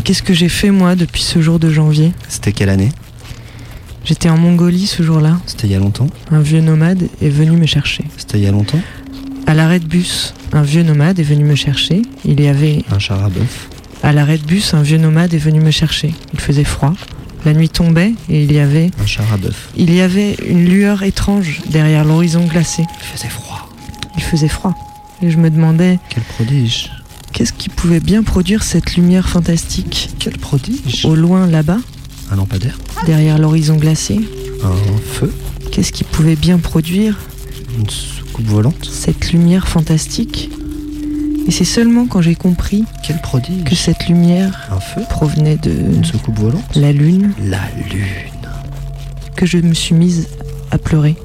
Qu'est-ce 0.08 0.24
que 0.24 0.34
j'ai 0.34 0.48
fait 0.48 0.72
moi 0.72 0.96
depuis 0.96 1.22
ce 1.22 1.42
jour 1.42 1.60
de 1.60 1.70
janvier 1.70 2.14
C'était 2.30 2.54
quelle 2.54 2.70
année 2.70 2.88
J'étais 4.06 4.30
en 4.30 4.38
Mongolie 4.38 4.88
ce 4.88 5.04
jour-là. 5.04 5.38
C'était 5.46 5.68
il 5.68 5.74
y 5.74 5.76
a 5.76 5.80
longtemps 5.80 6.08
Un 6.32 6.40
vieux 6.40 6.62
nomade 6.62 7.10
est 7.22 7.28
venu 7.28 7.58
me 7.58 7.66
chercher. 7.66 8.06
C'était 8.16 8.38
il 8.38 8.46
y 8.46 8.48
a 8.48 8.52
longtemps 8.52 8.80
À 9.48 9.54
l'arrêt 9.54 9.80
de 9.80 9.86
bus, 9.86 10.34
un 10.54 10.62
vieux 10.62 10.84
nomade 10.84 11.20
est 11.20 11.24
venu 11.24 11.44
me 11.44 11.56
chercher. 11.56 12.04
Il 12.24 12.40
y 12.40 12.48
avait 12.48 12.86
Un 12.90 13.00
char 13.00 13.22
à 13.22 13.28
bœuf. 13.28 13.68
à 14.02 14.14
l'arrêt 14.14 14.38
de 14.38 14.46
bus, 14.46 14.74
un 14.74 14.82
vieux 14.82 14.98
nomade 14.98 15.34
est 15.34 15.40
venu 15.40 15.60
me 15.60 15.72
chercher. 15.72 16.14
Il 16.34 16.40
faisait 16.40 16.64
froid. 16.64 16.94
La 17.44 17.52
nuit 17.54 17.68
tombait 17.68 18.14
et 18.30 18.44
il 18.46 18.54
y 18.54 18.60
avait 18.60 18.92
Un 19.04 19.06
char 19.06 19.26
à 19.34 19.36
bœuf. 19.36 19.72
il 19.76 19.94
y 19.94 20.00
avait 20.00 20.36
une 20.48 20.70
lueur 20.70 21.04
étrange 21.04 21.60
derrière 21.70 22.06
l'horizon 22.06 22.46
glacé. 22.46 22.84
Il 23.02 23.06
faisait 23.06 23.28
froid. 23.28 23.68
Il 24.16 24.24
faisait 24.24 24.48
froid. 24.48 24.74
Et 25.22 25.32
je 25.32 25.38
me 25.38 25.50
demandais 25.50 26.00
Quel 26.10 26.24
prodige. 26.24 26.92
Qu'est-ce 27.38 27.54
qui 27.54 27.70
pouvait 27.70 28.00
bien 28.00 28.24
produire 28.24 28.64
cette 28.64 28.96
lumière 28.96 29.30
fantastique 29.30 30.10
Quel 30.18 30.38
prodige. 30.40 31.06
au 31.06 31.14
loin 31.16 31.46
là-bas, 31.46 31.78
Un 32.32 32.36
lampadaire. 32.36 32.80
derrière 33.06 33.38
l'horizon 33.38 33.76
glacé. 33.76 34.20
Un 34.64 34.74
feu. 35.14 35.32
Qu'est-ce 35.72 35.92
qui 35.92 36.04
pouvait 36.04 36.36
bien 36.36 36.58
produire 36.58 37.16
Une 37.78 37.88
soucoupe 37.90 38.48
volante. 38.48 38.86
cette 38.92 39.32
lumière 39.32 39.68
fantastique 39.68 40.50
Et 41.48 41.52
c'est 41.52 41.64
seulement 41.64 42.08
quand 42.08 42.22
j'ai 42.24 42.34
compris 42.34 42.86
Quel 43.04 43.22
prodige. 43.22 43.64
que 43.66 43.76
cette 43.76 44.08
lumière 44.08 44.68
Un 44.72 44.80
feu. 44.80 45.02
provenait 45.08 45.58
de 45.58 45.70
Une 45.72 46.04
soucoupe 46.04 46.40
volante. 46.40 46.76
la 46.76 46.92
lune 46.92 47.34
La 47.46 47.62
lune. 47.92 48.50
que 49.36 49.46
je 49.46 49.60
me 49.60 49.76
suis 49.76 49.94
mise 49.94 50.28
à 50.72 50.80
pleurer. 50.80 51.16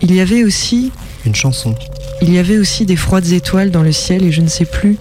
Il 0.00 0.12
y 0.12 0.20
avait 0.20 0.42
aussi, 0.42 0.90
Une 1.24 1.36
chanson. 1.36 1.76
Il 2.22 2.32
y 2.32 2.38
avait 2.38 2.56
aussi 2.56 2.86
des 2.86 2.94
froides 2.94 3.32
étoiles 3.32 3.72
dans 3.72 3.82
le 3.82 3.90
ciel 3.90 4.22
et 4.22 4.30
je 4.30 4.40
ne 4.40 4.46
sais 4.46 4.64
plus, 4.64 4.96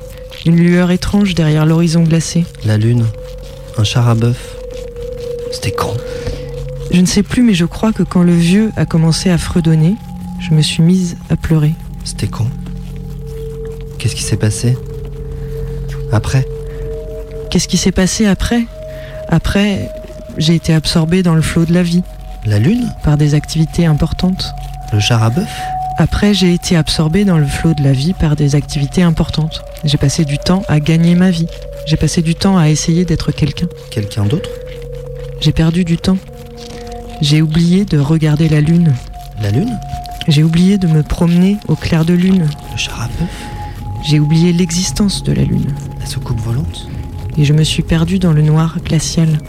une 0.45 0.57
lueur 0.57 0.89
étrange 0.89 1.36
derrière 1.36 1.67
l'horizon 1.67 2.01
glacé. 2.01 2.45
La 2.65 2.78
lune. 2.78 3.05
Un 3.78 3.84
char 3.84 4.09
à 4.09 4.15
bœuf. 4.15 4.55
C'était 5.51 5.72
quand? 5.72 5.93
Je 6.91 6.99
ne 6.99 7.05
sais 7.05 7.22
plus, 7.22 7.43
mais 7.43 7.53
je 7.53 7.65
crois 7.65 7.93
que 7.93 8.01
quand 8.01 8.24
le 8.24 8.34
vieux 8.34 8.72
a 8.76 8.88
commencé 8.88 9.30
à 9.30 9.38
fredonner, 9.38 9.95
je 10.39 10.55
me 10.55 10.61
suis 10.63 10.82
mise 10.82 11.15
à 11.30 11.36
pleurer. 11.36 11.74
C'était 12.03 12.28
quand? 12.28 12.47
Qu'est-ce 13.99 14.15
qui 14.15 14.24
s'est 14.24 14.36
passé? 14.36 14.76
Après? 16.11 16.47
Qu'est-ce 17.51 17.67
qui 17.67 17.78
s'est 17.78 17.91
passé 17.91 18.26
après? 18.26 18.65
Après, 19.30 19.91
j'ai 20.39 20.55
été 20.55 20.74
absorbée 20.74 21.22
dans 21.22 21.36
le 21.36 21.43
flot 21.43 21.65
de 21.65 21.74
la 21.74 21.84
vie, 21.84 22.01
La 22.45 22.57
lune? 22.57 22.91
Par 23.03 23.17
des 23.17 23.36
activités 23.36 23.86
importantes. 23.86 24.43
Le 24.91 24.99
char 24.99 25.22
à 25.22 25.30
bœuf? 25.30 25.51
Après, 25.98 26.34
j'ai 26.34 26.54
été 26.54 26.76
absorbée 26.76 27.26
dans 27.26 27.38
le 27.38 27.46
flot 27.46 27.74
de 27.74 27.84
la 27.84 27.92
vie 27.92 28.14
par 28.14 28.36
des 28.36 28.56
activités 28.56 29.04
importantes. 29.04 29.64
J'ai 29.84 29.98
passé 29.98 30.26
du 30.26 30.38
temps 30.38 30.64
à 30.68 30.80
gagner 30.80 31.16
ma 31.16 31.32
vie. 31.32 31.48
J'ai 31.86 31.98
passé 31.98 32.22
du 32.22 32.36
temps 32.36 32.58
à 32.58 32.70
essayer 32.70 33.06
d'être 33.06 33.32
quelqu'un. 33.32 33.68
Quelqu'un 33.89 34.26
d'autre? 34.26 34.50
J'ai 35.42 35.52
perdu 35.52 35.84
du 35.84 35.98
temps. 35.98 36.18
J'ai 37.22 37.42
oublié 37.42 37.86
de 37.86 37.98
regarder 38.00 38.50
la 38.50 38.62
lune. 38.62 38.94
La 39.42 39.52
lune? 39.52 39.78
J'ai 40.28 40.44
oublié 40.44 40.78
de 40.78 40.88
me 40.88 41.04
promener 41.04 41.58
au 41.68 41.76
clair 41.76 42.06
de 42.06 42.14
lune. 42.14 42.48
Le 42.72 42.78
char 42.78 43.02
à 43.02 43.08
J'ai 44.08 44.20
oublié 44.20 44.54
l'existence 44.54 45.24
de 45.24 45.34
la 45.34 45.44
lune. 45.44 45.74
La 46.00 46.06
soucoupe 46.06 46.39
volante? 46.39 46.88
Et 47.38 47.46
je 47.46 47.54
me 47.54 47.64
suis 47.64 47.84
perdu 47.84 48.20
dans 48.20 48.34
le 48.34 48.42
noir 48.42 48.78
glacial. 48.84 49.39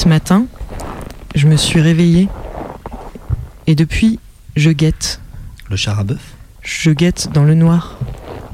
Ce 0.00 0.08
matin, 0.08 0.46
je 1.34 1.46
me 1.46 1.58
suis 1.58 1.78
réveillée 1.78 2.30
Et 3.66 3.74
depuis, 3.74 4.18
je 4.56 4.70
guette. 4.70 5.20
Le 5.68 5.76
char 5.76 6.00
à 6.00 6.04
bœuf 6.04 6.36
Je 6.62 6.90
guette 6.90 7.28
dans 7.34 7.44
le 7.44 7.52
noir. 7.52 7.98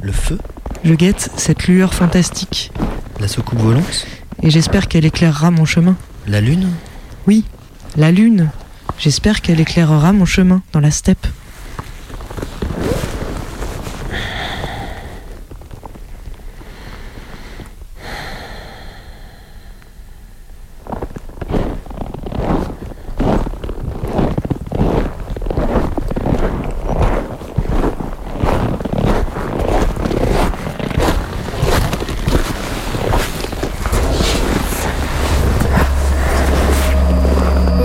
Le 0.03 0.11
feu 0.11 0.39
Je 0.83 0.93
guette 0.93 1.31
cette 1.37 1.69
lueur 1.69 1.95
fantastique. 1.95 2.73
La 3.21 3.29
soucoupe 3.29 3.61
volante 3.61 4.09
Et 4.43 4.51
j'espère 4.51 4.89
qu'elle 4.89 5.05
éclairera 5.05 5.53
mon 5.53 5.67
chemin. 5.67 5.95
La 6.27 6.41
lune 6.41 6.69
Oui, 7.29 7.45
la 7.97 8.11
lune. 8.11 8.51
J'espère 8.99 9.41
qu'elle 9.41 9.61
éclairera 9.61 10.13
mon 10.13 10.25
chemin 10.25 10.63
dans 10.73 10.81
la 10.81 10.91
steppe. 10.91 11.29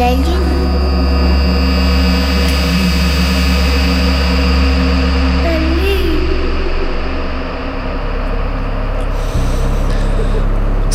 La 0.01 0.13
lune. 0.13 0.25
La 5.43 5.59
lune. 5.59 6.21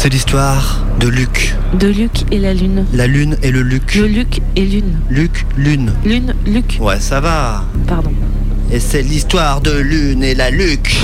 C'est 0.06 0.12
l'histoire 0.12 0.84
de 1.00 1.08
Luc. 1.08 1.56
De 1.80 1.88
Luc 1.88 2.26
et 2.30 2.38
la 2.38 2.54
lune. 2.54 2.86
La 2.92 3.08
lune 3.08 3.36
et 3.42 3.50
le 3.50 3.62
Luc. 3.62 3.96
Le 3.96 4.06
Luc 4.06 4.40
et 4.54 4.64
lune. 4.64 5.00
Luc, 5.10 5.44
lune. 5.56 5.92
Lune, 6.04 6.32
Luc. 6.46 6.78
Ouais, 6.80 7.00
ça 7.00 7.18
va. 7.18 7.64
Pardon. 7.88 8.12
Et 8.70 8.78
c'est 8.78 9.02
l'histoire 9.02 9.60
de 9.60 9.72
Lune 9.72 10.22
et 10.22 10.36
la 10.36 10.50
Luc. 10.50 10.96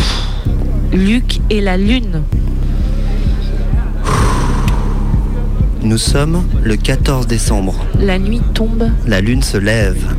Luc 0.92 1.40
et 1.50 1.60
la 1.60 1.76
lune. 1.76 2.22
Nous 5.82 5.98
sommes 5.98 6.44
le 6.62 6.76
14 6.76 7.26
décembre. 7.26 7.84
La 7.98 8.20
nuit 8.20 8.42
tombe. 8.54 8.88
La 9.08 9.20
lune 9.20 9.42
se 9.42 9.58
lève. 9.58 10.14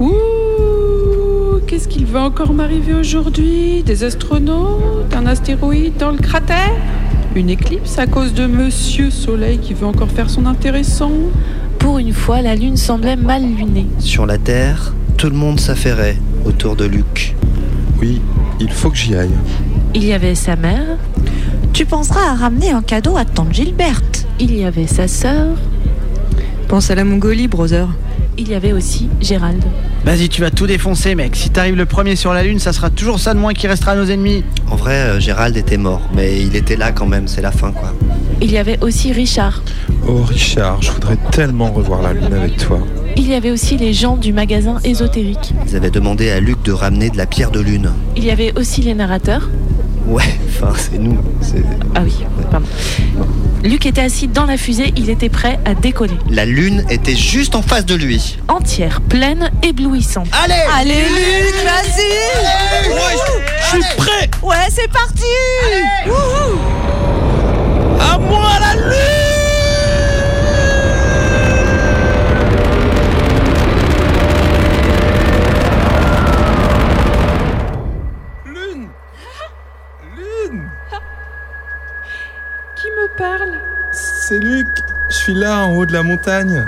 Ouh, 0.00 1.60
qu'est-ce 1.66 1.88
qu'il 1.88 2.06
va 2.06 2.22
encore 2.22 2.54
m'arriver 2.54 2.94
aujourd'hui? 2.94 3.82
Des 3.82 4.02
astronautes 4.02 5.14
Un 5.14 5.26
astéroïde 5.26 5.98
dans 5.98 6.12
le 6.12 6.16
cratère? 6.16 6.72
Une 7.34 7.48
éclipse 7.48 7.98
à 7.98 8.06
cause 8.06 8.34
de 8.34 8.46
Monsieur 8.46 9.10
Soleil 9.10 9.58
qui 9.58 9.72
veut 9.72 9.86
encore 9.86 10.10
faire 10.10 10.28
son 10.28 10.44
intéressant 10.44 11.12
Pour 11.78 11.98
une 11.98 12.12
fois, 12.12 12.42
la 12.42 12.54
lune 12.54 12.76
semblait 12.76 13.16
mal 13.16 13.42
lunée. 13.42 13.86
Sur 14.00 14.26
la 14.26 14.36
Terre, 14.36 14.92
tout 15.16 15.30
le 15.30 15.36
monde 15.36 15.58
s'affairait 15.58 16.18
autour 16.44 16.76
de 16.76 16.84
Luc. 16.84 17.34
Oui, 18.00 18.20
il 18.60 18.70
faut 18.70 18.90
que 18.90 18.98
j'y 18.98 19.14
aille. 19.14 19.30
Il 19.94 20.04
y 20.04 20.12
avait 20.12 20.34
sa 20.34 20.56
mère. 20.56 20.98
Tu 21.72 21.86
penseras 21.86 22.32
à 22.32 22.34
ramener 22.34 22.70
un 22.70 22.82
cadeau 22.82 23.16
à 23.16 23.24
tante 23.24 23.54
Gilberte. 23.54 24.26
Il 24.38 24.54
y 24.54 24.64
avait 24.64 24.86
sa 24.86 25.08
sœur. 25.08 25.56
Pense 26.68 26.90
à 26.90 26.94
la 26.94 27.04
Mongolie, 27.04 27.48
brother. 27.48 27.88
Il 28.36 28.50
y 28.50 28.54
avait 28.54 28.72
aussi 28.72 29.08
Gérald. 29.22 29.64
Vas-y, 30.04 30.28
tu 30.28 30.40
vas 30.40 30.50
tout 30.50 30.66
défoncer, 30.66 31.14
mec. 31.14 31.36
Si 31.36 31.50
t'arrives 31.50 31.76
le 31.76 31.86
premier 31.86 32.16
sur 32.16 32.32
la 32.32 32.42
lune, 32.42 32.58
ça 32.58 32.72
sera 32.72 32.90
toujours 32.90 33.20
ça 33.20 33.34
de 33.34 33.38
moins 33.38 33.52
qui 33.54 33.68
restera 33.68 33.92
à 33.92 33.94
nos 33.96 34.06
ennemis. 34.06 34.42
En 34.68 34.74
vrai, 34.74 34.94
euh, 34.94 35.20
Gérald 35.20 35.56
était 35.56 35.76
mort, 35.76 36.02
mais 36.14 36.40
il 36.42 36.56
était 36.56 36.74
là 36.76 36.90
quand 36.90 37.06
même, 37.06 37.28
c'est 37.28 37.40
la 37.40 37.52
fin 37.52 37.70
quoi. 37.70 37.92
Il 38.40 38.50
y 38.50 38.58
avait 38.58 38.78
aussi 38.82 39.12
Richard. 39.12 39.62
Oh 40.08 40.22
Richard, 40.24 40.82
je 40.82 40.90
voudrais 40.90 41.16
tellement 41.30 41.70
revoir 41.70 42.02
la 42.02 42.14
lune 42.14 42.32
avec 42.32 42.56
toi. 42.56 42.80
Il 43.16 43.28
y 43.28 43.34
avait 43.34 43.52
aussi 43.52 43.76
les 43.76 43.92
gens 43.92 44.16
du 44.16 44.32
magasin 44.32 44.78
ésotérique. 44.82 45.52
Ils 45.68 45.76
avaient 45.76 45.90
demandé 45.90 46.30
à 46.30 46.40
Luc 46.40 46.60
de 46.64 46.72
ramener 46.72 47.08
de 47.10 47.16
la 47.16 47.26
pierre 47.26 47.52
de 47.52 47.60
lune. 47.60 47.90
Il 48.16 48.24
y 48.24 48.30
avait 48.32 48.52
aussi 48.58 48.80
les 48.82 48.94
narrateurs. 48.94 49.48
Ouais, 50.08 50.22
enfin, 50.48 50.72
c'est 50.76 50.98
nous. 50.98 51.16
c'est- 51.40 51.62
Ah 51.94 52.00
oui, 52.02 52.12
pardon. 52.50 52.66
Luc 53.62 53.86
était 53.86 54.00
assis 54.00 54.26
dans 54.26 54.44
la 54.44 54.56
fusée, 54.56 54.92
il 54.96 55.08
était 55.08 55.28
prêt 55.28 55.58
à 55.64 55.74
décoller. 55.74 56.16
La 56.28 56.44
lune 56.44 56.84
était 56.90 57.14
juste 57.14 57.54
en 57.54 57.62
face 57.62 57.86
de 57.86 57.94
lui. 57.94 58.38
Entière, 58.48 59.00
pleine, 59.02 59.50
éblouissante. 59.62 60.26
Allez 60.32 60.54
Allez 60.74 61.02
Luc, 61.02 61.54
vas-y 61.64 62.02
Je 63.60 63.82
suis 63.82 63.96
prêt 63.96 64.30
Ouais, 64.42 64.56
c'est 64.68 64.90
parti 64.90 65.22
Wouhou 66.06 66.71
suis 85.22 85.34
là, 85.34 85.66
en 85.66 85.72
haut 85.76 85.86
de 85.86 85.92
la 85.92 86.02
montagne. 86.02 86.66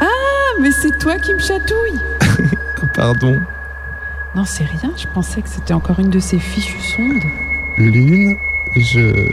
Ah, 0.00 0.06
mais 0.60 0.70
c'est 0.70 0.96
toi 0.96 1.16
qui 1.16 1.34
me 1.34 1.40
chatouille 1.40 1.98
Pardon. 2.94 3.40
Non, 4.34 4.44
c'est 4.44 4.64
rien, 4.64 4.92
je 4.96 5.06
pensais 5.12 5.42
que 5.42 5.48
c'était 5.48 5.74
encore 5.74 5.98
une 5.98 6.10
de 6.10 6.20
ces 6.20 6.38
fichues 6.38 6.80
sondes. 6.80 7.24
Lune, 7.76 8.36
je... 8.76 9.28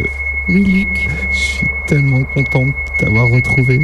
Oui, 0.48 0.64
Luc. 0.64 1.10
Je 1.32 1.38
suis 1.38 1.68
tellement 1.86 2.24
content 2.24 2.66
de 2.66 2.74
t'avoir 2.98 3.30
retrouvé. 3.30 3.80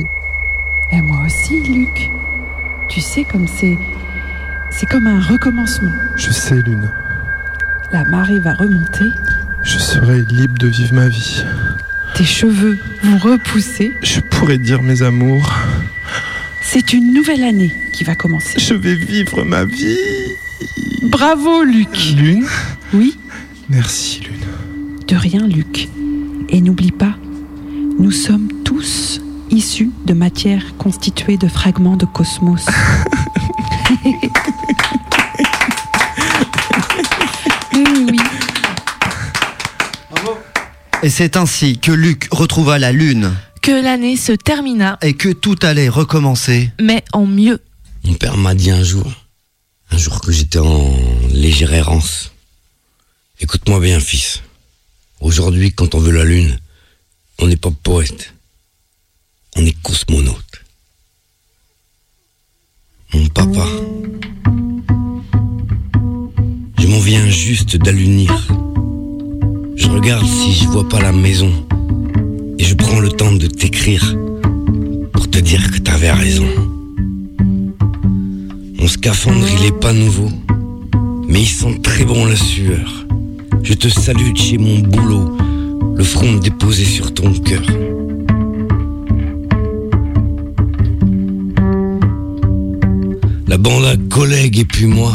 Et 0.91 1.01
moi 1.01 1.19
aussi, 1.25 1.61
Luc. 1.61 2.09
Tu 2.87 2.99
sais, 2.99 3.23
comme 3.23 3.47
c'est. 3.47 3.77
C'est 4.71 4.87
comme 4.87 5.07
un 5.07 5.19
recommencement. 5.19 5.91
Je 6.15 6.31
sais, 6.31 6.61
Lune. 6.61 6.89
La 7.91 8.03
marée 8.05 8.39
va 8.39 8.53
remonter, 8.53 9.13
Je 9.61 9.77
serai 9.77 10.23
libre 10.23 10.57
de 10.57 10.67
vivre 10.67 10.95
ma 10.95 11.07
vie. 11.07 11.43
Tes 12.17 12.23
cheveux 12.25 12.79
vont 13.03 13.17
repousser. 13.17 13.93
Je 14.01 14.19
pourrais 14.19 14.57
dire 14.57 14.81
mes 14.81 15.03
amours. 15.03 15.53
C'est 16.61 16.93
une 16.93 17.13
nouvelle 17.13 17.43
année 17.43 17.71
qui 17.93 18.03
va 18.03 18.15
commencer. 18.15 18.59
Je 18.59 18.73
vais 18.73 18.95
vivre 18.95 19.43
ma 19.43 19.65
vie. 19.65 19.97
Bravo, 21.03 21.63
Luc. 21.63 22.15
Lune 22.17 22.45
Oui, 22.93 23.17
Merci, 23.69 24.21
Lune. 24.21 24.47
de 25.07 25.15
rien, 25.15 25.45
Luc. 25.47 25.87
Et 26.49 26.61
n'oublie 26.61 26.91
pas, 26.91 27.15
nous 27.99 28.11
sommes 28.11 28.47
tous 28.63 29.21
issus 29.51 29.91
de 30.05 30.13
matière 30.13 30.75
constituée 30.77 31.37
de 31.37 31.47
fragments 31.47 31.97
de 31.97 32.05
cosmos. 32.05 32.65
Et 41.07 41.09
c'est 41.09 41.37
ainsi 41.37 41.79
que 41.79 41.93
Luc 41.93 42.27
retrouva 42.33 42.77
la 42.79 42.91
lune 42.91 43.33
Que 43.61 43.71
l'année 43.71 44.17
se 44.17 44.33
termina, 44.33 44.99
et 45.01 45.13
que 45.13 45.29
tout 45.29 45.55
allait 45.61 45.87
recommencer. 45.87 46.69
mais 46.81 47.01
en 47.13 47.25
mieux. 47.25 47.61
Mon 48.03 48.15
père 48.15 48.35
m'a 48.35 48.53
dit 48.53 48.71
un 48.71 48.83
jour, 48.83 49.09
un 49.89 49.97
jour 49.97 50.19
que 50.19 50.33
j'étais 50.33 50.59
en 50.59 50.93
légère 51.31 51.73
errance. 51.73 52.33
Écoute-moi 53.39 53.79
bien, 53.79 54.01
fils. 54.01 54.41
Aujourd'hui, 55.21 55.71
quand 55.71 55.95
on 55.95 55.99
veut 55.99 56.11
la 56.11 56.25
lune, 56.25 56.59
on 57.39 57.47
n'est 57.47 57.55
pas 57.55 57.71
poète. 57.71 58.33
On 59.55 59.65
est 59.65 59.81
cosmonaute. 59.81 60.65
Mon 63.13 63.27
papa. 63.27 63.65
Je 66.77 66.87
m'en 66.87 66.99
viens 66.99 67.29
juste 67.29 67.77
d'allunir. 67.77 68.45
Je 69.87 69.91
regarde 69.93 70.25
si 70.25 70.51
je 70.51 70.67
vois 70.67 70.87
pas 70.87 70.99
la 70.99 71.13
maison. 71.13 71.49
Et 72.59 72.63
je 72.65 72.75
prends 72.75 72.99
le 72.99 73.07
temps 73.09 73.31
de 73.31 73.47
t'écrire 73.47 74.17
pour 75.13 75.29
te 75.29 75.39
dire 75.39 75.71
que 75.71 75.77
t'avais 75.77 76.11
raison. 76.11 76.45
Mon 78.77 78.87
scaphandre, 78.87 79.47
il 79.57 79.67
est 79.67 79.79
pas 79.79 79.93
nouveau, 79.93 80.29
mais 81.29 81.39
il 81.39 81.47
sent 81.47 81.79
très 81.83 82.03
bon 82.03 82.25
la 82.25 82.35
sueur. 82.35 83.05
Je 83.63 83.73
te 83.75 83.87
salue 83.87 84.33
de 84.33 84.37
chez 84.37 84.57
mon 84.57 84.79
boulot, 84.79 85.37
le 85.95 86.03
front 86.03 86.35
déposé 86.35 86.83
sur 86.83 87.13
ton 87.13 87.31
cœur. 87.31 87.63
La 93.47 93.57
bande 93.57 93.85
à 93.85 93.95
collègues 94.13 94.59
et 94.59 94.65
puis 94.65 94.85
moi, 94.85 95.13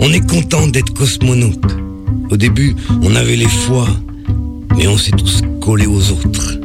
on 0.00 0.10
est 0.10 0.26
content 0.26 0.66
d'être 0.68 0.94
cosmonaute. 0.94 1.79
Au 2.30 2.36
début, 2.36 2.76
on 3.02 3.14
avait 3.16 3.36
les 3.36 3.48
foies, 3.48 3.88
mais 4.76 4.86
on 4.86 4.96
s'est 4.96 5.10
tous 5.10 5.42
collés 5.60 5.86
aux 5.86 6.12
autres. 6.12 6.58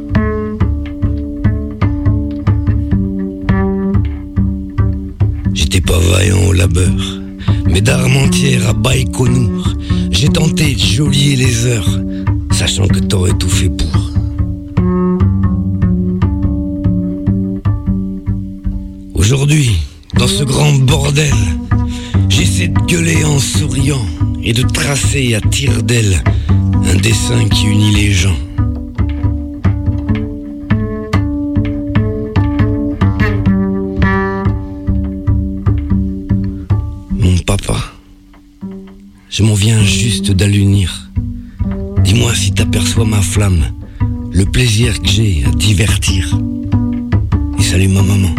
J'étais 5.53 5.81
pas 5.81 5.97
vaillant 5.97 6.47
au 6.47 6.53
labeur, 6.53 6.93
mais 7.67 7.81
d'Armentière 7.81 8.69
à 8.69 8.73
Baïkonour, 8.73 9.73
j'ai 10.11 10.29
tenté 10.29 10.75
de 10.75 10.79
jolier 10.79 11.35
les 11.35 11.65
heures, 11.65 11.99
sachant 12.51 12.87
que 12.87 12.99
t'aurais 12.99 13.33
tout 13.33 13.49
fait 13.49 13.69
pour. 13.69 14.11
Aujourd'hui, 19.15 19.71
Dans 20.17 20.27
ce 20.27 20.45
grand 20.45 20.73
bordel, 20.73 21.33
j'essaie 22.29 22.69
de 22.69 22.79
gueuler 22.87 23.25
en 23.25 23.37
souriant 23.37 24.05
et 24.45 24.53
de 24.53 24.61
tracer 24.61 25.33
à 25.33 25.41
tire 25.41 25.81
d'aile 25.81 26.23
un 26.85 26.95
dessin 26.97 27.47
qui 27.49 27.65
unit 27.65 27.91
les 27.91 28.11
gens. 28.11 28.37
Mon 37.09 37.37
papa, 37.45 37.77
je 39.29 39.41
m'en 39.41 39.55
viens 39.55 39.83
juste 39.83 40.31
d'allunir. 40.31 41.09
Dis-moi 42.03 42.35
si 42.35 42.51
t'aperçois 42.51 43.05
ma 43.05 43.21
flamme, 43.21 43.65
le 44.31 44.45
plaisir 44.45 45.01
que 45.01 45.07
j'ai 45.07 45.43
à 45.47 45.49
divertir. 45.49 46.37
Et 47.57 47.63
salut 47.63 47.87
ma 47.87 48.03
maman, 48.03 48.35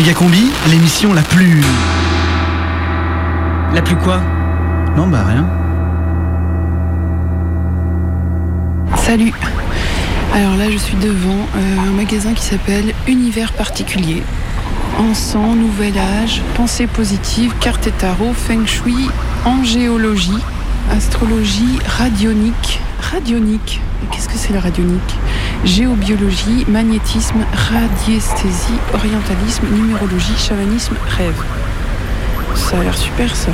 Méga 0.00 0.14
Combi, 0.14 0.50
l'émission 0.70 1.12
la 1.12 1.20
plus. 1.20 1.60
La 3.74 3.82
plus 3.82 3.96
quoi? 3.96 4.18
Non, 4.96 5.06
bah 5.06 5.26
rien. 5.26 5.46
Salut. 8.96 9.34
Alors 10.32 10.56
là, 10.56 10.70
je 10.70 10.78
suis 10.78 10.96
devant 10.96 11.46
euh, 11.54 11.88
un 11.90 11.92
magasin 11.92 12.32
qui 12.32 12.42
s'appelle 12.42 12.94
Univers 13.08 13.52
particulier. 13.52 14.22
Encens, 14.98 15.54
Nouvel 15.54 15.98
Âge, 15.98 16.40
Pensée 16.54 16.86
positive, 16.86 17.52
carte 17.60 17.86
et 17.86 17.92
tarot, 17.92 18.32
Feng 18.32 18.64
Shui, 18.64 19.10
Angéologie, 19.44 20.38
Astrologie, 20.90 21.78
Radionique. 21.86 22.80
Radionique? 23.12 23.82
Qu'est-ce 24.10 24.30
que 24.30 24.38
c'est 24.38 24.54
la 24.54 24.60
radionique? 24.60 25.19
Géobiologie, 25.64 26.64
magnétisme, 26.68 27.44
radiesthésie, 27.52 28.78
orientalisme, 28.94 29.66
numérologie, 29.70 30.36
chamanisme, 30.38 30.94
rêve. 31.18 31.42
Ça 32.54 32.78
a 32.78 32.82
l'air 32.82 32.96
super 32.96 33.36
ça. 33.36 33.52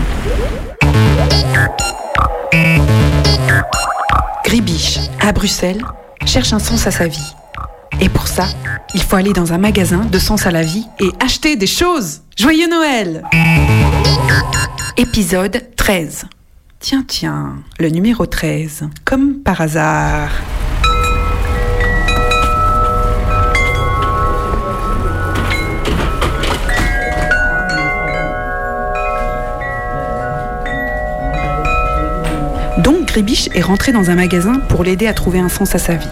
Gribiche, 4.45 4.99
à 5.21 5.33
Bruxelles, 5.33 5.83
cherche 6.25 6.53
un 6.53 6.61
sens 6.61 6.87
à 6.87 6.93
sa 6.93 7.09
vie. 7.09 7.35
Et 8.01 8.09
pour 8.09 8.29
ça, 8.29 8.47
il 8.95 9.03
faut 9.03 9.17
aller 9.17 9.33
dans 9.33 9.53
un 9.53 9.59
magasin 9.59 10.05
de 10.05 10.19
sens 10.19 10.47
à 10.47 10.53
la 10.53 10.63
vie 10.63 10.87
et 11.01 11.11
acheter 11.21 11.57
des 11.57 11.67
choses. 11.67 12.23
Joyeux 12.37 12.69
Noël 12.69 13.25
Épisode 14.97 15.63
13. 15.75 16.27
Tiens, 16.79 17.05
tiens, 17.07 17.57
le 17.81 17.89
numéro 17.89 18.27
13. 18.27 18.85
Comme 19.05 19.41
par 19.43 19.61
hasard. 19.61 20.31
Donc 33.17 33.25
Gribiche 33.25 33.49
est 33.55 33.63
rentré 33.63 33.93
dans 33.93 34.11
un 34.11 34.15
magasin 34.15 34.61
pour 34.69 34.85
l'aider 34.85 35.07
à 35.07 35.15
trouver 35.15 35.39
un 35.39 35.49
sens 35.49 35.75
à 35.75 35.79
sa 35.79 35.95
vie. 35.95 36.07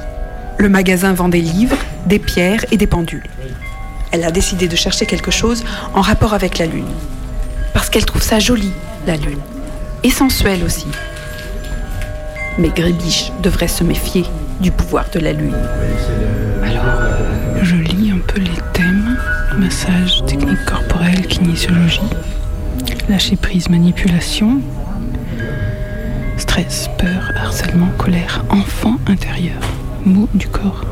Le 0.57 0.71
magasin 0.71 1.13
vend 1.13 1.29
des 1.29 1.43
livres, 1.43 1.77
des 2.07 2.19
pierres 2.19 2.65
et 2.71 2.79
des 2.79 2.87
pendules. 2.87 3.29
Elle 4.11 4.25
a 4.25 4.31
décidé 4.31 4.69
de 4.69 4.75
chercher 4.77 5.05
quelque 5.05 5.31
chose 5.31 5.65
en 5.93 6.01
rapport 6.01 6.33
avec 6.33 6.57
la 6.57 6.65
lune. 6.65 6.89
Parce 7.75 7.91
qu'elle 7.91 8.07
trouve 8.07 8.23
ça 8.23 8.39
joli, 8.39 8.73
la 9.07 9.17
lune. 9.17 9.41
Et 10.03 10.09
sensuelle 10.09 10.65
aussi. 10.65 10.87
Mais 12.57 12.71
Gribiche 12.71 13.33
devrait 13.43 13.69
se 13.69 13.85
méfier 13.85 14.25
du 14.61 14.71
pouvoir 14.71 15.05
de 15.13 15.19
la 15.19 15.35
lune. 15.35 15.57
Je 17.63 17.77
lis 17.77 18.13
un 18.13 18.21
peu 18.27 18.41
les 18.41 18.63
thèmes 18.73 19.19
massage, 19.59 20.25
technique 20.25 20.65
corporelle, 20.65 21.27
kinésiologie, 21.27 22.01
lâcher 23.11 23.37
prise, 23.37 23.69
manipulation, 23.69 24.63
stress, 26.37 26.89
peur, 26.99 27.32
harcèlement, 27.37 27.89
colère, 27.99 28.45
enfant 28.51 28.97
intérieur, 29.07 29.61
mots 30.05 30.28
du 30.35 30.49
corps. 30.49 30.85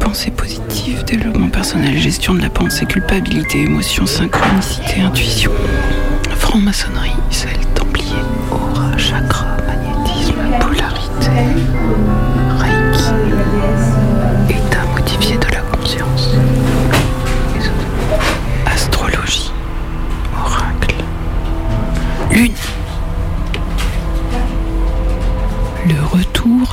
Pensée 0.00 0.30
positive, 0.30 1.04
développement 1.04 1.48
personnel, 1.48 1.96
gestion 1.98 2.34
de 2.34 2.42
la 2.42 2.50
pensée, 2.50 2.86
culpabilité, 2.86 3.62
émotion, 3.62 4.06
synchronicité, 4.06 5.00
intuition, 5.02 5.52
franc-maçonnerie, 6.36 7.12
sel, 7.30 7.50
templier, 7.74 8.16
aura, 8.50 8.96
chakra, 8.96 9.56
magnétisme, 9.66 10.34
polarité, 10.60 11.60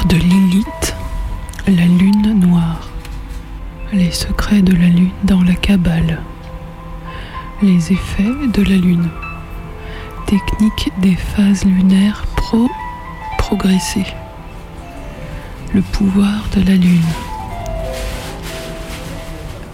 de 0.07 0.15
Lilith, 0.15 0.95
la 1.67 1.85
lune 1.85 2.39
noire. 2.39 2.89
Les 3.91 4.11
secrets 4.11 4.61
de 4.61 4.73
la 4.73 4.87
lune 4.87 5.11
dans 5.23 5.43
la 5.43 5.55
cabale. 5.55 6.21
Les 7.61 7.91
effets 7.91 8.23
de 8.53 8.63
la 8.63 8.75
lune. 8.75 9.09
Technique 10.25 10.91
des 11.01 11.15
phases 11.15 11.65
lunaires 11.65 12.25
pro 12.35 12.67
progressées. 13.37 14.05
Le 15.73 15.81
pouvoir 15.81 16.47
de 16.55 16.61
la 16.61 16.75
lune. 16.75 17.01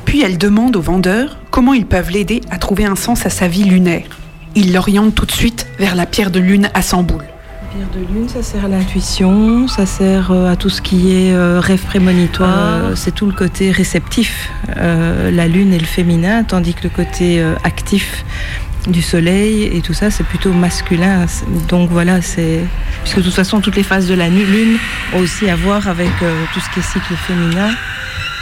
Puis 0.05 0.21
elle 0.21 0.37
demande 0.37 0.75
aux 0.75 0.81
vendeurs 0.81 1.37
comment 1.51 1.73
ils 1.73 1.85
peuvent 1.85 2.11
l'aider 2.11 2.41
à 2.49 2.57
trouver 2.57 2.85
un 2.85 2.95
sens 2.95 3.25
à 3.25 3.29
sa 3.29 3.47
vie 3.47 3.65
lunaire. 3.65 4.21
Ils 4.55 4.73
l'orientent 4.73 5.15
tout 5.15 5.25
de 5.25 5.31
suite 5.31 5.67
vers 5.77 5.95
la 5.95 6.05
pierre 6.05 6.31
de 6.31 6.39
lune 6.39 6.69
à 6.73 6.81
100 6.81 7.03
boules. 7.03 7.32
Pierre 7.73 7.89
de 7.89 8.13
lune, 8.13 8.29
ça 8.29 8.43
sert 8.43 8.65
à 8.65 8.67
l'intuition, 8.67 9.67
ça 9.67 9.87
sert 9.87 10.31
euh, 10.31 10.51
à 10.51 10.55
tout 10.55 10.69
ce 10.69 10.79
qui 10.79 11.11
est 11.11 11.33
euh, 11.33 11.59
rêve 11.59 11.81
prémonitoire. 11.83 12.83
Euh, 12.83 12.95
c'est 12.95 13.15
tout 13.15 13.25
le 13.25 13.31
côté 13.31 13.71
réceptif. 13.71 14.51
Euh, 14.77 15.31
la 15.31 15.47
lune 15.47 15.73
est 15.73 15.79
le 15.79 15.85
féminin, 15.85 16.43
tandis 16.43 16.75
que 16.75 16.83
le 16.83 16.89
côté 16.89 17.43
actif 17.63 18.25
du 18.87 19.01
soleil 19.01 19.63
et 19.63 19.81
tout 19.81 19.93
ça, 19.93 20.11
c'est 20.11 20.23
plutôt 20.23 20.53
masculin. 20.53 21.25
Donc 21.67 21.89
voilà, 21.89 22.21
c'est. 22.21 22.59
Puisque 23.01 23.17
de 23.17 23.23
toute 23.23 23.33
façon, 23.33 23.59
toutes 23.59 23.75
les 23.75 23.83
phases 23.83 24.07
de 24.07 24.13
la 24.13 24.29
lune 24.29 24.77
ont 25.15 25.19
aussi 25.19 25.49
à 25.49 25.55
voir 25.55 25.87
avec 25.87 26.11
euh, 26.21 26.43
tout 26.53 26.59
ce 26.59 26.69
qui 26.69 26.79
est 26.79 26.83
cycle 26.83 27.15
féminin. 27.15 27.69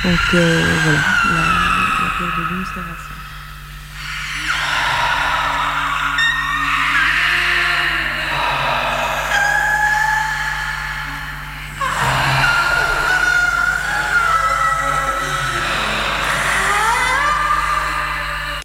Donc 0.04 0.20
voilà, 0.32 0.42
la, 0.44 0.92
la 0.92 2.10
pierre 2.18 2.36
de 2.38 2.54
lune 2.54 2.66
sert 2.74 2.84
à 2.84 2.98
ça. 2.98 3.11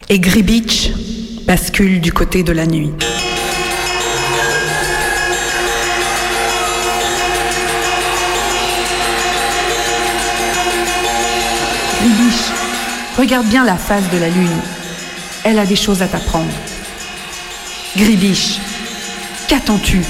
Et 0.09 0.21
Gribich 0.21 0.93
bascule 1.47 2.01
du 2.01 2.13
côté 2.13 2.45
de 2.45 2.53
la 2.53 2.65
nuit. 2.65 2.93
Gribich, 12.01 12.35
regarde 13.19 13.47
bien 13.49 13.65
la 13.65 13.75
face 13.75 14.09
de 14.13 14.19
la 14.19 14.29
lune. 14.29 14.47
Elle 15.43 15.59
a 15.59 15.67
des 15.67 15.75
choses 15.75 16.03
à 16.03 16.07
t'apprendre. 16.07 16.53
Gribich, 17.97 18.61
qu'attends-tu? 19.49 20.03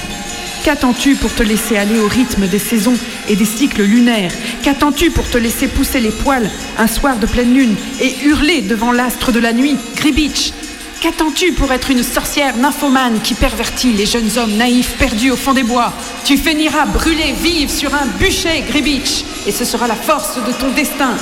Qu'attends-tu 0.63 1.15
pour 1.15 1.33
te 1.35 1.43
laisser 1.43 1.79
aller 1.79 1.99
au 1.99 2.09
rythme 2.09 2.47
des 2.49 2.59
saisons 2.59 2.99
et 3.31 3.37
des 3.37 3.47
cycles 3.47 3.85
lunaires 3.85 4.33
Qu'attends-tu 4.67 5.13
pour 5.13 5.31
te 5.31 5.39
laisser 5.39 5.69
pousser 5.69 6.01
les 6.01 6.11
poils 6.11 6.51
un 6.77 6.89
soir 6.89 7.19
de 7.19 7.27
pleine 7.27 7.55
lune 7.55 7.77
et 8.01 8.17
hurler 8.25 8.63
devant 8.63 8.91
l'astre 8.91 9.31
de 9.31 9.39
la 9.39 9.53
nuit 9.53 9.77
Gribich 9.95 10.53
Qu'attends-tu 11.01 11.53
pour 11.53 11.73
être 11.73 11.93
une 11.93 12.03
sorcière 12.03 12.57
nymphomane 12.57 13.21
qui 13.21 13.35
pervertit 13.35 13.93
les 13.93 14.07
jeunes 14.07 14.37
hommes 14.39 14.57
naïfs 14.57 14.97
perdus 14.99 15.31
au 15.31 15.37
fond 15.37 15.53
des 15.53 15.63
bois? 15.63 15.93
Tu 16.25 16.37
finiras 16.37 16.87
brûlée 16.87 17.33
vive 17.41 17.71
sur 17.71 17.95
un 17.95 18.07
bûcher, 18.19 18.65
Gribich, 18.69 19.25
et 19.47 19.53
ce 19.53 19.65
sera 19.65 19.87
la 19.87 19.95
force 19.95 20.35
de 20.35 20.51
ton 20.51 20.73
destin. 20.73 21.15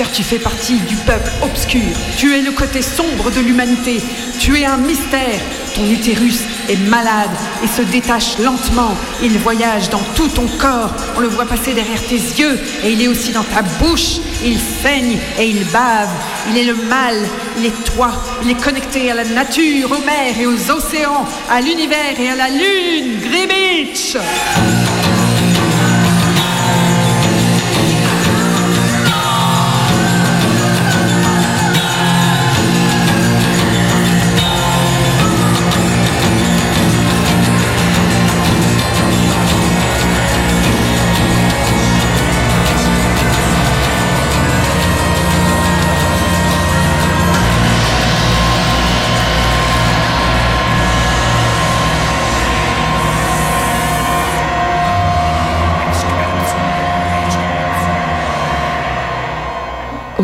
Car 0.00 0.10
tu 0.10 0.22
fais 0.22 0.38
partie 0.38 0.78
du 0.88 0.96
peuple 0.96 1.30
obscur. 1.42 1.82
Tu 2.16 2.34
es 2.34 2.40
le 2.40 2.52
côté 2.52 2.80
sombre 2.80 3.30
de 3.30 3.40
l'humanité. 3.40 4.00
Tu 4.38 4.58
es 4.58 4.64
un 4.64 4.78
mystère. 4.78 5.38
Ton 5.74 5.84
utérus 5.90 6.40
est 6.70 6.88
malade 6.88 7.28
et 7.62 7.66
se 7.66 7.82
détache 7.82 8.38
lentement. 8.38 8.94
Il 9.22 9.36
voyage 9.40 9.90
dans 9.90 10.00
tout 10.16 10.28
ton 10.28 10.46
corps. 10.58 10.94
On 11.18 11.20
le 11.20 11.28
voit 11.28 11.44
passer 11.44 11.74
derrière 11.74 12.02
tes 12.02 12.14
yeux 12.14 12.58
et 12.82 12.92
il 12.92 13.02
est 13.02 13.08
aussi 13.08 13.32
dans 13.32 13.44
ta 13.44 13.60
bouche. 13.60 14.20
Il 14.42 14.58
saigne 14.82 15.18
et 15.38 15.50
il 15.50 15.66
bave. 15.66 16.08
Il 16.48 16.56
est 16.56 16.64
le 16.64 16.76
mal. 16.76 17.16
Il 17.58 17.66
est 17.66 17.84
toi. 17.94 18.10
Il 18.42 18.50
est 18.50 18.62
connecté 18.62 19.10
à 19.10 19.14
la 19.14 19.24
nature, 19.24 19.92
aux 19.92 20.06
mers 20.06 20.40
et 20.40 20.46
aux 20.46 20.70
océans, 20.70 21.26
à 21.50 21.60
l'univers 21.60 22.18
et 22.18 22.30
à 22.30 22.36
la 22.36 22.48
lune. 22.48 23.20
Gribbitch 23.20 24.16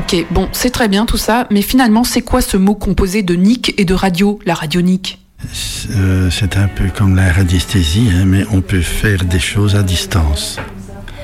Ok, 0.08 0.24
bon, 0.30 0.48
c'est 0.52 0.70
très 0.70 0.86
bien 0.86 1.04
tout 1.04 1.16
ça, 1.16 1.48
mais 1.50 1.62
finalement, 1.62 2.04
c'est 2.04 2.22
quoi 2.22 2.40
ce 2.40 2.56
mot 2.56 2.76
composé 2.76 3.24
de 3.24 3.34
nick 3.34 3.74
et 3.76 3.84
de 3.84 3.92
radio, 3.92 4.38
la 4.46 4.54
radionique 4.54 5.18
Euh, 5.90 6.30
c'est 6.30 6.56
un 6.56 6.68
peu 6.68 6.84
comme 6.96 7.16
la 7.16 7.32
radiesthésie, 7.32 8.10
hein, 8.14 8.24
mais 8.24 8.44
on 8.52 8.60
peut 8.60 8.82
faire 8.82 9.24
des 9.24 9.40
choses 9.40 9.74
à 9.74 9.82
distance. 9.82 10.60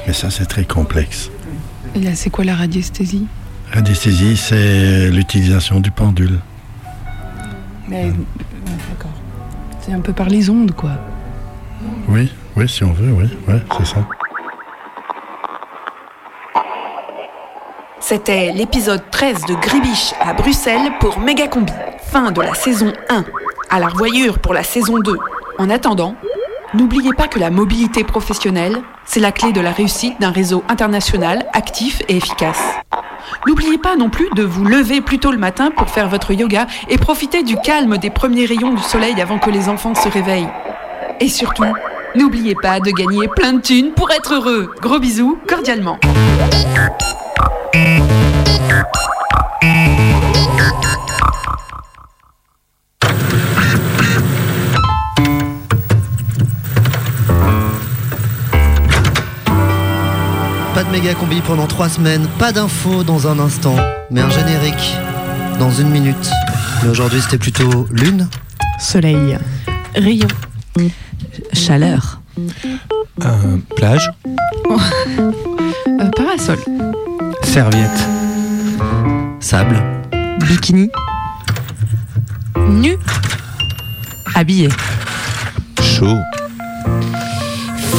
Mais 0.05 0.13
ça, 0.13 0.31
c'est 0.31 0.47
très 0.47 0.65
complexe. 0.65 1.31
Et 1.95 2.01
là, 2.01 2.17
c'est 2.17 2.31
quoi 2.31 2.45
la 2.45 2.57
radiesthésie? 2.57 3.27
Radiesthésie, 3.73 4.37
c'est 4.37 5.11
l'utilisation 5.11 5.79
du 5.79 5.93
pendule. 5.93 6.41
Mais, 7.89 8.07
d'accord. 8.91 9.13
C'est 9.81 9.93
un 9.93 10.01
peu 10.01 10.13
par 10.13 10.29
les 10.29 10.51
ondes, 10.51 10.73
quoi. 10.73 10.99
Oui, 12.09 12.33
oui, 12.57 12.69
si 12.69 12.83
on 12.83 12.93
veut, 12.93 13.13
oui, 13.13 13.29
ouais, 13.47 13.63
c'est 13.79 13.87
ça. 13.87 14.05
C'était 18.03 18.51
l'épisode 18.53 19.01
13 19.13 19.43
de 19.47 19.55
Gribiche 19.55 20.13
à 20.21 20.35
Bruxelles 20.35 20.91
pour 20.99 21.21
Megacombi. 21.21 21.73
Fin 22.11 22.33
de 22.33 22.43
la 22.43 22.53
saison 22.53 22.93
1. 23.09 23.25
À 23.71 23.79
la 23.79 23.87
revoyure 23.87 24.41
pour 24.41 24.55
la 24.55 24.65
saison 24.65 24.99
2. 24.99 25.17
En 25.59 25.71
attendant, 25.71 26.17
n'oubliez 26.75 27.13
pas 27.17 27.29
que 27.29 27.39
la 27.39 27.49
mobilité 27.51 28.03
professionnelle, 28.03 28.77
c'est 29.05 29.21
la 29.21 29.31
clé 29.31 29.53
de 29.53 29.61
la 29.61 29.71
réussite 29.71 30.21
d'un 30.21 30.33
réseau 30.33 30.65
international 30.69 31.47
actif 31.53 32.03
et 32.09 32.17
efficace. 32.17 32.61
N'oubliez 33.47 33.79
pas 33.79 33.95
non 33.95 34.11
plus 34.11 34.29
de 34.35 34.43
vous 34.43 34.65
lever 34.65 35.01
plus 35.01 35.21
tôt 35.21 35.31
le 35.31 35.39
matin 35.39 35.71
pour 35.71 35.89
faire 35.89 36.09
votre 36.09 36.33
yoga 36.33 36.67
et 36.89 36.99
profiter 36.99 37.45
du 37.45 37.57
calme 37.57 37.99
des 37.99 38.11
premiers 38.11 38.47
rayons 38.47 38.75
du 38.75 38.83
soleil 38.83 39.19
avant 39.23 39.39
que 39.39 39.51
les 39.51 39.69
enfants 39.69 39.95
se 39.95 40.09
réveillent. 40.09 40.51
Et 41.21 41.29
surtout, 41.29 41.73
n'oubliez 42.17 42.57
pas 42.57 42.81
de 42.81 42.91
gagner 42.91 43.29
plein 43.29 43.53
de 43.53 43.61
thunes 43.61 43.93
pour 43.93 44.11
être 44.11 44.35
heureux. 44.35 44.75
Gros 44.83 44.99
bisous, 44.99 45.39
cordialement. 45.47 46.01
Pas 60.75 60.85
de 60.85 60.91
méga 60.91 61.15
combi 61.15 61.41
pendant 61.43 61.67
trois 61.67 61.89
semaines, 61.89 62.27
pas 62.39 62.53
d'infos 62.53 63.05
dans 63.05 63.29
un 63.29 63.39
instant, 63.39 63.77
mais 64.11 64.21
un 64.21 64.31
générique 64.31 64.97
dans 65.59 65.71
une 65.71 65.91
minute. 65.91 66.31
Mais 66.83 66.89
aujourd'hui 66.89 67.21
c'était 67.21 67.39
plutôt 67.39 67.87
lune. 67.91 68.29
Soleil. 68.79 69.39
Rayon. 69.95 70.29
Chaleur. 71.53 72.21
plage. 73.77 74.11
Euh, 76.01 76.09
parasol. 76.17 76.59
Serviette. 77.43 78.22
Sable. 79.43 79.77
Bikini. 80.49 80.89
Nu. 82.57 82.97
Habillé. 84.35 84.69
Chaud. 85.83 86.17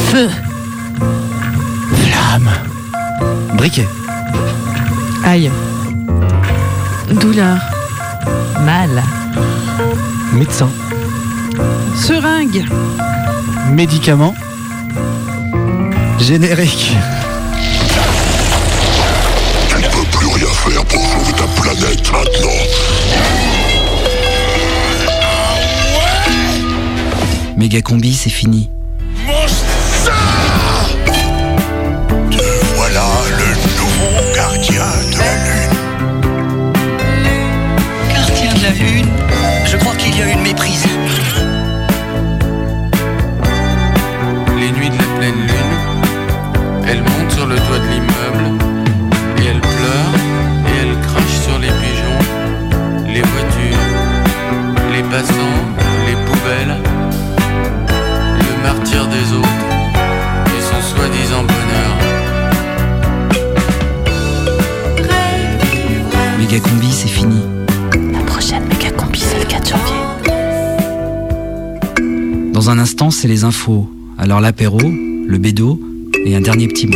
Feu. 0.09 0.29
Flamme. 1.95 2.49
Briquet. 3.57 3.87
Aïe. 5.25 5.51
Douleur. 7.11 7.57
Mal. 8.65 9.03
Médecin. 10.31 10.69
Seringue. 11.95 12.65
Médicament. 13.69 14.33
Générique. 16.19 16.95
Faire 20.69 20.85
pour 20.85 21.01
sauver 21.01 21.33
ta 21.33 21.61
planète 21.61 22.11
maintenant. 22.11 22.49
Méga 27.57 27.81
combi, 27.81 28.13
c'est 28.13 28.29
fini. 28.29 28.69
Voilà 32.75 33.03
le 33.37 33.47
nouveau 33.79 34.35
gardien 34.35 34.85
de 35.11 35.17
la 35.17 35.33
Lune. 35.43 35.73
Gardien 38.13 38.53
de 38.53 38.63
la 38.63 38.69
Lune 38.71 39.09
Je 39.65 39.77
crois 39.77 39.95
qu'il 39.95 40.17
y 40.17 40.21
a 40.21 40.31
une 40.31 40.41
méprise. 40.41 40.85
Dans 72.63 72.69
un 72.69 72.79
instant, 72.79 73.11
c'est 73.11 73.27
les 73.27 73.43
infos. 73.43 73.89
Alors 74.17 74.39
l'apéro, 74.39 74.79
le 74.79 75.37
bédo 75.37 75.81
et 76.23 76.33
un 76.33 76.39
dernier 76.39 76.69
petit 76.69 76.87
mot. 76.87 76.95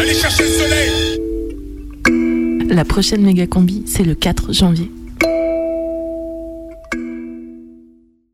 Allez 0.00 0.14
chercher 0.14 0.44
le 0.44 0.48
soleil 2.08 2.70
La 2.74 2.86
prochaine 2.86 3.20
méga 3.20 3.46
combi, 3.46 3.82
c'est 3.84 4.04
le 4.04 4.14
4 4.14 4.54
janvier. 4.54 4.90